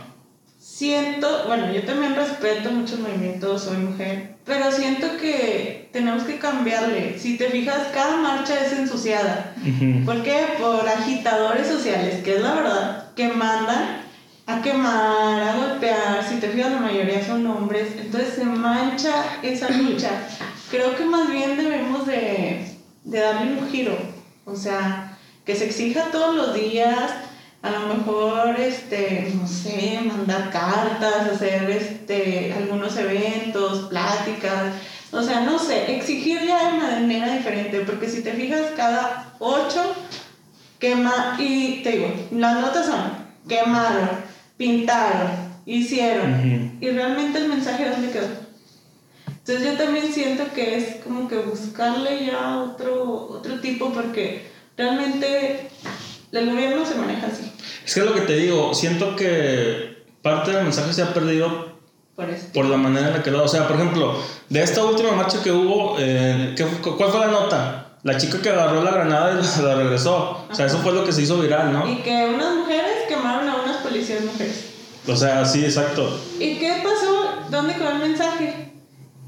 siento, 0.59 1.43
bueno, 1.45 1.71
yo 1.71 1.83
también 1.83 2.15
respeto 2.15 2.71
muchos 2.71 2.99
movimientos, 2.99 3.63
soy 3.63 3.77
mujer, 3.77 4.37
pero 4.43 4.71
siento 4.71 5.17
que 5.21 5.89
tenemos 5.93 6.23
que 6.23 6.39
cambiarle. 6.39 7.19
Si 7.19 7.37
te 7.37 7.49
fijas, 7.51 7.89
cada 7.93 8.17
marcha 8.17 8.65
es 8.65 8.73
ensuciada. 8.73 9.53
Ujú. 9.61 10.05
¿Por 10.05 10.23
qué? 10.23 10.55
Por 10.59 10.87
agitadores 10.87 11.67
sociales, 11.67 12.23
que 12.23 12.37
es 12.37 12.41
la 12.41 12.55
verdad, 12.55 13.11
que 13.15 13.27
mandan 13.27 14.01
a 14.47 14.61
quemar, 14.63 15.43
a 15.43 15.55
golpear. 15.57 16.25
Si 16.27 16.37
te 16.39 16.49
fijas, 16.49 16.71
la 16.71 16.79
mayoría 16.79 17.23
son 17.23 17.45
hombres. 17.45 17.89
Entonces 17.99 18.33
se 18.33 18.45
mancha 18.45 19.11
esa 19.43 19.69
lucha. 19.69 20.09
Creo 20.69 20.95
que 20.95 21.05
más 21.05 21.29
bien 21.29 21.57
debemos 21.57 22.05
de, 22.05 22.65
de 23.03 23.19
darle 23.19 23.53
un 23.59 23.69
giro. 23.69 23.97
O 24.45 24.55
sea, 24.55 25.17
que 25.45 25.55
se 25.55 25.65
exija 25.65 26.11
todos 26.11 26.35
los 26.35 26.53
días, 26.53 27.11
a 27.61 27.71
lo 27.71 27.93
mejor, 27.93 28.59
este, 28.59 29.33
no 29.35 29.47
sé, 29.47 29.99
mandar 30.05 30.49
cartas, 30.51 31.27
hacer 31.33 31.69
este, 31.69 32.53
algunos 32.53 32.95
eventos, 32.97 33.89
pláticas, 33.89 34.73
o 35.11 35.21
sea, 35.23 35.41
no 35.41 35.57
sé, 35.57 35.95
exigir 35.95 36.41
ya 36.45 36.71
de 36.71 36.77
manera 36.77 37.33
diferente, 37.33 37.81
porque 37.81 38.07
si 38.07 38.21
te 38.21 38.33
fijas, 38.33 38.61
cada 38.75 39.33
ocho 39.39 39.95
quema, 40.77 41.35
y 41.39 41.81
te 41.83 41.91
digo, 41.91 42.13
las 42.31 42.61
notas 42.61 42.85
son 42.85 43.29
quemaron, 43.47 44.09
pintaron, 44.55 45.31
hicieron, 45.65 46.77
y 46.79 46.89
realmente 46.89 47.39
el 47.39 47.49
mensaje 47.49 47.89
dónde 47.89 48.11
quedó. 48.11 48.48
Entonces 49.49 49.71
yo 49.71 49.83
también 49.83 50.13
siento 50.13 50.43
que 50.53 50.77
es 50.77 51.03
como 51.03 51.27
que 51.27 51.37
buscarle 51.37 52.27
ya 52.27 52.59
otro, 52.59 53.29
otro 53.31 53.59
tipo, 53.59 53.91
porque 53.91 54.47
realmente 54.77 55.71
el 56.31 56.51
gobierno 56.51 56.85
se 56.85 56.93
maneja 56.93 57.25
así. 57.25 57.51
Es 57.83 57.95
que 57.95 58.01
es 58.01 58.05
lo 58.05 58.13
que 58.13 58.21
te 58.21 58.35
digo, 58.35 58.75
siento 58.75 59.15
que 59.15 60.03
parte 60.21 60.51
del 60.51 60.65
mensaje 60.65 60.93
se 60.93 61.01
ha 61.01 61.15
perdido 61.15 61.79
Por 62.15 62.29
esto. 62.29 62.53
por 62.53 62.65
la 62.65 62.77
manera 62.77 63.07
en 63.07 63.13
la 63.15 63.23
que 63.23 63.31
lo... 63.31 63.43
O 63.43 63.47
sea, 63.47 63.67
por 63.67 63.77
ejemplo, 63.77 64.19
de 64.49 64.61
esta 64.61 64.85
última 64.85 65.13
marcha 65.13 65.41
que 65.41 65.51
hubo, 65.51 65.95
eh, 65.97 66.53
¿qué 66.55 66.65
¿cuál 66.65 67.09
fue 67.09 67.19
la 67.19 67.31
nota? 67.31 67.97
La 68.03 68.17
chica 68.19 68.39
que 68.39 68.49
agarró 68.49 68.83
la 68.83 68.91
granada 68.91 69.31
y 69.31 69.43
la, 69.43 69.67
la 69.67 69.75
regresó. 69.81 70.45
O 70.47 70.53
sea, 70.53 70.67
eso 70.67 70.77
fue 70.77 70.91
lo 70.91 71.03
que 71.03 71.11
se 71.11 71.23
hizo 71.23 71.39
viral, 71.39 71.73
¿no? 71.73 71.91
Y 71.91 71.95
que 72.03 72.27
unas 72.35 72.55
mujeres 72.55 73.07
quemaron 73.07 73.49
a 73.49 73.63
unas 73.63 73.77
policías 73.77 74.23
mujeres. 74.25 74.65
O 75.07 75.15
sea, 75.15 75.43
sí, 75.43 75.65
exacto. 75.65 76.19
¿Y 76.39 76.59
qué 76.59 76.83
pasó? 76.83 77.49
¿Dónde 77.49 77.73
quedó 77.73 77.89
el 77.89 77.97
mensaje? 77.97 78.68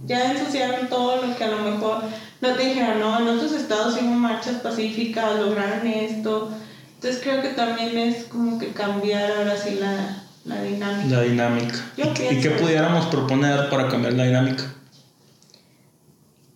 Ya 0.05 0.31
ensuciaron 0.31 0.87
todo 0.89 1.25
lo 1.25 1.35
que 1.35 1.43
a 1.43 1.49
lo 1.49 1.59
mejor 1.59 2.03
no 2.41 2.53
te 2.53 2.65
dijeron, 2.65 2.99
no, 2.99 3.19
en 3.19 3.27
otros 3.27 3.51
estados 3.51 3.95
hubo 4.01 4.11
marchas 4.11 4.61
pacíficas, 4.61 5.39
lograron 5.39 5.85
esto. 5.85 6.51
Entonces 6.95 7.21
creo 7.23 7.41
que 7.41 7.49
también 7.49 7.97
es 7.97 8.25
como 8.25 8.57
que 8.59 8.73
cambiar 8.73 9.31
ahora 9.31 9.55
sí 9.57 9.77
la, 9.79 10.23
la 10.45 10.61
dinámica. 10.61 11.15
La 11.15 11.21
dinámica. 11.21 11.75
Yo 11.97 12.05
¿Y, 12.05 12.07
pienso 12.09 12.41
qué 12.41 12.55
pudiéramos 12.55 13.05
proponer 13.07 13.69
para 13.69 13.87
cambiar 13.87 14.13
la 14.13 14.23
dinámica? 14.25 14.63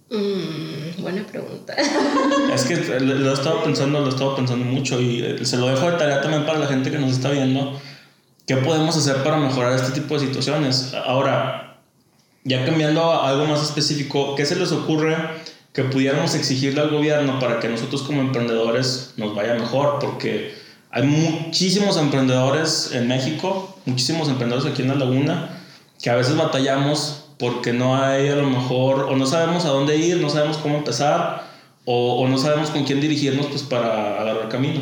Mm, 0.10 1.02
buena 1.02 1.24
pregunta. 1.24 1.76
Es 2.54 2.64
que 2.64 2.78
lo 2.78 3.16
lo 3.16 3.32
he 3.32 3.34
estado 3.34 3.64
pensando, 3.64 4.00
lo 4.00 4.06
he 4.06 4.10
estado 4.10 4.36
pensando 4.36 4.64
mucho 4.66 5.02
y 5.02 5.22
eh, 5.22 5.46
se 5.46 5.58
lo 5.58 5.68
dejo 5.68 5.92
de 5.92 5.98
tarea 5.98 6.22
también 6.22 6.46
para 6.46 6.60
la 6.60 6.68
gente 6.68 6.90
que 6.90 7.00
nos 7.00 7.12
está 7.12 7.32
viendo. 7.32 7.80
¿Qué 8.48 8.58
podemos 8.58 8.96
hacer 8.96 9.24
para 9.24 9.38
mejorar 9.38 9.74
este 9.74 10.00
tipo 10.00 10.14
de 10.14 10.28
situaciones? 10.28 10.94
Ahora, 11.06 11.65
ya 12.46 12.64
cambiando 12.64 13.12
a 13.12 13.28
algo 13.28 13.46
más 13.46 13.64
específico, 13.64 14.36
¿qué 14.36 14.46
se 14.46 14.56
les 14.56 14.72
ocurre 14.72 15.18
que 15.74 15.84
pudiéramos 15.84 16.36
exigirle 16.36 16.80
al 16.80 16.92
gobierno 16.92 17.40
para 17.40 17.60
que 17.60 17.68
nosotros 17.68 18.04
como 18.04 18.22
emprendedores 18.22 19.14
nos 19.18 19.36
vaya 19.36 19.56
mejor? 19.56 19.98
Porque 20.00 20.54
hay 20.92 21.04
muchísimos 21.04 21.98
emprendedores 21.98 22.92
en 22.94 23.08
México, 23.08 23.76
muchísimos 23.86 24.30
emprendedores 24.30 24.72
aquí 24.72 24.84
en 24.84 24.90
la 24.90 24.96
laguna, 24.96 25.60
que 26.02 26.12
a 26.12 26.16
veces 26.16 26.38
batallamos 26.38 27.26
porque 27.40 27.74
no 27.74 27.98
hay 27.98 28.30
a 28.30 28.36
lo 28.36 28.48
mejor, 28.48 29.06
o 29.06 29.16
no 29.16 29.26
sabemos 29.26 29.66
a 29.66 29.70
dónde 29.70 29.98
ir, 29.98 30.18
no 30.18 30.30
sabemos 30.30 30.58
cómo 30.58 30.78
empezar, 30.78 31.52
o, 31.84 32.22
o 32.22 32.28
no 32.28 32.38
sabemos 32.38 32.70
con 32.70 32.84
quién 32.84 33.02
dirigirnos 33.02 33.48
pues 33.48 33.64
para 33.64 34.22
agarrar 34.22 34.50
camino. 34.50 34.82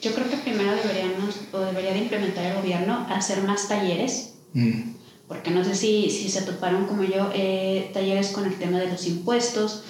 Yo 0.00 0.12
creo 0.14 0.30
que 0.30 0.36
primero 0.38 0.72
deberíamos, 0.74 1.34
o 1.52 1.58
debería 1.58 1.92
de 1.92 1.98
implementar 1.98 2.46
el 2.46 2.56
gobierno, 2.56 3.06
hacer 3.10 3.42
más 3.42 3.68
talleres, 3.68 4.35
Mm. 4.52 4.94
porque 5.28 5.50
no 5.50 5.64
sé 5.64 5.74
si, 5.74 6.08
si 6.08 6.28
se 6.28 6.42
toparon 6.42 6.86
como 6.86 7.02
yo, 7.02 7.30
eh, 7.34 7.90
talleres 7.92 8.28
con 8.28 8.46
el 8.46 8.54
tema 8.58 8.78
de 8.78 8.88
los 8.88 9.06
impuestos, 9.06 9.82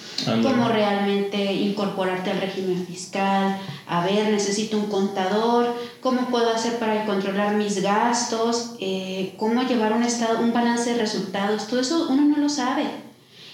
cómo 0.42 0.68
realmente 0.68 1.52
incorporarte 1.52 2.30
al 2.30 2.40
régimen 2.40 2.86
fiscal, 2.86 3.58
a 3.86 4.04
ver, 4.04 4.30
necesito 4.30 4.78
un 4.78 4.86
contador, 4.86 5.74
cómo 6.00 6.28
puedo 6.30 6.50
hacer 6.50 6.78
para 6.78 7.04
controlar 7.04 7.54
mis 7.56 7.82
gastos, 7.82 8.76
eh, 8.80 9.34
cómo 9.36 9.62
llevar 9.64 9.92
un, 9.92 10.04
estado, 10.04 10.40
un 10.40 10.54
balance 10.54 10.94
de 10.94 10.98
resultados, 10.98 11.66
todo 11.66 11.80
eso 11.80 12.06
uno 12.08 12.22
no 12.22 12.38
lo 12.38 12.48
sabe. 12.48 12.84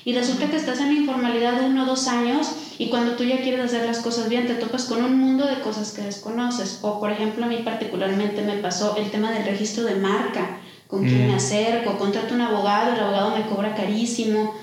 Y 0.04 0.14
resulta 0.14 0.50
que 0.50 0.56
estás 0.56 0.80
en 0.80 0.88
la 0.88 1.00
informalidad 1.00 1.60
de 1.60 1.66
uno 1.66 1.84
o 1.84 1.86
dos 1.86 2.08
años 2.08 2.48
y 2.78 2.88
cuando 2.88 3.12
tú 3.12 3.24
ya 3.24 3.40
quieres 3.40 3.60
hacer 3.60 3.86
las 3.86 3.98
cosas 3.98 4.28
bien 4.28 4.48
te 4.48 4.54
topas 4.54 4.86
con 4.86 5.04
un 5.04 5.16
mundo 5.16 5.46
de 5.46 5.60
cosas 5.60 5.92
que 5.92 6.02
desconoces. 6.02 6.80
O 6.82 6.98
por 6.98 7.12
ejemplo 7.12 7.44
a 7.44 7.48
mí 7.48 7.58
particularmente 7.64 8.42
me 8.42 8.56
pasó 8.56 8.96
el 8.96 9.10
tema 9.10 9.30
del 9.30 9.44
registro 9.44 9.84
de 9.84 9.94
marca, 9.94 10.58
con 10.92 11.04
quién 11.06 11.24
Mm. 11.24 11.28
me 11.30 11.34
acerco, 11.36 11.96
contrato 11.96 12.34
un 12.34 12.42
abogado, 12.42 12.92
el 12.92 13.00
abogado 13.00 13.34
me 13.34 13.46
cobra 13.46 13.74
carísimo, 13.74 14.54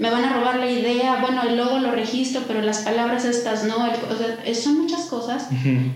me 0.00 0.10
van 0.10 0.24
a 0.24 0.32
robar 0.36 0.56
la 0.58 0.68
idea, 0.68 1.18
bueno, 1.22 1.40
el 1.48 1.56
logo 1.56 1.78
lo 1.78 1.92
registro, 1.92 2.42
pero 2.48 2.60
las 2.62 2.78
palabras 2.80 3.24
estas 3.24 3.62
no, 3.62 3.86
el- 3.86 3.92
o 4.12 4.16
sea, 4.18 4.54
son 4.60 4.80
muchas 4.82 5.02
cosas 5.02 5.46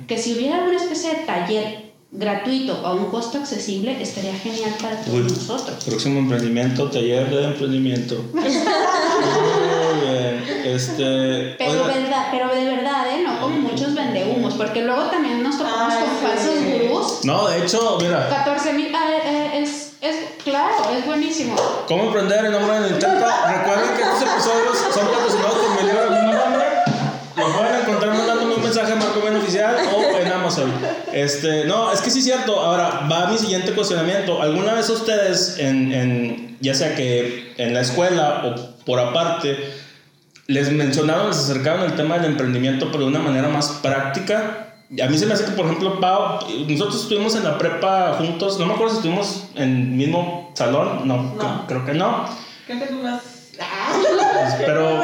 que 0.06 0.18
si 0.18 0.34
hubiera 0.34 0.62
una 0.62 0.76
especie 0.76 1.10
de 1.10 1.16
taller 1.26 1.92
gratuito 2.12 2.74
a 2.86 2.94
un 2.94 3.06
costo 3.06 3.38
accesible, 3.38 4.00
estaría 4.00 4.34
genial 4.34 4.72
para 4.80 4.96
todos 5.00 5.18
Uy. 5.18 5.22
nosotros. 5.32 5.84
Próximo 5.84 6.18
emprendimiento, 6.20 6.88
taller 6.90 7.28
de 7.30 7.44
emprendimiento. 7.44 8.22
Muy 8.32 10.00
bien. 10.00 10.44
Este. 10.74 11.54
Pero, 11.58 11.70
oiga, 11.72 11.86
verdad, 11.86 12.26
pero 12.30 12.54
de 12.54 12.64
verdad, 12.64 13.06
¿eh? 13.14 13.22
No 13.24 13.40
como 13.40 13.56
muchos 13.58 13.94
vendehumos, 13.94 14.41
porque 14.56 14.82
luego 14.82 15.02
también 15.04 15.42
nos 15.42 15.58
topamos 15.58 15.92
Ay, 15.94 16.04
con 16.04 16.10
sí. 16.10 16.26
falsos 16.26 16.64
gurús. 16.64 17.24
no, 17.24 17.48
de 17.48 17.62
hecho, 17.62 17.98
mira, 18.00 18.28
14 18.28 18.72
mil, 18.72 18.94
ah, 18.94 19.08
eh, 19.24 19.62
es, 19.62 19.92
es, 20.00 20.16
claro, 20.44 20.74
es 20.96 21.04
buenísimo. 21.06 21.54
¿cómo 21.86 22.04
emprender 22.04 22.46
en 22.46 22.52
nombre 22.52 22.80
del 22.80 22.92
intento? 22.94 23.26
Recuerden 23.46 23.96
que 23.96 24.02
estos 24.02 24.22
episodios 24.22 24.78
son 24.94 25.06
patrocinados 25.08 25.54
por 25.54 25.82
mi 25.82 25.88
libro 25.88 26.10
mismo 26.10 26.32
nombre. 26.32 26.64
Lo 27.36 27.56
pueden 27.56 27.80
encontrar 27.80 28.14
mandándome 28.14 28.54
un 28.54 28.62
mensaje 28.62 28.92
a 28.92 28.96
Marco 28.96 29.20
Ben 29.24 29.36
Oficial 29.36 29.76
o 29.94 30.18
en 30.18 30.30
Amazon. 30.30 30.72
Este, 31.12 31.64
no, 31.64 31.90
es 31.90 32.00
que 32.02 32.10
sí 32.10 32.18
es 32.18 32.24
cierto. 32.26 32.60
Ahora, 32.60 33.08
va 33.10 33.26
mi 33.26 33.38
siguiente 33.38 33.72
cuestionamiento. 33.72 34.40
¿Alguna 34.42 34.74
vez 34.74 34.88
ustedes, 34.90 35.56
en, 35.58 35.92
en, 35.92 36.58
ya 36.60 36.74
sea 36.74 36.94
que 36.94 37.54
en 37.56 37.72
la 37.74 37.80
escuela 37.80 38.42
o 38.44 38.84
por 38.84 39.00
aparte, 39.00 39.56
les 40.52 40.70
mencionaron, 40.70 41.28
les 41.28 41.38
acercaron 41.38 41.82
el 41.84 41.94
tema 41.94 42.18
del 42.18 42.32
emprendimiento, 42.32 42.90
pero 42.92 43.04
de 43.04 43.10
una 43.10 43.18
manera 43.18 43.48
más 43.48 43.68
práctica? 43.82 44.68
A 45.02 45.06
mí 45.08 45.16
se 45.16 45.24
me 45.24 45.32
hace 45.32 45.46
que, 45.46 45.52
por 45.52 45.64
ejemplo, 45.64 46.00
Pau, 46.00 46.40
nosotros 46.68 47.02
estuvimos 47.02 47.34
en 47.34 47.44
la 47.44 47.56
prepa 47.56 48.14
juntos, 48.18 48.58
no 48.58 48.66
me 48.66 48.74
acuerdo 48.74 48.92
si 48.92 48.98
estuvimos 48.98 49.44
en 49.54 49.62
el 49.62 49.88
mismo 49.88 50.52
salón, 50.54 51.08
no, 51.08 51.34
No. 51.34 51.66
Creo, 51.66 51.86
que 51.86 51.94
no, 51.94 52.26
Creo 52.66 52.78
que 52.78 52.92
más... 52.94 53.22
Pero, 54.58 55.00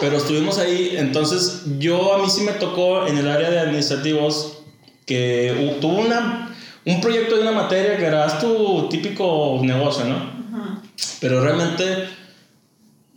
pero 0.00 0.16
estuvimos 0.16 0.58
ahí, 0.58 0.94
entonces 0.96 1.62
yo 1.78 2.14
a 2.14 2.18
mí 2.18 2.30
sí 2.30 2.42
me 2.42 2.52
tocó 2.52 3.06
en 3.06 3.18
el 3.18 3.28
área 3.28 3.50
de 3.50 3.60
administrativos 3.60 4.58
que 5.06 5.76
tuvo 5.80 5.98
una, 6.00 6.54
un 6.84 7.00
proyecto 7.00 7.36
de 7.36 7.42
una 7.42 7.52
materia 7.52 7.96
que 7.96 8.06
era 8.06 8.38
tu 8.38 8.88
típico 8.88 9.60
negocio, 9.62 10.04
¿no? 10.04 10.14
Ajá. 10.14 10.82
pero 11.20 11.42
realmente 11.42 12.08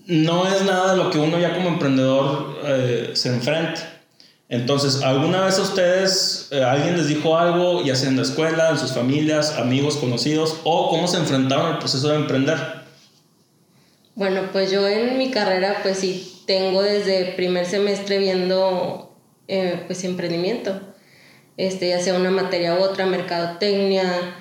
no 0.08 0.48
es 0.48 0.64
nada 0.64 0.92
de 0.92 0.98
lo 0.98 1.12
que 1.12 1.20
uno 1.20 1.38
ya 1.38 1.54
como 1.54 1.70
emprendedor 1.70 2.60
eh, 2.64 3.12
se 3.14 3.30
enfrenta. 3.30 3.94
Entonces, 4.50 5.02
¿alguna 5.04 5.46
vez 5.46 5.60
a 5.60 5.62
ustedes 5.62 6.48
eh, 6.52 6.64
alguien 6.64 6.96
les 6.96 7.10
dijo 7.10 7.38
algo, 7.38 7.84
ya 7.84 7.96
sea 7.96 8.10
en 8.10 8.16
la 8.16 8.22
escuela, 8.22 8.70
en 8.70 8.78
sus 8.78 8.94
familias, 8.94 9.58
amigos, 9.58 9.98
conocidos, 9.98 10.62
o 10.64 10.90
cómo 10.90 11.08
se 11.08 11.18
enfrentaron 11.18 11.74
al 11.74 11.80
proceso 11.80 12.08
de 12.10 12.16
emprender? 12.16 12.58
Bueno, 14.16 14.44
pues 14.54 14.72
yo 14.72 14.88
en 14.88 15.18
mi 15.18 15.32
carrera, 15.32 15.80
pues 15.84 16.00
sí, 16.00 16.42
tengo 16.48 16.82
desde 16.82 17.34
primer 17.34 17.66
semestre 17.66 18.20
viendo, 18.20 19.14
eh, 19.50 19.84
pues, 19.86 20.06
emprendimiento. 20.06 20.80
Este, 21.58 21.90
ya 21.90 22.00
sea 22.00 22.14
una 22.14 22.32
materia 22.32 22.76
u 22.76 22.80
otra, 22.80 23.06
mercadotecnia, 23.06 24.36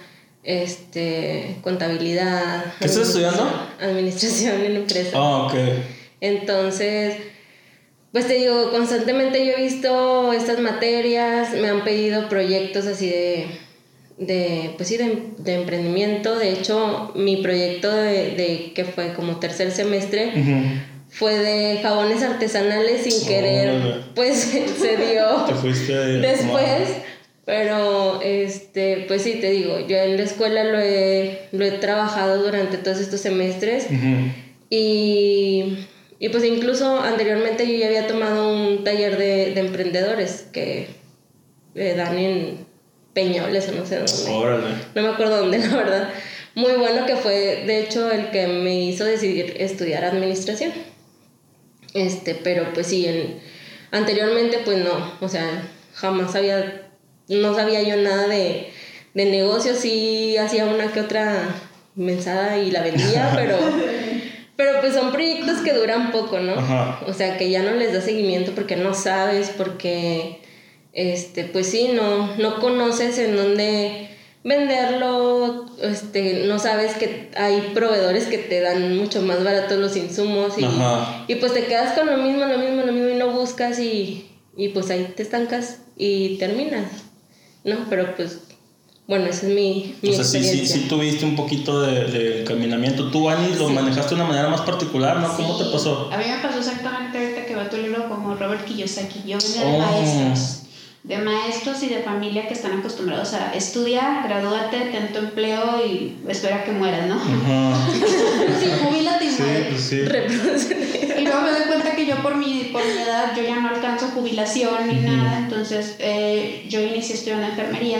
este, 0.47 1.57
contabilidad. 1.61 2.65
¿Qué 2.79 2.87
estás 2.87 3.09
estudiando? 3.09 3.51
Administración 3.81 4.65
en 4.65 4.77
empresas. 4.77 5.13
Ah, 5.15 5.47
ok. 5.47 5.55
Entonces, 6.21 7.17
pues 8.13 8.27
te 8.27 8.35
digo, 8.35 8.71
constantemente 8.71 9.45
yo 9.45 9.53
he 9.53 9.63
visto 9.63 10.33
estas 10.33 10.61
materias, 10.61 11.51
me 11.53 11.69
han 11.69 11.85
pedido 11.85 12.29
proyectos 12.29 12.87
así 12.87 13.11
de, 13.11 13.47
de 14.19 14.71
pues 14.77 14.89
sí, 14.89 14.97
de, 14.97 15.25
de 15.39 15.55
emprendimiento. 15.55 16.39
De 16.39 16.53
hecho, 16.53 17.13
mi 17.17 17.39
proyecto 17.39 17.91
de, 17.93 18.31
de 18.37 18.73
que 18.75 18.85
fue 18.85 19.13
como 19.15 19.37
tercer 19.37 19.73
semestre 19.73 20.33
fue 21.11 21.39
de 21.39 21.81
jabones 21.83 22.23
artesanales 22.23 23.03
sin 23.03 23.27
querer, 23.27 24.03
pues 24.15 24.39
se 24.81 24.97
dio 24.97 25.45
Te 25.47 25.55
fuiste 25.55 25.93
después. 25.93 26.89
Pero, 27.47 28.21
este, 28.23 29.05
pues 29.09 29.23
sí, 29.23 29.37
te 29.41 29.51
digo, 29.51 29.79
yo 29.87 29.97
en 29.97 30.17
la 30.17 30.25
escuela 30.25 30.65
lo 30.65 30.79
he, 30.79 31.49
lo 31.53 31.65
he 31.65 31.71
trabajado 31.71 32.43
durante 32.43 32.77
todos 32.77 32.99
estos 32.99 33.21
semestres. 33.21 33.87
Y, 34.69 35.87
y 36.19 36.29
pues 36.29 36.45
incluso 36.45 37.01
anteriormente 37.01 37.71
yo 37.71 37.79
ya 37.79 37.87
había 37.87 38.09
tomado 38.09 38.53
un 38.53 38.85
taller 38.85 39.17
de, 39.17 39.55
de 39.55 39.61
emprendedores 39.61 40.49
que 40.53 40.89
eh, 41.77 41.95
dan 41.97 42.19
en 42.19 42.67
Peñoles 43.17 43.69
o 43.69 43.73
no 43.73 43.87
sé 43.87 43.97
dónde. 43.97 44.31
Órale. 44.31 44.67
No 44.95 45.03
me 45.03 45.09
acuerdo 45.09 45.39
dónde, 45.39 45.59
la 45.67 45.77
verdad. 45.77 46.11
Muy 46.57 46.73
bueno 46.73 47.07
que 47.07 47.17
fue, 47.17 47.65
de 47.67 47.81
hecho, 47.81 48.11
el 48.11 48.31
que 48.31 48.47
me 48.47 48.81
hizo 48.81 49.05
decidir 49.05 49.55
estudiar 49.59 50.05
administración. 50.05 50.73
Este, 51.95 52.35
pero 52.35 52.73
pues 52.75 52.89
sí, 52.89 53.07
en, 53.07 53.39
anteriormente 53.91 54.61
pues 54.65 54.79
no, 54.79 55.13
o 55.21 55.29
sea, 55.29 55.63
jamás 55.95 56.35
había, 56.35 56.86
no 57.29 57.55
sabía 57.55 57.83
yo 57.83 57.97
nada 57.97 58.29
de, 58.29 58.69
de 59.15 59.25
negocios, 59.25 59.79
sí 59.79 60.37
hacía 60.37 60.67
una 60.67 60.93
que 60.93 61.01
otra 61.01 61.49
mensada 61.95 62.59
y 62.59 62.71
la 62.71 62.83
vendía, 62.83 63.33
pero, 63.37 63.57
pero 64.57 64.81
pues 64.81 64.95
son 64.95 65.13
proyectos 65.13 65.59
que 65.59 65.73
duran 65.73 66.13
poco, 66.13 66.39
¿no? 66.39 66.53
Ajá. 66.53 67.01
O 67.07 67.13
sea, 67.13 67.37
que 67.39 67.51
ya 67.51 67.63
no 67.63 67.73
les 67.73 67.93
da 67.93 68.01
seguimiento 68.01 68.53
porque 68.53 68.77
no 68.77 68.95
sabes, 68.95 69.51
porque, 69.57 70.41
este, 70.93 71.45
pues 71.45 71.69
sí, 71.69 71.91
no, 71.95 72.37
no 72.37 72.61
conoces 72.61 73.19
en 73.19 73.37
dónde 73.37 74.11
venderlo, 74.47 75.67
este, 75.83 76.45
no 76.47 76.61
sabes 76.61 76.95
que 76.95 77.31
hay 77.37 77.73
proveedores 77.75 78.27
que 78.27 78.39
te 78.39 78.61
dan 78.61 78.97
mucho 78.97 79.21
más 79.21 79.43
baratos 79.43 79.77
los 79.77 79.97
insumos 79.97 80.55
y, 80.57 80.65
y 81.27 81.35
pues 81.37 81.53
te 81.53 81.65
quedas 81.65 81.99
con 81.99 82.07
lo 82.07 82.17
mismo, 82.17 82.45
lo 82.45 82.57
mismo, 82.57 82.83
lo 82.83 82.93
mismo 82.93 83.09
y 83.09 83.15
no 83.15 83.33
buscas 83.33 83.81
y, 83.81 84.29
y 84.57 84.69
pues 84.69 84.89
ahí 84.91 85.13
te 85.17 85.25
estancas 85.25 85.81
y 85.97 86.37
terminas, 86.39 86.85
¿no? 87.67 87.77
Pero 87.91 88.15
pues, 88.17 88.39
bueno, 89.07 89.27
esa 89.27 89.47
es 89.47 89.53
mi, 89.55 89.95
mi 90.03 90.09
O 90.11 90.13
sea, 90.15 90.25
sí, 90.25 90.67
sí, 90.67 90.87
tuviste 90.89 91.25
un 91.25 91.37
poquito 91.37 91.83
de, 91.83 92.05
de 92.07 92.45
caminamiento. 92.45 93.11
Tú, 93.11 93.29
Ani, 93.29 93.55
lo 93.55 93.69
Sí. 93.69 93.75
manejaste 93.75 94.15
de 94.15 94.21
una 94.21 94.25
manera 94.31 94.49
más 94.49 94.63
particular, 94.63 95.19
¿no? 95.21 95.37
¿Cómo 95.37 95.59
Sí. 95.59 95.65
te 95.65 95.71
pasó? 95.71 96.09
A 96.13 96.17
mí 96.17 96.25
me 96.27 96.39
pasó 96.43 96.59
exactamente 96.59 97.19
ahorita 97.19 97.45
que 97.47 97.55
va 97.55 97.69
tu 97.69 97.77
libro 97.77 98.09
como 98.09 98.35
Robert 98.35 98.65
Kiyosaki. 98.65 99.21
Yo 99.27 99.39
venía 99.39 99.63
Oh. 99.63 99.73
de 99.73 99.79
maestros, 99.79 100.63
de 101.07 101.19
maestros 101.19 101.83
y 101.85 101.89
de 101.89 102.01
familia 102.01 102.49
que 102.49 102.55
están 102.55 102.79
acostumbrados 102.81 103.33
a 103.35 103.55
estudiar, 103.55 104.27
gradúate, 104.29 104.77
ten 104.93 105.13
tu 105.13 105.19
empleo 105.21 105.81
y 105.87 106.17
espera 106.29 106.65
que 106.65 106.73
mueras, 106.73 107.07
¿no? 107.07 107.15
Ajá. 107.15 107.77
Sí, 108.61 108.67
jubílate 108.83 109.25
y 109.25 109.31
Sí, 109.31 109.43
muere. 109.43 109.67
pues 109.71 109.83
sí. 109.83 109.97
Y 111.19 111.23
luego 111.23 111.43
me 111.43 111.51
doy 111.51 111.63
cuenta 111.69 111.93
que 111.95 112.07
yo 112.07 112.17
por 112.23 112.35
mi, 112.37 112.71
por 112.73 112.85
mi 112.85 112.93
edad 112.93 113.33
yo 113.37 113.43
ya 113.45 113.57
no 113.61 113.69
alcanzo 113.69 114.09
jubilación 114.09 114.89
ni 114.89 115.01
nada, 115.01 115.39
entonces 115.39 115.95
eh, 116.01 116.67
yo 116.69 116.81
inicié 116.81 117.15
estudiando 117.15 117.47
enfermería, 117.47 117.99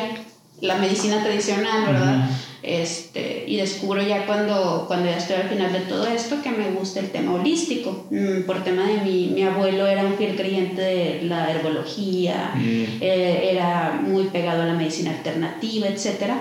la 0.61 0.77
medicina 0.77 1.23
tradicional, 1.23 1.85
¿verdad? 1.87 2.29
Este, 2.67 3.45
y 3.47 3.57
descubro 3.59 4.03
ya 4.03 4.27
cuando, 4.27 4.85
cuando 4.89 5.09
ya 5.09 5.17
estoy 5.19 5.37
al 5.37 5.49
final 5.49 5.73
de 5.73 5.79
todo 5.81 6.07
esto 6.09 6.43
que 6.43 6.51
me 6.51 6.73
gusta 6.73 6.99
el 6.99 7.11
tema 7.13 7.33
holístico. 7.35 8.07
Mm, 8.11 8.43
Por 8.43 8.65
tema 8.65 8.87
de 8.89 8.99
mi, 9.03 9.29
mi 9.29 9.45
abuelo 9.45 9.87
era 9.87 10.03
un 10.05 10.15
fiel 10.17 10.35
creyente 10.35 10.81
de 10.83 11.21
la 11.23 11.49
herbología, 11.51 12.51
Mm. 12.57 12.85
eh, 13.01 13.51
era 13.53 14.01
muy 14.03 14.25
pegado 14.25 14.63
a 14.63 14.67
la 14.67 14.75
medicina 14.75 15.11
alternativa, 15.13 15.87
etc. 15.87 16.33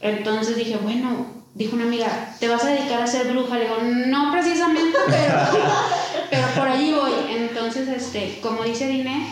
Entonces 0.00 0.56
dije, 0.56 0.76
bueno, 0.82 1.26
dijo 1.54 1.76
una 1.76 1.84
amiga, 1.84 2.34
¿te 2.40 2.48
vas 2.48 2.64
a 2.64 2.68
dedicar 2.70 3.02
a 3.02 3.06
ser 3.06 3.26
bruja? 3.30 3.56
Le 3.58 3.64
digo, 3.64 3.76
no 4.06 4.32
precisamente, 4.32 4.96
pero, 5.06 5.34
pero 6.30 6.46
por 6.56 6.68
allí 6.68 6.92
voy. 6.92 7.12
Entonces, 7.36 7.88
este, 7.88 8.38
como 8.40 8.62
dice 8.64 8.86
Dine, 8.88 9.26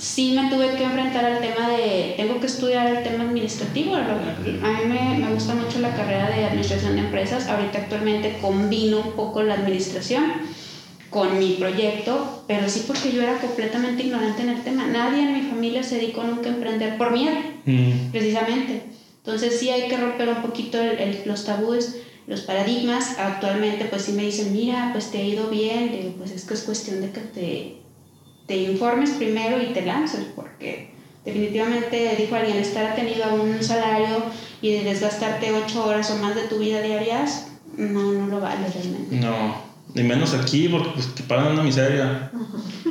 sí 0.00 0.32
me 0.34 0.48
tuve 0.50 0.74
que 0.76 0.82
enfrentar 0.84 1.24
al 1.24 1.40
tema 1.40 1.68
de, 1.68 2.14
tengo 2.16 2.40
que 2.40 2.46
estudiar 2.46 2.86
el 2.96 3.02
tema 3.02 3.24
administrativo. 3.24 3.94
A 3.94 4.02
mí 4.02 4.84
me, 4.88 5.18
me 5.18 5.32
gusta 5.32 5.54
mucho 5.54 5.78
la 5.78 5.94
carrera 5.94 6.30
de 6.30 6.44
administración 6.46 6.94
de 6.96 7.02
empresas. 7.02 7.46
Ahorita 7.46 7.78
actualmente 7.78 8.38
combino 8.40 9.00
un 9.00 9.12
poco 9.12 9.42
la 9.42 9.54
administración 9.54 10.24
con 11.10 11.38
mi 11.38 11.54
proyecto, 11.58 12.44
pero 12.46 12.68
sí 12.68 12.84
porque 12.86 13.12
yo 13.12 13.20
era 13.22 13.34
completamente 13.40 14.04
ignorante 14.04 14.42
en 14.42 14.48
el 14.50 14.62
tema. 14.62 14.86
Nadie 14.86 15.22
en 15.22 15.34
mi 15.34 15.42
familia 15.42 15.82
se 15.82 15.96
dedicó 15.96 16.22
nunca 16.24 16.48
a 16.48 16.52
emprender 16.54 16.96
por 16.96 17.10
miedo 17.12 17.34
Mm. 17.66 18.10
precisamente. 18.10 18.82
Entonces 19.18 19.58
sí 19.58 19.68
hay 19.70 19.88
que 19.88 19.96
romper 19.98 20.28
un 20.30 20.40
poquito 20.40 20.80
el- 20.80 20.98
el- 20.98 21.22
los 21.26 21.44
tabúes, 21.44 21.96
los 22.26 22.40
paradigmas. 22.42 23.18
Actualmente 23.18 23.84
pues 23.84 24.02
sí 24.02 24.12
me 24.12 24.22
dicen, 24.22 24.52
mira, 24.52 24.90
pues 24.92 25.10
te 25.10 25.18
ha 25.18 25.22
ido 25.24 25.48
bien, 25.48 25.92
digo, 25.92 26.14
pues 26.16 26.30
es 26.30 26.44
que 26.44 26.54
es 26.54 26.62
cuestión 26.62 27.00
de 27.02 27.10
que 27.10 27.20
te, 27.20 27.74
te 28.50 28.56
informes 28.56 29.10
primero 29.10 29.62
y 29.62 29.66
te 29.66 29.82
lances, 29.82 30.26
porque 30.34 30.90
definitivamente, 31.24 32.16
dijo 32.18 32.34
alguien, 32.34 32.56
estar 32.56 32.84
atenido 32.84 33.22
a 33.22 33.34
un 33.34 33.62
salario 33.62 34.24
y 34.60 34.72
desgastarte 34.72 35.52
ocho 35.52 35.86
horas 35.86 36.10
o 36.10 36.16
más 36.16 36.34
de 36.34 36.48
tu 36.48 36.58
vida 36.58 36.82
diarias, 36.82 37.46
no, 37.76 38.10
no 38.10 38.26
lo 38.26 38.40
vale 38.40 38.66
realmente. 38.74 39.14
No, 39.14 39.54
ni 39.94 40.02
menos 40.02 40.34
aquí 40.34 40.66
porque 40.66 40.90
pues, 40.94 41.14
te 41.14 41.22
pagan 41.22 41.52
una 41.52 41.62
miseria. 41.62 42.32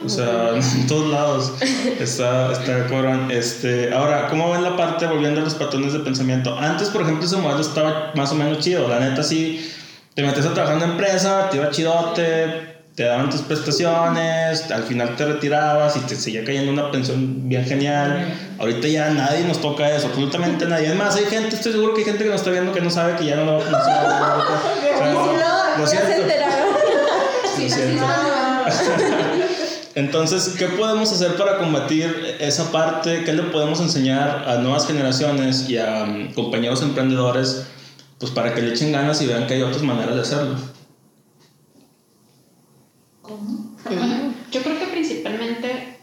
O 0.01 0.07
sea, 0.07 0.51
en 0.77 0.87
todos 0.87 1.11
lados 1.11 1.55
está, 1.99 2.53
está 2.53 2.87
cabrón. 2.87 3.29
Este, 3.29 3.93
ahora, 3.93 4.29
¿cómo 4.29 4.51
ven 4.51 4.63
la 4.63 4.77
parte 4.77 5.07
volviendo 5.07 5.41
a 5.41 5.43
los 5.43 5.55
patrones 5.55 5.91
de 5.91 5.99
pensamiento? 5.99 6.57
Antes, 6.57 6.87
por 6.87 7.01
ejemplo, 7.01 7.25
ese 7.25 7.35
modelo 7.35 7.59
estaba 7.59 8.13
más 8.15 8.31
o 8.31 8.35
menos 8.35 8.59
chido. 8.59 8.87
La 8.87 9.01
neta, 9.01 9.23
sí, 9.23 9.69
te 10.13 10.23
metes 10.23 10.45
a 10.45 10.53
trabajar 10.53 10.77
en 10.77 10.83
una 10.83 10.93
empresa, 10.93 11.49
te 11.49 11.57
iba 11.57 11.69
chidote, 11.69 12.68
te 12.99 13.05
daban 13.05 13.29
tus 13.29 13.43
prestaciones, 13.43 14.69
al 14.69 14.83
final 14.83 15.15
te 15.15 15.23
retirabas 15.23 15.95
y 15.95 16.01
te 16.01 16.17
seguía 16.17 16.43
cayendo 16.43 16.73
una 16.73 16.91
pensión 16.91 17.47
bien 17.47 17.63
genial. 17.63 18.37
Ahorita 18.59 18.89
ya 18.89 19.09
nadie 19.11 19.45
nos 19.45 19.61
toca 19.61 19.89
eso, 19.89 20.07
absolutamente 20.07 20.65
nadie. 20.65 20.87
Es 20.87 20.95
más, 20.95 21.15
hay 21.15 21.23
gente, 21.23 21.55
estoy 21.55 21.71
seguro 21.71 21.93
que 21.93 22.01
hay 22.01 22.07
gente 22.07 22.25
que 22.25 22.29
nos 22.29 22.41
está 22.41 22.51
viendo 22.51 22.73
que 22.73 22.81
no 22.81 22.89
sabe 22.89 23.15
que 23.15 23.23
ya 23.23 23.37
no, 23.37 23.61
si 23.61 23.69
no, 23.71 23.77
Lo 25.77 25.87
siento. 25.87 26.07
Lo 27.57 27.67
siento. 27.67 28.03
es. 28.67 28.81
Entonces, 29.95 30.55
¿qué 30.59 30.65
podemos 30.65 31.09
hacer 31.09 31.37
para 31.37 31.57
combatir 31.57 32.35
esa 32.41 32.69
parte? 32.69 33.23
¿Qué 33.23 33.31
le 33.31 33.43
podemos 33.43 33.79
enseñar 33.79 34.43
a 34.45 34.57
nuevas 34.57 34.85
generaciones 34.85 35.69
y 35.69 35.77
a 35.77 36.03
mm, 36.03 36.33
compañeros 36.33 36.81
emprendedores? 36.81 37.63
Pues 38.17 38.29
para 38.33 38.53
que 38.53 38.61
le 38.61 38.71
echen 38.73 38.91
ganas 38.91 39.21
y 39.21 39.25
vean 39.25 39.47
que 39.47 39.53
hay 39.53 39.61
otras 39.61 39.83
maneras 39.83 40.15
de 40.15 40.21
hacerlo. 40.21 40.78
Yo 44.51 44.61
creo 44.61 44.79
que 44.79 44.85
principalmente, 44.87 45.99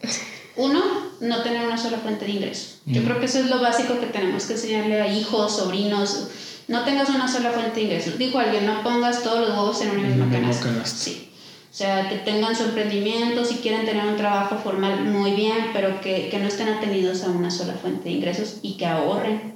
uno, 0.56 0.82
no 1.20 1.42
tener 1.42 1.66
una 1.66 1.76
sola 1.76 1.98
fuente 1.98 2.24
de 2.24 2.32
ingresos. 2.32 2.78
Yo 2.86 3.02
creo 3.02 3.18
que 3.18 3.26
eso 3.26 3.40
es 3.40 3.50
lo 3.50 3.60
básico 3.60 3.98
que 4.00 4.06
tenemos 4.06 4.44
que 4.44 4.54
enseñarle 4.54 5.00
a 5.00 5.12
hijos, 5.12 5.56
sobrinos. 5.56 6.28
No 6.68 6.84
tengas 6.84 7.08
una 7.10 7.28
sola 7.28 7.50
fuente 7.50 7.76
de 7.76 7.82
ingresos. 7.82 8.18
Dijo 8.18 8.38
alguien, 8.38 8.66
no 8.66 8.82
pongas 8.82 9.22
todos 9.22 9.40
los 9.40 9.50
huevos 9.50 9.80
en 9.82 9.90
una 9.90 10.08
misma 10.08 10.30
canasta. 10.30 10.84
Sí. 10.84 11.30
O 11.70 11.74
sea, 11.76 12.08
que 12.08 12.16
tengan 12.16 12.56
su 12.56 12.62
emprendimiento, 12.64 13.44
si 13.44 13.56
quieren 13.56 13.84
tener 13.84 14.06
un 14.06 14.16
trabajo 14.16 14.56
formal, 14.56 15.04
muy 15.04 15.32
bien, 15.32 15.70
pero 15.74 16.00
que, 16.00 16.28
que 16.30 16.38
no 16.38 16.48
estén 16.48 16.68
atenidos 16.68 17.22
a 17.22 17.30
una 17.30 17.50
sola 17.50 17.74
fuente 17.74 18.04
de 18.04 18.12
ingresos 18.12 18.60
y 18.62 18.78
que 18.78 18.86
ahorren. 18.86 19.54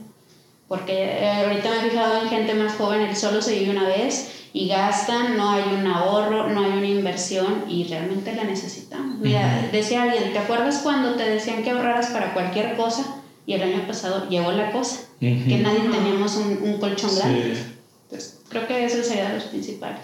Porque 0.69 0.93
eh, 0.93 1.45
ahorita 1.47 1.71
me 1.71 1.79
he 1.79 1.91
fijado 1.91 2.23
en 2.23 2.29
gente 2.29 2.55
más 2.55 2.75
joven, 2.75 3.01
el 3.01 3.17
solo 3.17 3.41
se 3.41 3.59
vive 3.59 3.71
una 3.71 3.89
vez 3.89 4.40
y 4.53 4.69
gastan, 4.69 5.37
no 5.37 5.51
hay 5.51 5.63
un 5.79 5.87
ahorro, 5.87 6.49
no 6.51 6.65
hay 6.65 6.73
una 6.73 6.87
inversión 6.87 7.65
y 7.69 7.85
realmente 7.85 8.35
la 8.35 8.45
necesitamos. 8.45 9.19
Mira, 9.19 9.69
decía 9.73 10.03
alguien, 10.03 10.33
¿te 10.33 10.39
acuerdas 10.39 10.79
cuando 10.83 11.15
te 11.15 11.29
decían 11.29 11.63
que 11.63 11.71
ahorraras 11.71 12.09
para 12.09 12.33
cualquier 12.35 12.77
cosa? 12.77 13.05
Y 13.47 13.55
el 13.55 13.63
año 13.63 13.87
pasado 13.87 14.29
llegó 14.29 14.53
la 14.53 14.71
cosa, 14.73 15.01
Ujú. 15.21 15.49
que 15.49 15.59
nadie 15.59 15.81
teníamos 15.81 16.37
un, 16.37 16.59
un 16.63 16.79
colchón 16.79 17.15
grande. 17.17 17.55
Sí, 17.55 17.63
Entonces, 18.05 18.39
creo 18.49 18.67
que 18.67 18.85
esos 18.85 19.07
serían 19.07 19.35
los 19.35 19.45
principales. 19.45 20.01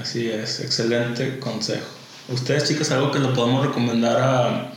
así 0.00 0.28
es, 0.30 0.60
excelente 0.60 1.38
consejo. 1.38 1.86
Ustedes, 2.28 2.66
chicas, 2.68 2.90
algo 2.90 3.10
que 3.10 3.18
le 3.18 3.28
podemos 3.28 3.66
recomendar 3.66 4.16
a, 4.18 4.72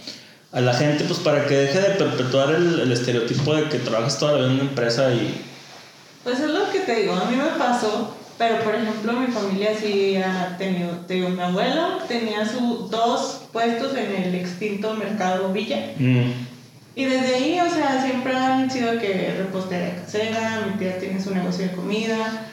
a 0.51 0.61
la 0.61 0.73
gente, 0.73 1.05
pues 1.05 1.19
para 1.19 1.45
que 1.47 1.55
deje 1.55 1.79
de 1.79 1.89
perpetuar 1.95 2.53
el, 2.53 2.79
el 2.81 2.91
estereotipo 2.91 3.55
de 3.55 3.69
que 3.69 3.79
trabajas 3.79 4.19
toda 4.19 4.33
la 4.33 4.37
vida 4.39 4.47
en 4.49 4.53
una 4.55 4.63
empresa 4.69 5.13
y... 5.13 5.43
Pues 6.25 6.41
es 6.41 6.49
lo 6.49 6.69
que 6.71 6.79
te 6.81 6.93
digo, 6.95 7.13
a 7.13 7.23
mí 7.25 7.37
me 7.37 7.57
pasó, 7.57 8.16
pero 8.37 8.63
por 8.63 8.75
ejemplo 8.75 9.13
mi 9.13 9.27
familia 9.27 9.71
sí 9.79 10.17
ha 10.17 10.55
tenido, 10.57 10.91
te 11.07 11.15
digo, 11.15 11.29
mi 11.29 11.41
abuelo 11.41 11.97
tenía 12.07 12.45
sus 12.45 12.89
dos 12.89 13.47
puestos 13.51 13.95
en 13.97 14.23
el 14.23 14.35
extinto 14.35 14.93
mercado 14.93 15.51
Villa. 15.51 15.93
Mm, 15.97 16.31
Y 16.95 17.05
desde 17.05 17.35
ahí, 17.35 17.59
o 17.59 17.69
sea, 17.69 18.01
siempre 18.03 18.35
han 18.35 18.69
sido 18.69 18.99
que 18.99 19.35
repostería 19.37 19.95
casera, 20.01 20.65
mi 20.67 20.77
tía 20.79 20.97
tiene 20.99 21.21
su 21.21 21.33
negocio 21.33 21.65
de 21.65 21.71
comida. 21.71 22.47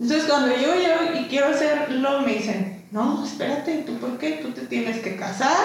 Entonces 0.00 0.28
cuando 0.28 0.54
yo 0.56 0.74
llego 0.74 1.20
y 1.20 1.24
quiero 1.28 1.48
hacerlo, 1.48 2.20
me 2.22 2.34
dicen, 2.34 2.84
no, 2.90 3.24
espérate, 3.24 3.78
¿tú 3.86 3.94
por 3.98 4.18
qué? 4.18 4.40
Tú 4.42 4.50
te 4.50 4.62
tienes 4.62 4.98
que 5.00 5.16
casar, 5.16 5.56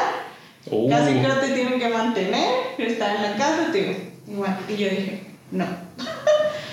oh, 0.70 0.88
casi 0.89 1.13
que 1.13 1.28
no 1.28 1.36
te 1.36 1.49
tienen 1.49 1.80
que 1.80 1.89
mantener, 1.89 2.49
estar 2.78 3.15
en 3.15 3.22
la 3.24 3.36
casa, 3.36 3.70
te 3.72 3.78
digo, 3.84 3.99
igual. 4.28 4.57
Y 4.67 4.74
yo 4.78 4.89
dije, 4.89 5.24
no. 5.51 5.65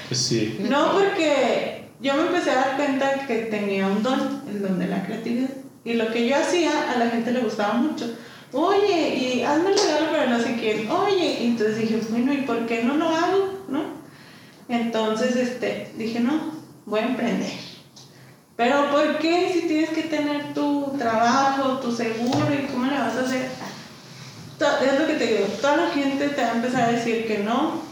pues 0.08 0.20
sí. 0.20 0.58
No, 0.60 0.92
porque 0.92 1.85
yo 2.00 2.14
me 2.14 2.22
empecé 2.22 2.50
a 2.50 2.56
dar 2.56 2.76
cuenta 2.76 3.26
que 3.26 3.36
tenía 3.46 3.86
un 3.86 4.02
don, 4.02 4.42
el 4.48 4.62
don 4.62 4.78
de 4.78 4.86
la 4.86 5.04
creatividad. 5.04 5.50
Y 5.84 5.94
lo 5.94 6.12
que 6.12 6.28
yo 6.28 6.36
hacía 6.36 6.92
a 6.92 6.98
la 6.98 7.08
gente 7.08 7.30
le 7.30 7.40
gustaba 7.40 7.74
mucho. 7.74 8.12
Oye, 8.52 9.14
y 9.14 9.42
hazme 9.42 9.70
el 9.70 9.78
regalo 9.78 10.10
para 10.10 10.26
no 10.26 10.40
sé 10.40 10.56
quién. 10.58 10.90
Oye, 10.90 11.42
y 11.42 11.46
entonces 11.46 11.78
dije, 11.78 12.00
bueno, 12.10 12.32
¿y 12.32 12.38
por 12.38 12.66
qué 12.66 12.82
no 12.84 12.96
lo 12.96 13.08
hago? 13.08 13.64
¿No? 13.68 13.84
Entonces, 14.68 15.36
este, 15.36 15.92
dije, 15.96 16.20
no, 16.20 16.52
voy 16.86 17.00
a 17.00 17.06
emprender. 17.06 17.52
Pero 18.56 18.90
¿por 18.90 19.18
qué 19.18 19.50
si 19.52 19.68
tienes 19.68 19.90
que 19.90 20.04
tener 20.04 20.54
tu 20.54 20.94
trabajo, 20.98 21.78
tu 21.78 21.92
seguro 21.92 22.46
y 22.52 22.66
cómo 22.66 22.86
le 22.86 22.98
vas 22.98 23.16
a 23.16 23.20
hacer? 23.20 23.48
Es 24.58 24.98
lo 24.98 25.06
que 25.06 25.14
te 25.14 25.26
digo, 25.26 25.46
toda 25.60 25.76
la 25.76 25.90
gente 25.90 26.30
te 26.30 26.40
va 26.40 26.48
a 26.48 26.54
empezar 26.54 26.88
a 26.88 26.92
decir 26.92 27.26
que 27.26 27.38
no 27.38 27.82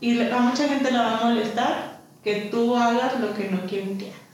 y 0.00 0.20
a 0.20 0.38
mucha 0.40 0.66
gente 0.66 0.90
le 0.90 0.98
va 0.98 1.18
a 1.18 1.24
molestar 1.24 1.93
que 2.24 2.48
tú 2.50 2.74
hagas 2.74 3.20
lo 3.20 3.34
que 3.34 3.50
no 3.50 3.60
quieren 3.66 3.98
que 3.98 4.06
hagas. 4.06 4.24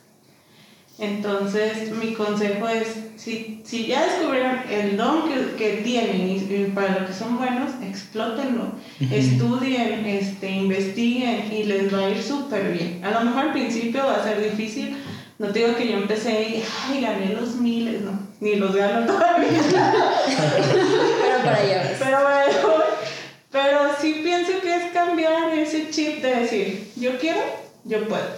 Entonces, 1.00 1.90
mi 1.92 2.12
consejo 2.12 2.68
es, 2.68 2.88
si, 3.16 3.62
si 3.64 3.86
ya 3.86 4.04
descubrieron 4.04 4.60
el 4.70 4.98
don 4.98 5.30
que, 5.30 5.54
que 5.56 5.82
tienen 5.82 6.28
y, 6.28 6.70
para 6.74 7.00
lo 7.00 7.06
que 7.06 7.14
son 7.14 7.38
buenos, 7.38 7.70
explótenlo, 7.82 8.72
estudien, 9.10 10.04
este, 10.04 10.50
investiguen 10.50 11.50
y 11.50 11.64
les 11.64 11.92
va 11.92 12.00
a 12.00 12.10
ir 12.10 12.22
súper 12.22 12.72
bien. 12.72 13.02
A 13.02 13.12
lo 13.12 13.22
mejor 13.22 13.44
al 13.44 13.52
principio 13.52 14.04
va 14.04 14.16
a 14.16 14.24
ser 14.24 14.42
difícil, 14.42 14.94
no 15.38 15.48
te 15.48 15.60
digo 15.60 15.74
que 15.74 15.88
yo 15.88 15.94
empecé 15.96 16.42
y, 16.42 16.64
ay, 16.90 17.00
gané 17.00 17.32
los 17.32 17.56
miles, 17.56 18.02
no, 18.02 18.12
ni 18.40 18.56
los 18.56 18.76
gano 18.76 19.06
todavía. 19.10 19.48
pero 21.22 21.38
para 21.42 21.56
allá 21.56 21.96
Pero 21.98 22.18
bueno, 22.22 22.84
pero 23.50 23.80
sí 23.98 24.20
pienso 24.22 24.52
que 24.60 24.76
es 24.76 24.92
cambiar 24.92 25.50
ese 25.54 25.88
chip 25.88 26.20
de 26.20 26.40
decir, 26.40 26.92
yo 26.96 27.18
quiero, 27.18 27.40
yo 27.84 28.08
puedo. 28.08 28.28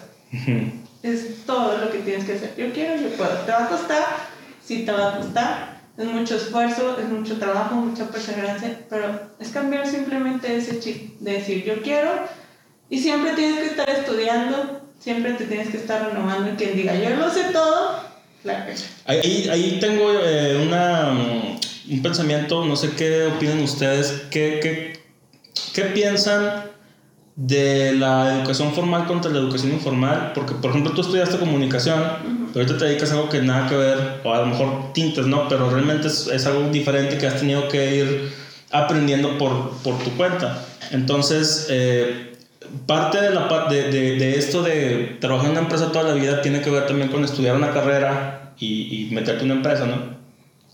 Es 1.03 1.45
todo 1.45 1.79
lo 1.79 1.91
que 1.91 1.99
tienes 1.99 2.25
que 2.25 2.35
hacer. 2.35 2.55
Yo 2.57 2.73
quiero, 2.73 3.01
yo 3.01 3.09
puedo. 3.17 3.31
¿Te 3.41 3.51
va 3.51 3.65
a 3.65 3.69
costar? 3.69 4.05
Sí, 4.65 4.85
te 4.85 4.93
va 4.93 5.15
a 5.15 5.19
costar. 5.19 5.83
Es 5.99 6.07
mucho 6.07 6.37
esfuerzo, 6.37 6.97
es 6.99 7.09
mucho 7.09 7.39
trabajo, 7.39 7.75
mucha 7.75 8.09
perseverancia, 8.09 8.79
pero 8.89 9.31
es 9.39 9.49
cambiar 9.49 9.87
simplemente 9.87 10.57
ese 10.57 10.81
chip 10.81 11.19
de 11.21 11.33
decir 11.33 11.65
yo 11.65 11.83
quiero 11.83 12.11
y 12.89 12.99
siempre 12.99 13.33
tienes 13.33 13.59
que 13.59 13.67
estar 13.67 13.91
estudiando, 13.91 14.81
siempre 14.99 15.33
te 15.35 15.45
tienes 15.45 15.69
que 15.69 15.77
estar 15.77 16.09
renovando 16.09 16.53
y 16.53 16.57
quien 16.57 16.77
diga 16.77 16.95
yo 16.95 17.11
lo 17.17 17.31
sé 17.31 17.45
todo, 17.53 18.03
la 18.45 18.67
Ahí, 19.05 19.49
ahí 19.51 19.79
tengo 19.81 20.13
eh, 20.25 20.67
una, 20.67 21.11
un 21.91 22.03
pensamiento, 22.03 22.65
no 22.65 22.75
sé 22.75 22.93
qué 22.93 23.27
opinan 23.27 23.61
ustedes, 23.61 24.25
qué, 24.31 24.61
qué, 24.63 25.03
qué 25.75 25.83
piensan 25.91 26.72
de 27.35 27.93
la 27.95 28.39
educación 28.39 28.73
formal 28.73 29.07
contra 29.07 29.31
la 29.31 29.39
educación 29.39 29.73
informal, 29.73 30.33
porque 30.35 30.55
por 30.55 30.71
ejemplo 30.71 30.93
tú 30.93 31.01
estudiaste 31.01 31.39
comunicación, 31.39 32.03
pero 32.53 32.65
ahorita 32.65 32.79
te 32.79 32.85
dedicas 32.85 33.11
a 33.11 33.15
algo 33.15 33.29
que 33.31 33.41
nada 33.41 33.69
que 33.69 33.77
ver, 33.77 34.21
o 34.23 34.35
a 34.35 34.41
lo 34.41 34.47
mejor 34.47 34.93
tintes, 34.93 35.27
¿no? 35.27 35.49
Pero 35.49 35.71
realmente 35.71 36.09
es, 36.09 36.27
es 36.27 36.47
algo 36.47 36.69
diferente 36.69 37.17
que 37.17 37.27
has 37.27 37.39
tenido 37.39 37.69
que 37.69 37.97
ir 37.97 38.33
aprendiendo 38.71 39.39
por, 39.39 39.71
por 39.83 39.99
tu 39.99 40.11
cuenta. 40.11 40.65
Entonces, 40.91 41.69
eh, 41.71 42.35
parte 42.87 43.21
de, 43.21 43.31
la, 43.31 43.67
de, 43.69 43.91
de, 43.91 44.17
de, 44.17 44.39
esto 44.39 44.63
de 44.63 45.17
trabajar 45.21 45.47
en 45.47 45.53
una 45.53 45.61
empresa 45.63 45.91
toda 45.91 46.05
la 46.05 46.15
vida 46.15 46.43
tiene 46.43 46.61
que 46.61 46.71
ver 46.71 46.87
también 46.87 47.11
con 47.11 47.25
estudiar 47.25 47.57
una 47.57 47.73
carrera 47.73 48.53
y, 48.59 49.07
y 49.09 49.15
meterte 49.15 49.41
en 49.41 49.47
una 49.47 49.55
empresa, 49.55 49.87
¿no? 49.87 50.21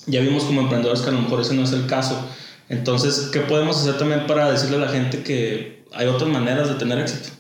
Ya 0.07 0.21
vimos 0.21 0.45
como 0.45 0.63
emprendedores 0.63 1.03
que 1.03 1.11
a 1.11 1.13
lo 1.13 1.21
mejor 1.21 1.41
ese 1.41 1.55
no 1.55 1.63
es 1.63 1.73
el 1.73 1.87
caso. 1.87 2.29
Entonces, 2.69 3.31
¿qué 3.33 3.41
podemos 3.41 3.81
hacer 3.81 3.97
también 3.99 4.27
para 4.27 4.51
decirle 4.51 4.77
a 4.77 4.81
la 4.81 4.89
gente 4.89 5.23
que 5.23 5.78
hay 5.93 6.07
otras 6.07 6.29
maneras 6.29 6.69
de 6.69 6.75
tener 6.75 6.99
éxito. 6.99 7.31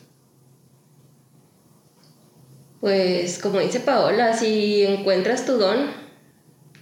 Pues 2.80 3.38
como 3.38 3.58
dice 3.58 3.80
Paola, 3.80 4.36
si 4.36 4.84
encuentras 4.84 5.44
tu 5.44 5.58
don, 5.58 5.90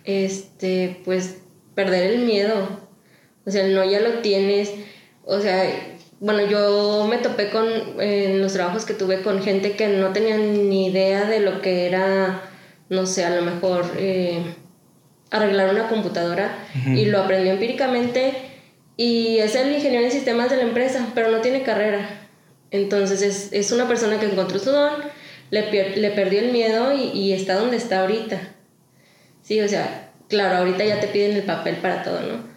este, 0.05 1.01
pues 1.05 1.39
perder 1.75 2.13
el 2.13 2.19
miedo. 2.21 2.81
O 3.47 3.51
sea, 3.51 3.65
el 3.65 3.75
no 3.75 3.85
ya 3.85 4.01
lo 4.01 4.19
tienes. 4.21 4.73
O 5.25 5.41
sea, 5.41 5.65
bueno, 6.21 6.47
yo 6.47 7.07
me 7.09 7.19
topé 7.19 7.51
con, 7.51 7.67
en 8.01 8.41
los 8.41 8.53
trabajos 8.53 8.85
que 8.85 8.95
tuve 8.95 9.23
con 9.23 9.43
gente 9.43 9.73
que 9.73 9.89
no 9.89 10.13
tenía 10.13 10.37
ni 10.37 10.87
idea 10.87 11.25
de 11.25 11.41
lo 11.41 11.61
que 11.61 11.87
era, 11.87 12.43
no 12.89 13.07
sé, 13.07 13.25
a 13.25 13.35
lo 13.35 13.43
mejor 13.43 13.85
eh, 13.97 14.43
arreglar 15.31 15.71
una 15.71 15.89
computadora 15.89 16.59
y 16.87 17.07
lo 17.07 17.21
aprendió 17.21 17.53
empíricamente 17.53 18.35
y 18.97 19.39
es 19.39 19.55
el 19.55 19.73
ingeniero 19.73 20.05
en 20.05 20.11
sistemas 20.11 20.51
de 20.51 20.57
la 20.57 20.63
empresa, 20.63 21.09
pero 21.15 21.31
no 21.31 21.41
tiene 21.41 21.63
carrera. 21.63 22.29
Entonces 22.71 23.23
es, 23.23 23.53
es 23.53 23.73
una 23.73 23.87
persona 23.87 24.19
que 24.19 24.27
encontró 24.27 24.59
su 24.59 24.71
don, 24.71 24.93
le, 25.51 25.97
le 25.97 26.11
perdió 26.11 26.41
el 26.41 26.53
miedo 26.53 26.93
y, 26.93 27.11
y, 27.13 27.33
está 27.33 27.55
donde 27.55 27.77
está 27.77 28.01
ahorita. 28.01 28.41
Sí, 29.43 29.61
o 29.61 29.69
sea, 29.69 30.11
claro, 30.29 30.59
ahorita 30.59 30.85
ya 30.85 31.01
te 31.01 31.07
piden 31.09 31.37
el 31.37 31.43
papel 31.43 31.77
para 31.77 32.03
todo, 32.03 32.21
¿no? 32.21 32.57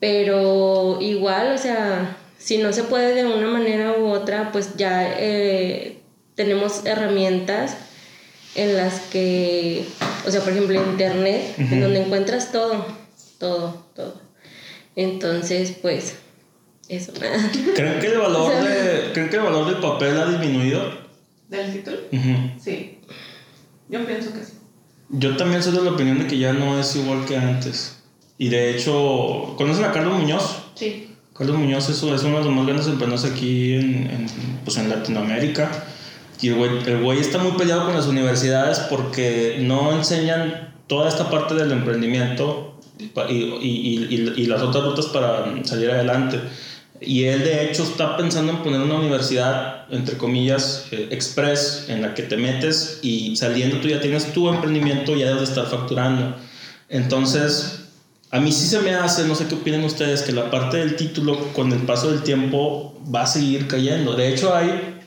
Pero 0.00 0.98
igual, 1.00 1.54
o 1.54 1.58
sea, 1.58 2.16
si 2.38 2.58
no 2.58 2.72
se 2.72 2.84
puede 2.84 3.14
de 3.14 3.24
una 3.24 3.48
manera 3.48 3.92
u 3.98 4.06
otra, 4.06 4.50
pues 4.52 4.76
ya 4.76 5.14
eh, 5.18 5.98
tenemos 6.34 6.84
herramientas 6.84 7.76
en 8.54 8.76
las 8.76 9.00
que, 9.00 9.84
o 10.26 10.30
sea, 10.30 10.40
por 10.40 10.52
ejemplo, 10.52 10.74
Internet, 10.74 11.54
en 11.58 11.80
donde 11.80 12.02
encuentras 12.02 12.52
todo, 12.52 12.86
todo, 13.38 13.86
todo. 13.94 14.25
Entonces, 14.96 15.76
pues, 15.82 16.16
eso. 16.88 17.12
¿Creen 17.74 18.00
que 18.00 18.06
el 18.06 18.18
valor, 18.18 18.52
de, 18.64 19.12
¿creen 19.12 19.28
que 19.28 19.36
el 19.36 19.42
valor 19.42 19.66
del 19.66 19.76
papel 19.76 20.18
ha 20.18 20.26
disminuido? 20.26 20.90
¿Del 21.48 21.72
título? 21.72 21.98
Sí. 22.58 22.98
Yo 23.88 24.04
pienso 24.04 24.32
que 24.32 24.42
sí. 24.42 24.54
Yo 25.10 25.36
también 25.36 25.62
soy 25.62 25.72
de 25.72 25.82
la 25.82 25.92
opinión 25.92 26.18
de 26.18 26.26
que 26.26 26.38
ya 26.38 26.52
no 26.52 26.80
es 26.80 26.96
igual 26.96 27.24
que 27.26 27.36
antes. 27.36 28.02
Y 28.38 28.48
de 28.48 28.70
hecho, 28.70 29.54
¿conocen 29.56 29.84
a 29.84 29.92
Carlos 29.92 30.18
Muñoz? 30.18 30.64
Sí. 30.74 31.14
Carlos 31.34 31.56
Muñoz 31.58 31.88
es, 31.88 32.02
es 32.02 32.22
uno 32.22 32.38
de 32.38 32.44
los 32.44 32.52
más 32.52 32.66
grandes 32.66 32.86
emprendedores 32.86 33.30
aquí 33.30 33.74
en, 33.74 34.10
en, 34.10 34.26
pues 34.64 34.78
en 34.78 34.88
Latinoamérica. 34.88 35.70
Y 36.40 36.48
el 36.48 36.54
güey, 36.56 36.70
el 36.86 37.02
güey 37.02 37.20
está 37.20 37.38
muy 37.38 37.52
peleado 37.52 37.84
con 37.84 37.94
las 37.94 38.06
universidades 38.06 38.80
porque 38.90 39.58
no 39.60 39.92
enseñan 39.92 40.74
toda 40.86 41.08
esta 41.08 41.30
parte 41.30 41.54
del 41.54 41.72
emprendimiento 41.72 42.75
y, 42.98 43.34
y, 43.34 44.34
y, 44.36 44.46
las 44.46 44.62
otras 44.62 44.84
rutas 44.84 45.06
para 45.06 45.64
salir 45.64 45.90
adelante. 45.90 46.40
Y 47.00 47.24
él 47.24 47.44
de 47.44 47.66
hecho 47.66 47.82
está 47.82 48.16
pensando 48.16 48.52
en 48.52 48.58
poner 48.62 48.80
una 48.80 48.96
universidad, 48.96 49.84
entre 49.90 50.16
comillas, 50.16 50.86
eh, 50.92 51.08
express, 51.10 51.86
en 51.88 52.02
la 52.02 52.14
que 52.14 52.22
te 52.22 52.36
metes 52.36 53.00
y 53.02 53.36
saliendo 53.36 53.80
tú 53.80 53.88
ya 53.88 54.00
tienes 54.00 54.32
tu 54.32 54.48
emprendimiento, 54.48 55.14
ya 55.14 55.26
debes 55.26 55.40
de 55.40 55.48
estar 55.48 55.66
facturando. 55.66 56.36
Entonces, 56.88 57.86
a 58.30 58.40
mí 58.40 58.50
sí 58.50 58.66
se 58.66 58.80
me 58.80 58.94
hace, 58.94 59.24
no 59.24 59.34
sé 59.34 59.46
qué 59.46 59.56
opinan 59.56 59.84
ustedes, 59.84 60.22
que 60.22 60.32
la 60.32 60.50
parte 60.50 60.78
del 60.78 60.96
título 60.96 61.52
con 61.52 61.72
el 61.72 61.80
paso 61.80 62.10
del 62.10 62.22
tiempo 62.22 62.98
va 63.14 63.22
a 63.22 63.26
seguir 63.26 63.66
cayendo. 63.66 64.14
De 64.14 64.32
hecho, 64.32 64.54
hay 64.54 65.00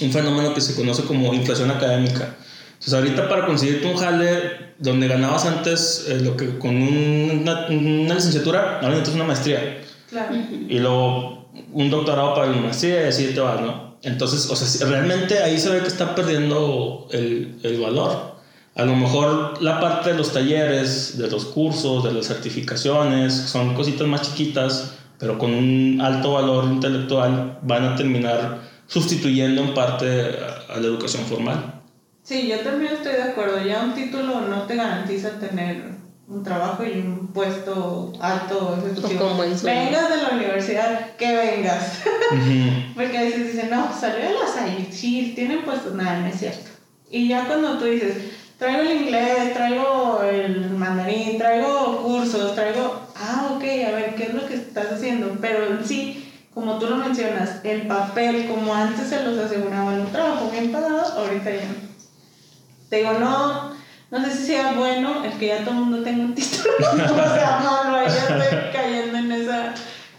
un 0.00 0.12
fenómeno 0.12 0.54
que 0.54 0.60
se 0.60 0.74
conoce 0.74 1.04
como 1.04 1.32
inflación 1.32 1.70
académica. 1.70 2.36
Entonces, 2.72 2.94
ahorita 2.94 3.28
para 3.28 3.46
conseguirte 3.46 3.86
un 3.86 3.96
jale 3.96 4.71
donde 4.78 5.08
ganabas 5.08 5.46
antes 5.46 6.06
eh, 6.08 6.20
lo 6.20 6.36
que 6.36 6.58
con 6.58 6.76
una, 6.76 7.66
una, 7.68 8.14
licenciatura, 8.14 8.76
ahora 8.76 8.90
necesitas 8.90 9.14
una 9.14 9.24
maestría. 9.24 9.82
Claro. 10.08 10.34
Y 10.68 10.78
luego 10.78 11.48
un 11.72 11.90
doctorado 11.90 12.34
para 12.34 12.46
la 12.48 12.56
maestría 12.56 13.04
y 13.04 13.08
así 13.08 13.26
te 13.34 13.40
vas, 13.40 13.60
¿no? 13.60 13.96
Entonces, 14.02 14.50
o 14.50 14.56
sea, 14.56 14.88
realmente 14.88 15.38
ahí 15.42 15.58
se 15.58 15.70
ve 15.70 15.80
que 15.80 15.88
está 15.88 16.14
perdiendo 16.14 17.06
el, 17.12 17.58
el 17.62 17.80
valor. 17.80 18.32
A 18.74 18.84
lo 18.84 18.96
mejor 18.96 19.62
la 19.62 19.80
parte 19.80 20.10
de 20.12 20.18
los 20.18 20.32
talleres, 20.32 21.18
de 21.18 21.30
los 21.30 21.44
cursos, 21.44 22.02
de 22.04 22.12
las 22.12 22.26
certificaciones, 22.26 23.34
son 23.34 23.74
cositas 23.74 24.06
más 24.08 24.22
chiquitas, 24.22 24.94
pero 25.18 25.38
con 25.38 25.54
un 25.54 26.00
alto 26.00 26.32
valor 26.32 26.64
intelectual, 26.64 27.58
van 27.62 27.84
a 27.84 27.96
terminar 27.96 28.62
sustituyendo 28.86 29.62
en 29.62 29.74
parte 29.74 30.36
a 30.68 30.80
la 30.80 30.86
educación 30.86 31.24
formal. 31.24 31.81
Sí, 32.22 32.46
yo 32.48 32.60
también 32.60 32.92
estoy 32.92 33.14
de 33.14 33.22
acuerdo. 33.22 33.62
Ya 33.64 33.82
un 33.82 33.94
título 33.94 34.42
no 34.42 34.62
te 34.62 34.76
garantiza 34.76 35.38
tener 35.38 36.02
un 36.28 36.42
trabajo 36.42 36.84
y 36.84 37.00
un 37.00 37.28
puesto 37.28 38.12
alto 38.20 38.78
ejecutivo. 38.78 39.34
vengas 39.62 40.08
de 40.08 40.22
la 40.22 40.30
universidad, 40.32 41.16
que 41.16 41.36
vengas. 41.36 42.00
Porque 42.94 43.18
a 43.18 43.22
veces 43.22 43.52
dicen, 43.52 43.70
no, 43.70 43.92
salió 43.98 44.28
de 44.28 44.34
las 44.34 44.56
ahí, 44.56 44.88
sí, 44.90 45.32
tienen 45.34 45.64
puestos, 45.64 45.94
nada, 45.94 46.20
no 46.20 46.26
es 46.26 46.38
cierto. 46.38 46.70
Y 47.10 47.28
ya 47.28 47.46
cuando 47.46 47.76
tú 47.76 47.84
dices, 47.84 48.16
traigo 48.56 48.82
el 48.82 49.02
inglés, 49.02 49.52
traigo 49.52 50.22
el 50.22 50.70
mandarín, 50.70 51.36
traigo 51.36 52.02
cursos, 52.02 52.54
traigo, 52.54 53.00
ah, 53.16 53.50
ok, 53.54 53.62
a 53.62 53.90
ver, 53.90 54.14
¿qué 54.16 54.24
es 54.24 54.34
lo 54.34 54.46
que 54.46 54.54
estás 54.54 54.92
haciendo? 54.92 55.36
Pero 55.40 55.84
sí, 55.84 56.32
como 56.54 56.78
tú 56.78 56.86
lo 56.86 56.96
mencionas, 56.96 57.60
el 57.64 57.86
papel, 57.86 58.46
como 58.46 58.74
antes 58.74 59.08
se 59.08 59.22
los 59.24 59.36
aseguraban 59.38 60.00
un 60.00 60.12
trabajo 60.12 60.50
bien 60.50 60.70
pagado, 60.72 61.02
ahorita 61.18 61.50
ya 61.50 61.64
no. 61.64 61.91
Te 62.92 62.98
digo, 62.98 63.14
no, 63.14 63.70
no 64.10 64.22
sé 64.22 64.36
si 64.36 64.44
sea 64.48 64.72
bueno 64.72 65.24
el 65.24 65.32
que 65.38 65.46
ya 65.46 65.64
todo 65.64 65.70
el 65.70 65.76
mundo 65.80 66.02
tenga 66.02 66.24
un 66.24 66.34
título. 66.34 66.74
o 66.78 67.34
sea, 67.34 67.60
no, 67.64 67.84
no, 67.84 68.06
ya 68.06 68.06
estoy 68.06 68.58
cayendo 68.70 69.16
en 69.16 69.32
esa 69.32 69.72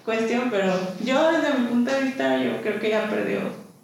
cuestión, 0.03 0.47
pero 0.49 0.74
yo 1.05 1.32
desde 1.34 1.53
mi 1.59 1.67
punto 1.67 1.91
de 1.91 2.01
vista, 2.01 2.36
yo 2.39 2.63
creo 2.63 2.80
que 2.80 2.89
ya 2.89 3.07
perdió. 3.07 3.41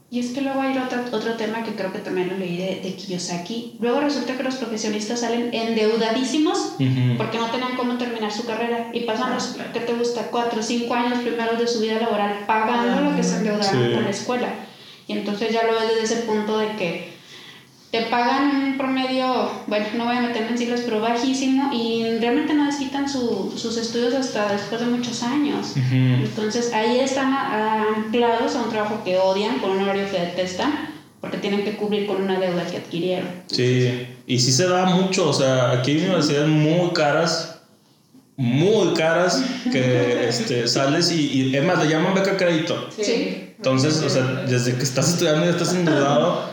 Y 0.10 0.20
es 0.20 0.32
que 0.32 0.42
luego 0.42 0.60
hay 0.62 0.76
otro, 0.76 1.04
otro 1.12 1.36
tema 1.36 1.64
que 1.64 1.76
creo 1.76 1.94
que 1.94 2.00
también 2.00 2.30
lo 2.30 2.38
leí 2.40 2.58
de, 2.58 2.82
de 2.82 2.96
Kiyosaki. 2.96 3.78
Luego 3.80 4.00
resulta 4.00 4.36
que 4.36 4.42
los 4.42 4.56
profesionistas 4.56 5.20
salen 5.20 5.54
endeudadísimos 5.54 6.74
uh 6.80 6.82
-huh. 6.82 7.18
porque 7.18 7.38
no 7.38 7.46
tenían 7.52 7.76
cómo 7.76 7.96
terminar 8.00 8.32
su 8.32 8.48
carrera 8.48 8.90
y 8.92 9.02
pasan 9.02 9.36
los, 9.36 9.56
¿qué 9.72 9.82
te 9.82 9.94
gusta? 9.94 10.30
Cuatro, 10.32 10.64
cinco 10.64 10.96
años 10.96 11.20
primeros 11.20 11.60
de 11.60 11.68
su 11.68 11.80
vida 11.80 12.02
laboral 12.02 12.40
pagando 12.48 13.02
lo 13.08 13.16
que 13.16 13.22
se 13.22 13.38
endeudaron 13.38 13.86
sí. 13.86 13.94
con 13.94 14.04
la 14.04 14.10
escuela. 14.10 14.50
Y 15.06 15.14
entonces 15.14 15.54
ya 15.54 15.68
lo 15.68 15.74
ves 15.74 15.90
desde 15.90 16.04
ese 16.06 16.26
punto 16.26 16.58
de 16.58 16.76
que 16.76 17.19
te 17.92 18.04
pagan 18.04 18.56
un 18.56 18.78
promedio, 18.78 19.50
bueno, 19.66 19.86
no 19.98 20.06
voy 20.06 20.18
a 20.18 20.22
meterme 20.22 20.50
en 20.50 20.58
siglos, 20.58 20.82
pero 20.86 21.02
bajísimo 21.02 21.72
y 21.74 22.04
realmente 22.20 22.54
no 22.54 22.66
necesitan 22.66 23.10
su, 23.10 23.52
sus 23.58 23.78
estudios 23.78 24.14
hasta 24.14 24.52
después 24.52 24.80
de 24.82 24.88
muchos 24.88 25.24
años. 25.24 25.74
Uh 25.76 25.80
-huh. 25.80 26.24
Entonces 26.24 26.72
ahí 26.72 27.00
están 27.00 27.34
anclados 27.34 28.56
a 28.56 28.62
un 28.62 28.70
trabajo 28.70 29.02
que 29.04 29.18
odian, 29.18 29.58
con 29.58 29.72
un 29.72 29.82
horario 29.82 30.06
que 30.12 30.20
detestan, 30.20 30.72
porque 31.20 31.38
tienen 31.38 31.64
que 31.64 31.78
cubrir 31.78 32.06
con 32.06 32.22
una 32.22 32.40
deuda 32.40 32.64
que 32.68 32.78
adquirieron. 32.78 33.28
Sí, 33.48 34.08
y 34.28 34.40
sí 34.40 34.52
se 34.52 34.68
da 34.68 34.86
mucho, 34.86 35.30
o 35.30 35.34
sea, 35.34 35.72
aquí 35.72 35.92
hay 35.92 36.06
universidades 36.06 36.48
muy 36.48 36.92
caras, 36.92 37.60
muy 38.38 38.94
caras, 38.94 39.44
que 39.72 40.28
este, 40.30 40.68
sales 40.68 41.12
y, 41.12 41.42
y 41.42 41.56
es 41.56 41.64
más, 41.64 41.84
le 41.84 41.90
llaman 41.90 42.14
beca 42.14 42.38
crédito. 42.38 42.88
Sí. 42.96 43.49
Entonces, 43.60 44.02
o 44.04 44.10
sea, 44.10 44.24
desde 44.48 44.76
que 44.76 44.84
estás 44.84 45.10
estudiando 45.10 45.46
y 45.46 45.50
estás 45.50 45.74
endeudado, 45.74 46.46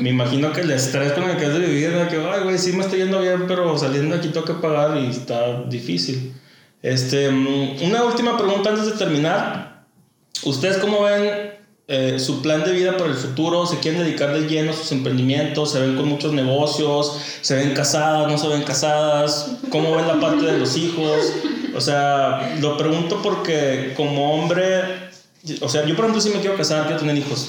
me 0.00 0.10
imagino 0.10 0.52
que 0.52 0.62
el 0.62 0.72
estrés 0.72 1.12
con 1.12 1.22
el 1.30 1.36
que 1.36 1.46
has 1.46 1.52
de 1.52 1.60
vivir, 1.60 1.92
de 1.92 2.08
que, 2.08 2.16
ay, 2.16 2.42
güey, 2.42 2.58
sí 2.58 2.72
me 2.72 2.82
estoy 2.82 2.98
yendo 2.98 3.20
bien, 3.20 3.44
pero 3.46 3.78
saliendo 3.78 4.16
de 4.16 4.20
aquí 4.20 4.30
tengo 4.30 4.44
que 4.44 4.54
pagar 4.54 4.96
y 4.96 5.06
está 5.06 5.62
difícil. 5.68 6.34
Este, 6.82 7.30
mm, 7.30 7.84
una 7.84 8.02
última 8.02 8.36
pregunta 8.36 8.70
antes 8.70 8.86
de 8.86 8.92
terminar. 8.92 9.84
¿Ustedes 10.42 10.78
cómo 10.78 11.04
ven 11.04 11.52
eh, 11.86 12.18
su 12.18 12.42
plan 12.42 12.64
de 12.64 12.72
vida 12.72 12.96
para 12.96 13.10
el 13.10 13.16
futuro? 13.16 13.64
¿Se 13.64 13.78
quieren 13.78 14.02
dedicar 14.02 14.32
de 14.34 14.48
lleno 14.48 14.72
a 14.72 14.74
sus 14.74 14.90
emprendimientos? 14.90 15.70
¿Se 15.70 15.78
ven 15.78 15.94
con 15.94 16.08
muchos 16.08 16.32
negocios? 16.32 17.20
¿Se 17.40 17.54
ven 17.54 17.72
casadas? 17.72 18.28
¿No 18.28 18.36
se 18.36 18.48
ven 18.48 18.64
casadas? 18.64 19.58
¿Cómo 19.70 19.94
ven 19.94 20.08
la 20.08 20.18
parte 20.18 20.44
de 20.44 20.58
los 20.58 20.76
hijos? 20.76 21.34
O 21.76 21.80
sea, 21.80 22.56
lo 22.60 22.76
pregunto 22.76 23.20
porque 23.22 23.94
como 23.96 24.34
hombre 24.34 25.07
o 25.60 25.68
sea, 25.68 25.84
yo 25.84 25.94
por 25.94 26.04
ejemplo 26.04 26.20
sí 26.20 26.30
me 26.30 26.40
quiero 26.40 26.56
casar, 26.56 26.84
quiero 26.86 27.00
tener 27.00 27.16
hijos. 27.16 27.48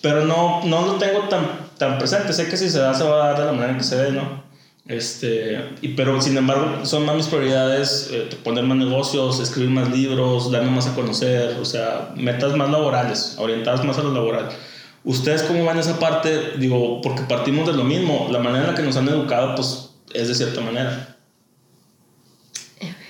Pero 0.00 0.24
no, 0.24 0.62
no 0.64 0.86
lo 0.86 0.94
tengo 0.94 1.28
tan, 1.28 1.70
tan 1.78 1.98
presente. 1.98 2.32
Sé 2.32 2.48
que 2.48 2.56
si 2.56 2.68
se 2.68 2.78
da, 2.78 2.94
se 2.94 3.04
va 3.04 3.24
a 3.24 3.28
dar 3.28 3.38
de 3.38 3.44
la 3.46 3.52
manera 3.52 3.72
en 3.72 3.78
que 3.78 3.84
se 3.84 3.96
dé, 3.96 4.12
¿no? 4.12 4.44
Este, 4.86 5.70
y, 5.80 5.88
pero 5.94 6.20
sin 6.20 6.36
embargo, 6.36 6.84
son 6.84 7.06
más 7.06 7.16
mis 7.16 7.26
prioridades 7.26 8.10
eh, 8.12 8.28
poner 8.44 8.64
más 8.64 8.76
negocios, 8.76 9.40
escribir 9.40 9.70
más 9.70 9.90
libros, 9.90 10.50
darme 10.50 10.70
más 10.70 10.86
a 10.86 10.94
conocer, 10.94 11.56
o 11.58 11.64
sea, 11.64 12.12
metas 12.16 12.54
más 12.54 12.68
laborales, 12.68 13.36
orientadas 13.38 13.82
más 13.82 13.96
a 13.96 14.02
lo 14.02 14.12
laboral. 14.12 14.50
¿Ustedes 15.02 15.42
cómo 15.42 15.64
van 15.64 15.78
esa 15.78 15.98
parte? 15.98 16.58
Digo, 16.58 17.00
porque 17.00 17.22
partimos 17.22 17.66
de 17.66 17.72
lo 17.72 17.84
mismo, 17.84 18.28
la 18.30 18.38
manera 18.38 18.64
en 18.64 18.70
la 18.72 18.76
que 18.76 18.82
nos 18.82 18.96
han 18.96 19.08
educado, 19.08 19.54
pues 19.54 19.90
es 20.12 20.28
de 20.28 20.34
cierta 20.34 20.60
manera. 20.60 21.16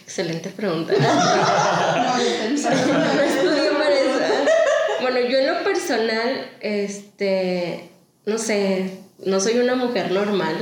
Excelente 0.05 0.51
pregunta. 0.51 0.93
En 2.45 2.57
lo 5.59 5.65
personal, 5.65 6.51
este, 6.61 7.91
no 8.27 8.39
sé, 8.39 8.91
no 9.25 9.41
soy 9.41 9.59
una 9.59 9.75
mujer 9.75 10.11
normal, 10.11 10.57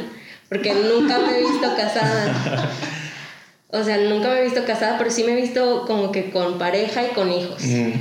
porque 0.48 0.74
nunca 0.74 1.18
me 1.18 1.38
he 1.38 1.40
visto 1.40 1.76
casada. 1.76 2.70
O 3.74 3.82
sea, 3.82 3.96
nunca 3.96 4.28
me 4.28 4.40
he 4.40 4.44
visto 4.44 4.66
casada, 4.66 4.98
pero 4.98 5.10
sí 5.10 5.24
me 5.24 5.32
he 5.32 5.40
visto 5.40 5.84
como 5.86 6.12
que 6.12 6.30
con 6.30 6.58
pareja 6.58 7.06
y 7.06 7.14
con 7.14 7.32
hijos. 7.32 7.62
Mm. 7.62 7.92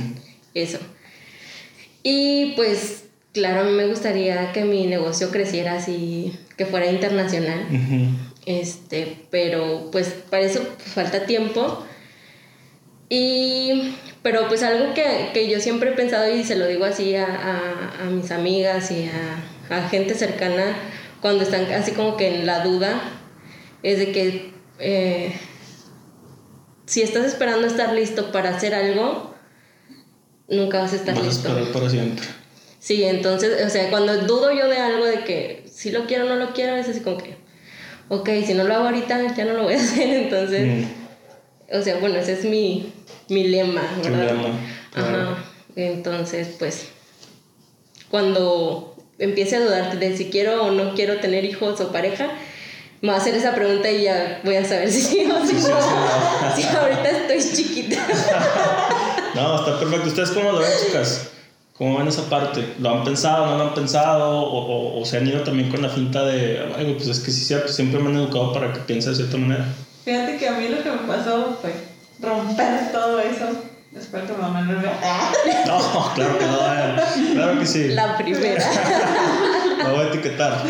Eso. 0.52 0.78
Y 2.02 2.52
pues, 2.56 3.04
claro, 3.32 3.62
a 3.62 3.64
mí 3.64 3.72
me 3.72 3.86
gustaría 3.86 4.52
que 4.52 4.64
mi 4.64 4.86
negocio 4.86 5.30
creciera 5.30 5.76
así, 5.76 6.38
que 6.58 6.66
fuera 6.66 6.90
internacional. 6.90 7.66
Este, 8.44 9.16
pero 9.30 9.88
pues 9.90 10.08
para 10.28 10.42
eso 10.42 10.60
falta 10.76 11.24
tiempo. 11.24 11.86
Y 13.08 13.94
pero 14.22 14.48
pues 14.48 14.62
algo 14.62 14.94
que, 14.94 15.30
que, 15.34 15.48
yo 15.48 15.60
siempre 15.60 15.90
he 15.90 15.94
pensado 15.94 16.32
y 16.32 16.44
se 16.44 16.56
lo 16.56 16.66
digo 16.66 16.84
así 16.84 17.16
a, 17.16 17.26
a, 17.26 18.04
a 18.04 18.10
mis 18.10 18.30
amigas 18.30 18.90
y 18.90 19.08
a, 19.08 19.76
a, 19.76 19.88
gente 19.88 20.14
cercana 20.14 20.76
cuando 21.20 21.42
están 21.44 21.64
así 21.72 21.92
como 21.92 22.16
que 22.16 22.34
en 22.34 22.46
la 22.46 22.64
duda, 22.64 23.00
es 23.82 23.98
de 23.98 24.12
que 24.12 24.52
eh, 24.78 25.32
si 26.86 27.02
estás 27.02 27.24
esperando 27.26 27.66
estar 27.66 27.92
listo 27.94 28.32
para 28.32 28.50
hacer 28.50 28.74
algo, 28.74 29.34
nunca 30.48 30.80
vas 30.80 30.92
a 30.92 30.96
estar 30.96 31.14
vas 31.14 31.24
listo. 31.24 31.50
A 31.50 31.72
para 31.72 31.88
siempre. 31.88 32.26
Sí, 32.78 33.04
entonces, 33.04 33.64
o 33.64 33.70
sea, 33.70 33.90
cuando 33.90 34.18
dudo 34.26 34.52
yo 34.52 34.68
de 34.68 34.78
algo 34.78 35.04
de 35.04 35.22
que 35.24 35.64
si 35.72 35.92
lo 35.92 36.06
quiero 36.06 36.26
o 36.26 36.28
no 36.28 36.34
lo 36.34 36.52
quiero, 36.52 36.74
es 36.74 36.88
así 36.88 37.00
como 37.00 37.18
que, 37.18 37.36
ok, 38.08 38.28
si 38.44 38.54
no 38.54 38.64
lo 38.64 38.74
hago 38.74 38.86
ahorita, 38.86 39.34
ya 39.34 39.44
no 39.44 39.54
lo 39.54 39.62
voy 39.62 39.74
a 39.74 39.76
hacer, 39.82 40.08
entonces, 40.08 40.84
mm. 40.84 41.01
O 41.72 41.82
sea, 41.82 41.96
bueno, 41.98 42.16
ese 42.16 42.34
es 42.34 42.44
mi, 42.44 42.92
mi 43.28 43.48
lema, 43.48 43.82
¿verdad? 44.02 44.36
Ajá. 44.94 45.38
Entonces, 45.76 46.56
pues, 46.58 46.88
cuando 48.10 48.94
empiece 49.18 49.56
a 49.56 49.60
dudar 49.60 49.98
de 49.98 50.16
si 50.16 50.26
quiero 50.26 50.64
o 50.64 50.70
no 50.70 50.94
quiero 50.94 51.18
tener 51.20 51.44
hijos 51.44 51.80
o 51.80 51.92
pareja, 51.92 52.30
me 53.00 53.08
va 53.08 53.14
a 53.14 53.18
hacer 53.18 53.34
esa 53.34 53.54
pregunta 53.54 53.90
y 53.90 54.04
ya 54.04 54.40
voy 54.44 54.56
a 54.56 54.64
saber 54.64 54.90
si 54.92 55.00
sí 55.00 55.28
o 55.30 55.46
si 55.46 55.54
no. 55.54 56.56
Si 56.56 56.62
ahorita 56.64 57.10
estoy 57.10 57.56
chiquita. 57.56 57.96
no, 59.34 59.56
está 59.58 59.78
perfecto. 59.78 60.08
¿Ustedes 60.08 60.30
cómo 60.30 60.52
lo 60.52 60.58
ven, 60.58 60.70
chicas? 60.86 61.30
¿Cómo 61.74 61.98
ven 61.98 62.08
esa 62.08 62.28
parte? 62.28 62.74
¿Lo 62.78 62.90
han 62.90 63.02
pensado, 63.02 63.46
no 63.46 63.56
lo 63.56 63.62
han 63.64 63.74
pensado? 63.74 64.42
¿O, 64.42 65.00
o, 65.00 65.04
se 65.04 65.16
han 65.16 65.26
ido 65.26 65.40
también 65.42 65.70
con 65.70 65.82
la 65.82 65.88
finta 65.88 66.24
de, 66.24 66.60
pues 66.96 67.08
es 67.08 67.18
que 67.20 67.30
sí, 67.30 67.44
cierto, 67.44 67.72
siempre 67.72 67.98
me 67.98 68.10
han 68.10 68.16
educado 68.16 68.52
para 68.52 68.72
que 68.72 68.80
piense 68.80 69.10
de 69.10 69.16
cierta 69.16 69.36
manera? 69.38 69.66
Fíjate 70.04 70.36
que 70.36 70.48
a 70.48 70.52
mí 70.52 70.68
lo 70.68 70.82
que 70.82 70.90
me 70.90 71.06
pasó 71.06 71.58
fue 71.60 71.72
romper 72.20 72.90
todo 72.90 73.20
eso. 73.20 73.46
Espero 73.96 74.26
que 74.26 74.32
mamá 74.32 74.62
no 74.62 74.80
vea. 74.80 75.32
No, 75.66 76.12
claro 76.14 76.38
que 76.38 76.46
no, 76.46 77.34
claro 77.34 77.60
que 77.60 77.66
sí. 77.66 77.88
La 77.88 78.16
primera. 78.16 78.64
La 79.78 79.90
voy 79.90 80.00
a 80.00 80.08
etiquetar. 80.08 80.64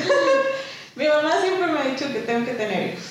Mi 0.97 1.07
mamá 1.07 1.41
siempre 1.41 1.72
me 1.72 1.78
ha 1.78 1.85
dicho 1.85 2.12
que 2.12 2.20
tengo 2.20 2.45
que 2.45 2.53
tener 2.53 2.91
hijos. 2.91 3.05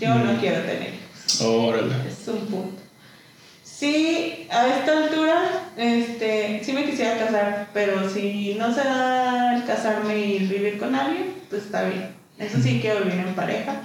Yo 0.00 0.14
no 0.14 0.32
mm. 0.32 0.36
quiero 0.40 0.60
tener 0.62 0.94
hijos. 0.94 1.40
Órale. 1.42 1.94
Es 2.08 2.26
un 2.26 2.46
punto. 2.46 2.82
Sí, 3.62 4.48
a 4.50 4.66
esta 4.66 4.98
altura, 4.98 5.42
este, 5.76 6.60
sí 6.64 6.72
me 6.72 6.84
quisiera 6.84 7.16
casar, 7.16 7.68
pero 7.72 8.10
si 8.10 8.56
no 8.58 8.74
se 8.74 8.82
da 8.82 9.54
el 9.56 9.64
casarme 9.64 10.18
y 10.18 10.38
vivir 10.40 10.78
con 10.78 10.96
alguien, 10.96 11.34
pues 11.48 11.62
está 11.66 11.84
bien. 11.84 12.16
Eso 12.38 12.58
sí, 12.60 12.80
quiero 12.80 13.04
vivir 13.04 13.20
en 13.20 13.34
pareja 13.36 13.82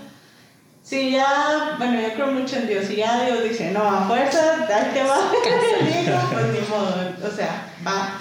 si 0.84 1.12
ya, 1.12 1.76
bueno, 1.78 2.00
yo 2.02 2.14
creo 2.14 2.28
mucho 2.28 2.58
en 2.58 2.68
Dios, 2.68 2.90
y 2.90 2.98
ya 2.98 3.26
Dios 3.26 3.44
dice, 3.44 3.72
no, 3.72 3.84
a 3.84 4.06
fuerza, 4.06 4.68
ahí 4.68 4.92
te 4.94 5.04
va 5.04 5.32
el 5.80 5.90
hijo, 5.90 6.20
pues 6.34 6.46
ni 6.48 6.60
modo, 6.68 6.96
o 7.26 7.36
sea, 7.36 7.74
va. 7.88 8.20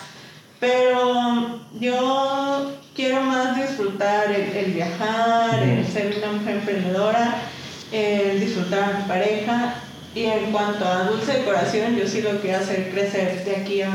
Pero 0.61 1.61
yo 1.81 2.73
quiero 2.95 3.21
más 3.23 3.57
disfrutar 3.57 4.31
el, 4.31 4.73
viajar, 4.73 5.61
el 5.61 5.85
ser 5.85 6.17
una 6.19 6.39
mujer 6.39 6.57
emprendedora, 6.59 7.35
el 7.91 8.39
disfrutar 8.39 8.85
a 8.85 8.99
mi 8.99 9.05
pareja. 9.09 9.75
Y 10.15 10.27
en 10.27 10.53
cuanto 10.53 10.87
a 10.87 11.05
dulce 11.05 11.39
de 11.39 11.45
corazón, 11.45 11.97
yo 11.97 12.07
sí 12.07 12.23
lo 12.23 12.41
quiero 12.41 12.59
hacer 12.59 12.91
crecer 12.93 13.45
de 13.45 13.57
aquí 13.57 13.83
a. 13.83 13.91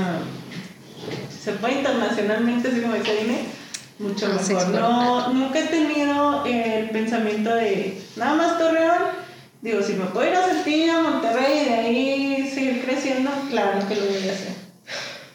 Se 1.30 1.54
puede 1.54 1.76
internacionalmente, 1.76 2.68
así 2.68 2.82
como 2.82 2.96
dice 2.96 3.16
Dime 3.16 3.57
mucho 4.00 4.28
mejor. 4.28 4.70
No, 4.70 5.34
nunca 5.34 5.60
he 5.60 5.68
tenido 5.68 6.46
el 6.46 6.90
pensamiento 6.90 7.54
de 7.56 8.02
nada 8.16 8.36
más 8.36 8.58
Torreón. 8.58 9.28
Digo, 9.62 9.82
si 9.82 9.94
me 9.94 10.06
puedo 10.06 10.30
ir 10.30 10.36
a 10.36 10.48
Saltillo, 10.48 11.02
Monterrey 11.02 11.62
y 11.62 11.66
de 11.66 11.74
ahí 11.74 12.52
seguir 12.54 12.86
creciendo, 12.86 13.32
claro 13.50 13.88
que 13.88 13.96
lo 13.96 14.06
voy 14.06 14.30
a 14.30 14.34
hacer. 14.34 14.56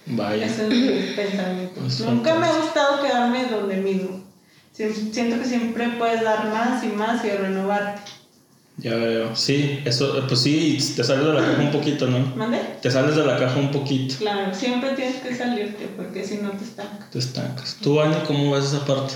Vaya. 0.07 0.47
Ese 0.47 0.63
es 0.63 0.69
mi 0.69 1.15
pensamiento. 1.15 1.81
nunca 2.11 2.35
me 2.35 2.47
ha 2.47 2.53
gustado 2.53 3.03
quedarme 3.03 3.47
donde 3.47 3.77
mismo. 3.77 4.23
Siento 4.73 5.39
que 5.39 5.45
siempre 5.45 5.89
puedes 5.99 6.23
dar 6.23 6.47
más 6.47 6.83
y 6.83 6.89
más 6.89 7.25
y 7.25 7.31
renovarte. 7.31 8.01
Ya 8.79 8.95
veo. 8.95 9.37
Sí, 9.37 9.81
eso, 9.85 10.25
pues 10.27 10.41
sí, 10.41 10.79
te 10.97 11.05
sales 11.05 11.27
de 11.27 11.33
la 11.35 11.41
caja 11.41 11.63
un 11.63 11.71
poquito, 11.71 12.07
¿no? 12.07 12.19
¿Mande? 12.37 12.59
Te 12.81 12.91
sales 12.91 13.17
de 13.17 13.25
la 13.25 13.37
caja 13.37 13.59
un 13.59 13.71
poquito. 13.71 14.15
Claro, 14.19 14.55
siempre 14.55 14.91
tienes 14.95 15.17
que 15.17 15.35
salirte 15.35 15.89
porque 15.97 16.25
si 16.25 16.39
no 16.39 16.51
te 16.51 16.65
estancas. 16.65 17.11
Te 17.11 17.19
estancas. 17.19 17.77
¿Tú, 17.83 18.01
Ani, 18.01 18.17
cómo 18.27 18.53
ves 18.53 18.65
esa 18.65 18.85
parte? 18.85 19.15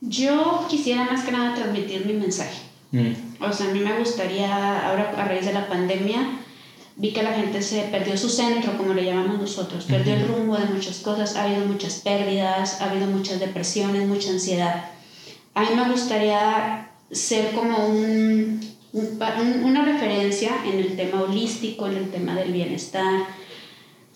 Yo 0.00 0.66
quisiera 0.68 1.04
más 1.04 1.24
que 1.24 1.32
nada 1.32 1.54
transmitir 1.54 2.06
mi 2.06 2.14
mensaje. 2.14 2.58
Mm. 2.92 3.12
O 3.40 3.52
sea, 3.52 3.68
a 3.68 3.72
mí 3.72 3.80
me 3.80 3.98
gustaría, 3.98 4.88
ahora 4.88 5.12
a 5.16 5.24
raíz 5.24 5.44
de 5.44 5.52
la 5.52 5.68
pandemia, 5.68 6.38
vi 6.96 7.12
que 7.12 7.22
la 7.22 7.34
gente 7.34 7.62
se 7.62 7.82
perdió 7.82 8.16
su 8.16 8.28
centro, 8.28 8.76
como 8.76 8.94
le 8.94 9.04
llamamos 9.04 9.38
nosotros, 9.38 9.84
perdió 9.84 10.14
el 10.14 10.26
rumbo 10.26 10.56
de 10.56 10.66
muchas 10.66 10.98
cosas, 10.98 11.36
ha 11.36 11.44
habido 11.44 11.66
muchas 11.66 11.96
pérdidas, 11.96 12.80
ha 12.80 12.90
habido 12.90 13.06
muchas 13.06 13.40
depresiones, 13.40 14.08
mucha 14.08 14.30
ansiedad. 14.30 14.86
A 15.54 15.62
mí 15.62 15.68
me 15.76 15.90
gustaría 15.90 16.89
ser 17.10 17.52
como 17.52 17.88
un 17.88 18.60
una 19.62 19.84
referencia 19.84 20.50
en 20.64 20.78
el 20.78 20.96
tema 20.96 21.22
holístico, 21.22 21.86
en 21.86 21.96
el 21.96 22.10
tema 22.10 22.34
del 22.34 22.52
bienestar, 22.52 23.26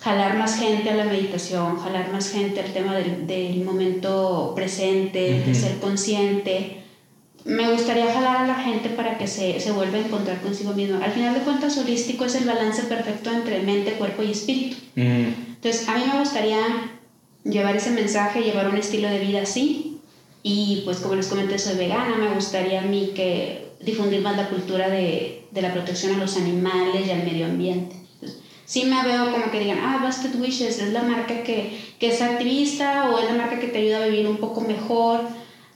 jalar 0.00 0.36
más 0.36 0.58
gente 0.58 0.90
a 0.90 0.94
la 0.96 1.04
meditación, 1.04 1.78
jalar 1.78 2.12
más 2.12 2.30
gente 2.30 2.60
al 2.60 2.72
tema 2.72 2.94
del, 2.96 3.26
del 3.26 3.64
momento 3.64 4.52
presente, 4.54 5.44
de 5.46 5.54
ser 5.54 5.78
consciente. 5.78 6.82
Me 7.44 7.70
gustaría 7.70 8.12
jalar 8.12 8.38
a 8.38 8.46
la 8.46 8.54
gente 8.54 8.88
para 8.88 9.18
que 9.18 9.26
se, 9.26 9.60
se 9.60 9.72
vuelva 9.72 9.98
a 9.98 10.00
encontrar 10.00 10.40
consigo 10.40 10.72
mismo. 10.72 11.02
Al 11.02 11.12
final 11.12 11.34
de 11.34 11.40
cuentas, 11.40 11.76
holístico 11.78 12.24
es 12.24 12.34
el 12.34 12.44
balance 12.44 12.82
perfecto 12.84 13.30
entre 13.30 13.62
mente, 13.62 13.92
cuerpo 13.92 14.22
y 14.22 14.30
espíritu. 14.30 14.76
Entonces, 14.96 15.88
a 15.88 15.96
mí 15.96 16.04
me 16.10 16.18
gustaría 16.18 16.58
llevar 17.44 17.76
ese 17.76 17.90
mensaje, 17.90 18.42
llevar 18.42 18.68
un 18.68 18.78
estilo 18.78 19.08
de 19.08 19.18
vida 19.18 19.42
así. 19.42 19.93
Y 20.46 20.82
pues 20.84 20.98
como 20.98 21.14
les 21.14 21.28
comenté, 21.28 21.58
soy 21.58 21.76
vegana, 21.76 22.16
me 22.18 22.34
gustaría 22.34 22.82
a 22.82 22.84
mí 22.84 23.12
que 23.14 23.72
difundir 23.80 24.20
más 24.20 24.36
la 24.36 24.50
cultura 24.50 24.90
de, 24.90 25.46
de, 25.50 25.62
la 25.62 25.72
protección 25.72 26.14
a 26.14 26.18
los 26.18 26.36
animales 26.36 27.06
y 27.06 27.10
al 27.10 27.24
medio 27.24 27.46
ambiente. 27.46 27.96
sí 28.66 28.84
me 28.84 29.02
veo 29.02 29.32
como 29.32 29.50
que 29.50 29.60
digan, 29.60 29.78
ah, 29.80 30.02
Busted 30.04 30.38
Wishes 30.38 30.80
es 30.80 30.92
la 30.92 31.02
marca 31.02 31.42
que, 31.42 31.94
que 31.98 32.08
es 32.08 32.20
activista 32.20 33.10
o 33.10 33.18
es 33.18 33.24
la 33.24 33.36
marca 33.36 33.58
que 33.58 33.68
te 33.68 33.78
ayuda 33.78 34.04
a 34.04 34.06
vivir 34.06 34.26
un 34.28 34.36
poco 34.36 34.60
mejor, 34.60 35.22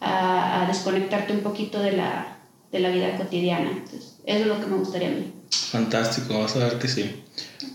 a, 0.00 0.62
a 0.62 0.66
desconectarte 0.66 1.32
un 1.32 1.40
poquito 1.40 1.80
de 1.80 1.92
la, 1.92 2.36
de 2.70 2.80
la 2.80 2.90
vida 2.90 3.16
cotidiana. 3.16 3.70
Entonces, 3.70 4.18
eso 4.26 4.40
es 4.40 4.46
lo 4.46 4.60
que 4.60 4.66
me 4.66 4.76
gustaría 4.76 5.08
a 5.08 5.12
mí. 5.12 5.32
Fantástico, 5.50 6.40
vas 6.40 6.54
a 6.56 6.60
ver 6.60 6.78
que 6.78 6.88
sí. 6.88 7.22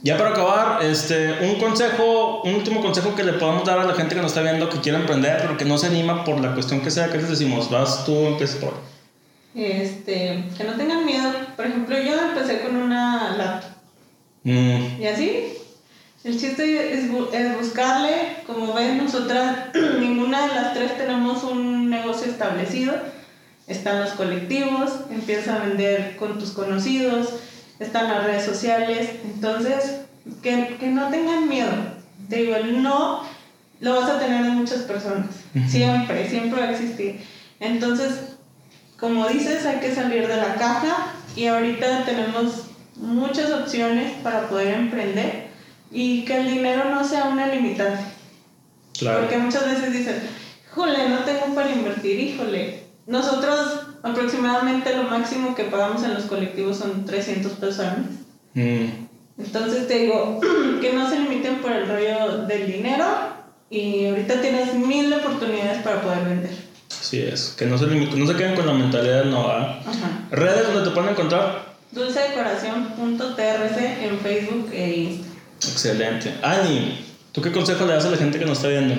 Ya 0.02 0.18
para 0.18 0.32
acabar, 0.32 0.84
este, 0.84 1.34
un 1.42 1.60
consejo, 1.60 2.42
un 2.44 2.56
último 2.56 2.82
consejo 2.82 3.16
que 3.16 3.24
le 3.24 3.34
podamos 3.34 3.66
dar 3.66 3.80
a 3.80 3.86
la 3.86 3.94
gente 3.96 4.16
que 4.16 4.22
nos 4.22 4.32
está 4.32 4.42
viendo 4.42 4.70
que 4.70 4.80
quiere 4.80 4.98
emprender, 5.00 5.38
pero 5.42 5.58
que 5.58 5.66
no 5.66 5.78
se 5.78 5.88
anima 5.88 6.24
por 6.26 6.40
la 6.42 6.54
cuestión 6.54 6.82
que 6.82 6.92
sea, 6.92 7.10
¿qué 7.10 7.18
les 7.18 7.30
decimos? 7.30 7.70
Vas 7.70 8.06
tú, 8.06 8.14
empieza 8.28 8.60
por. 8.60 8.74
Este, 9.56 10.44
que 10.58 10.64
no 10.64 10.74
tengan 10.74 11.06
miedo. 11.06 11.32
Por 11.56 11.68
ejemplo, 11.68 11.96
yo 12.02 12.20
empecé 12.20 12.62
con 12.62 12.76
una 12.76 13.36
laptop. 13.38 13.70
Mm, 14.44 15.02
Y 15.02 15.06
así, 15.08 15.54
el 16.24 16.40
chiste 16.40 16.94
es, 16.94 17.10
bu- 17.10 17.32
es 17.34 17.56
buscarle, 17.58 18.38
como 18.48 18.74
ven, 18.74 18.98
nosotras, 18.98 19.68
ninguna 20.00 20.48
de 20.48 20.56
las 20.56 20.74
tres 20.74 20.98
tenemos 20.98 21.44
un 21.44 21.90
negocio 21.90 22.30
establecido. 22.30 22.94
Están 23.68 24.02
los 24.02 24.12
colectivos, 24.12 24.92
empiezas 25.10 25.48
a 25.62 25.66
vender 25.66 26.18
con 26.18 26.38
tus 26.38 26.52
conocidos, 26.52 27.30
están 27.84 28.10
las 28.10 28.24
redes 28.24 28.46
sociales. 28.46 29.10
Entonces, 29.24 30.02
que, 30.42 30.78
que 30.80 30.88
no 30.88 31.10
tengan 31.10 31.48
miedo. 31.48 31.72
Te 32.30 32.38
digo, 32.38 32.56
el 32.56 32.82
no 32.82 33.24
lo 33.80 34.00
vas 34.00 34.10
a 34.10 34.20
tener 34.20 34.44
de 34.44 34.52
muchas 34.52 34.84
personas. 34.84 35.28
Ujú. 35.56 35.70
Siempre, 35.70 36.30
siempre 36.30 36.62
va 36.62 36.68
a 36.68 36.72
existir. 36.72 37.22
Entonces, 37.60 38.38
como 39.00 39.28
dices, 39.28 39.66
hay 39.66 39.80
que 39.80 39.94
salir 39.94 40.28
de 40.28 40.38
la 40.38 40.56
caja 40.56 41.14
y 41.36 41.48
ahorita 41.48 42.06
tenemos 42.06 42.68
muchas 42.96 43.52
opciones 43.52 44.14
para 44.24 44.48
poder 44.48 44.76
emprender 44.76 45.48
y 45.92 46.24
que 46.26 46.38
el 46.38 46.48
dinero 46.48 46.90
no 46.90 47.04
sea 47.04 47.26
una 47.26 47.48
limitante. 47.48 48.04
claro. 48.98 49.22
Porque 49.22 49.38
muchas 49.38 49.66
veces 49.66 49.92
dicen, 49.92 50.24
híjole, 50.72 51.10
no 51.10 51.20
tengo 51.20 51.54
para 51.54 51.72
invertir, 51.72 52.20
híjole. 52.20 52.84
Nosotros 53.06 53.83
aproximadamente 54.04 54.96
lo 54.96 55.04
máximo 55.04 55.56
que 55.56 55.64
pagamos 55.64 56.04
en 56.04 56.14
los 56.14 56.24
colectivos 56.26 56.78
son 56.78 57.06
300 57.06 57.52
pesos 57.54 57.80
al 57.80 57.98
mes. 58.00 58.10
Mm, 58.54 59.42
Entonces 59.42 59.88
te 59.88 59.98
digo, 60.00 60.40
que 60.82 60.94
no 60.94 61.10
se 61.10 61.20
limiten 61.20 61.56
por 61.62 61.72
el 61.72 61.88
rollo 61.88 62.46
del 62.46 62.72
dinero 62.72 63.06
y 63.70 64.06
ahorita 64.08 64.42
tienes 64.42 64.76
mil 64.76 65.12
oportunidades 65.14 65.82
para 65.82 66.02
poder 66.02 66.24
vender. 66.26 66.52
así 66.92 67.20
es. 67.22 67.56
Que 67.58 67.66
no 67.66 67.78
se, 67.78 67.88
limiten, 67.88 68.20
no 68.20 68.28
se 68.28 68.36
queden 68.36 68.56
con 68.56 68.68
la 68.68 68.74
mentalidad 68.74 69.24
no. 69.26 69.50
Ajá. 69.50 70.28
Redes 70.30 70.68
donde 70.68 70.88
te 70.90 70.94
pueden 70.94 71.10
encontrar. 71.12 71.74
Dulcedecoración.trc 71.92 73.78
en 74.04 74.20
Facebook 74.20 74.70
e 74.74 74.96
Instagram. 74.98 75.34
Excelente. 75.64 76.34
Ani, 76.42 77.00
¿tú 77.32 77.42
qué 77.42 77.52
consejo 77.52 77.86
le 77.86 77.94
das 77.94 78.06
a 78.06 78.10
la 78.12 78.18
gente 78.18 78.38
que 78.38 78.46
nos 78.46 78.58
está 78.58 78.68
viendo? 78.70 78.96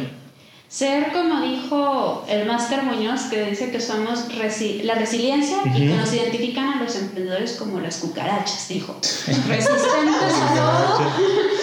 Ser, 0.75 1.13
como 1.13 1.41
dijo 1.41 2.25
el 2.29 2.47
Máster 2.47 2.83
Muñoz, 2.83 3.27
que 3.31 3.45
dice 3.45 3.71
que 3.71 3.81
somos 3.81 4.29
resi- 4.31 4.83
la 4.83 4.97
resiliencia 4.97 5.59
y 5.67 5.71
que 5.71 5.85
nos 5.95 6.13
identifican 6.13 6.67
a 6.69 6.83
los 6.83 6.97
emprendedores 6.97 7.53
como 7.53 7.79
las 7.79 7.99
cucarachas, 7.99 8.67
dijo. 8.69 8.97
Resistentes 9.01 10.35
a 10.43 10.55
todo, 10.57 11.11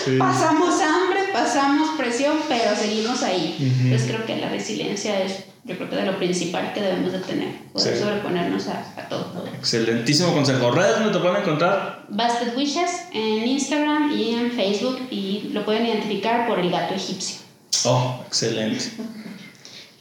Sí. 0.06 0.16
pasamos 0.18 0.80
hambre, 0.82 1.20
pasamos 1.34 1.90
presión, 1.98 2.38
pero 2.48 2.74
seguimos 2.74 3.22
ahí. 3.24 3.58
Entonces 3.84 4.08
creo 4.10 4.26
que 4.26 4.38
la 4.38 4.48
resiliencia 4.48 5.22
es, 5.22 5.44
yo 5.66 5.76
creo 5.76 5.90
que 5.90 5.96
de 5.98 6.06
lo 6.06 6.18
principal 6.18 6.72
que 6.74 6.80
debemos 6.82 7.12
de 7.12 7.20
tener, 7.20 7.54
poder 7.74 7.94
Sí. 7.98 8.02
sobreponernos 8.02 8.70
a, 8.70 8.80
a 8.98 9.10
todo. 9.10 9.46
Excelentísimo 9.60 10.34
consejo. 10.34 10.72
Redes 10.72 11.00
donde 11.00 11.12
te 11.12 11.20
pueden 11.20 11.42
encontrar. 11.42 12.06
Busted 12.08 12.56
Wishes 12.56 13.08
en 13.14 13.46
Instagram 13.46 14.14
y 14.18 14.36
en 14.36 14.52
Facebook 14.54 15.00
y 15.12 15.50
lo 15.52 15.66
pueden 15.66 15.86
identificar 15.86 16.48
por 16.48 16.60
el 16.60 16.70
gato 16.72 16.94
egipcio. 16.96 17.41
Oh, 17.86 18.24
excelente. 18.28 18.86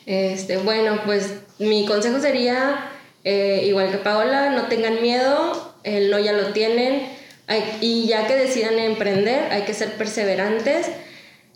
Este, 0.06 0.56
bueno, 0.58 1.00
pues 1.04 1.34
mi 1.58 1.86
consejo 1.86 2.20
sería, 2.20 2.90
eh, 3.24 3.64
igual 3.66 3.90
que 3.90 3.98
Paola, 3.98 4.50
no 4.50 4.64
tengan 4.66 5.00
miedo, 5.00 5.74
el 5.84 6.10
no 6.10 6.18
ya 6.18 6.32
lo 6.32 6.52
tienen, 6.52 7.06
hay- 7.46 7.78
y 7.80 8.06
ya 8.06 8.26
que 8.26 8.36
decidan 8.36 8.78
emprender, 8.78 9.50
hay 9.52 9.62
que 9.62 9.74
ser 9.74 9.92
perseverantes. 9.94 10.86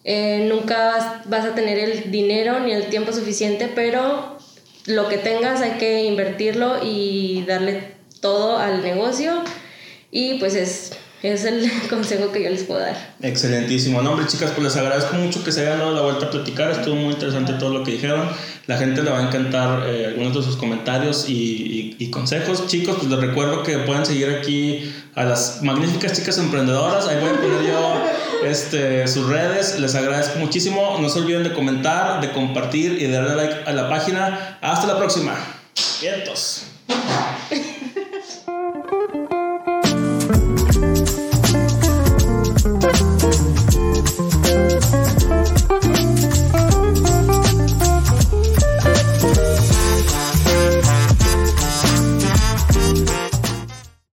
Eh, 0.05 0.47
nunca 0.51 0.87
vas, 0.87 1.29
vas 1.29 1.45
a 1.47 1.55
tener 1.55 1.79
el 1.79 2.11
dinero 2.11 2.61
ni 2.61 2.73
el 2.73 2.87
tiempo 2.87 3.13
suficiente, 3.13 3.71
pero 3.75 4.39
lo 4.87 5.09
que 5.09 5.17
tengas 5.19 5.63
hay 5.63 5.73
que 5.73 6.05
invertirlo 6.05 6.81
y 6.85 7.45
darle 7.47 7.95
todo 8.21 8.59
al 8.59 8.83
negocio. 8.83 9.43
Y 10.11 10.35
pues 10.39 10.55
es, 10.55 10.93
es 11.33 11.45
el 11.45 11.71
consejo 11.91 12.33
que 12.33 12.43
yo 12.43 12.51
les 12.51 12.65
puedo 12.65 12.81
dar. 12.81 13.15
Excelentísimo. 13.23 14.03
No, 14.03 14.11
hombre, 14.11 14.27
chicas, 14.27 14.51
pues 14.51 14.65
les 14.65 14.77
agradezco 14.77 15.15
mucho 15.17 15.43
que 15.43 15.53
se 15.53 15.63
hayan 15.63 15.79
dado 15.79 15.95
la 15.95 16.03
vuelta 16.03 16.27
a 16.27 16.31
platicar. 16.31 16.71
Estuvo 16.71 16.97
muy 16.97 17.15
interesante 17.15 17.55
todo 17.55 17.71
lo 17.71 17.83
que 17.85 17.93
dijeron. 17.93 18.29
La 18.67 18.77
gente 18.79 19.03
le 19.03 19.11
va 19.11 19.21
a 19.21 19.23
encantar 19.23 19.85
eh, 19.87 20.07
algunos 20.07 20.35
de 20.35 20.43
sus 20.43 20.57
comentarios 20.57 21.27
y, 21.29 21.33
y- 21.33 21.97
y 21.99 22.11
consejos. 22.11 22.67
Chicos, 22.67 22.97
pues 22.99 23.11
les 23.11 23.21
recuerdo 23.21 23.63
que 23.63 23.79
pueden 23.79 24.05
seguir 24.07 24.31
aquí 24.31 24.93
a 25.15 25.25
las 25.25 25.63
magníficas 25.63 26.13
chicas 26.15 26.39
emprendedoras. 26.39 27.07
Ahí 27.09 27.19
voy 27.21 27.31
a 27.31 27.41
poner 27.41 27.63
yo 27.67 28.03
este, 28.47 29.07
sus 29.09 29.27
redes. 29.29 29.79
Les 29.81 29.95
agradezco 29.95 30.39
muchísimo. 30.39 30.99
No 31.01 31.09
se 31.09 31.21
olviden 31.21 31.43
de 31.45 31.53
comentar, 31.53 32.21
de 32.21 32.33
compartir 32.33 32.93
y 33.01 33.07
de 33.07 33.13
darle 33.13 33.35
like 33.37 33.57
a 33.67 33.73
la 33.73 33.89
página. 33.89 34.59
Hasta 34.61 34.87
la 34.87 34.99
próxima. 34.99 35.35
Vientos. 36.01 36.65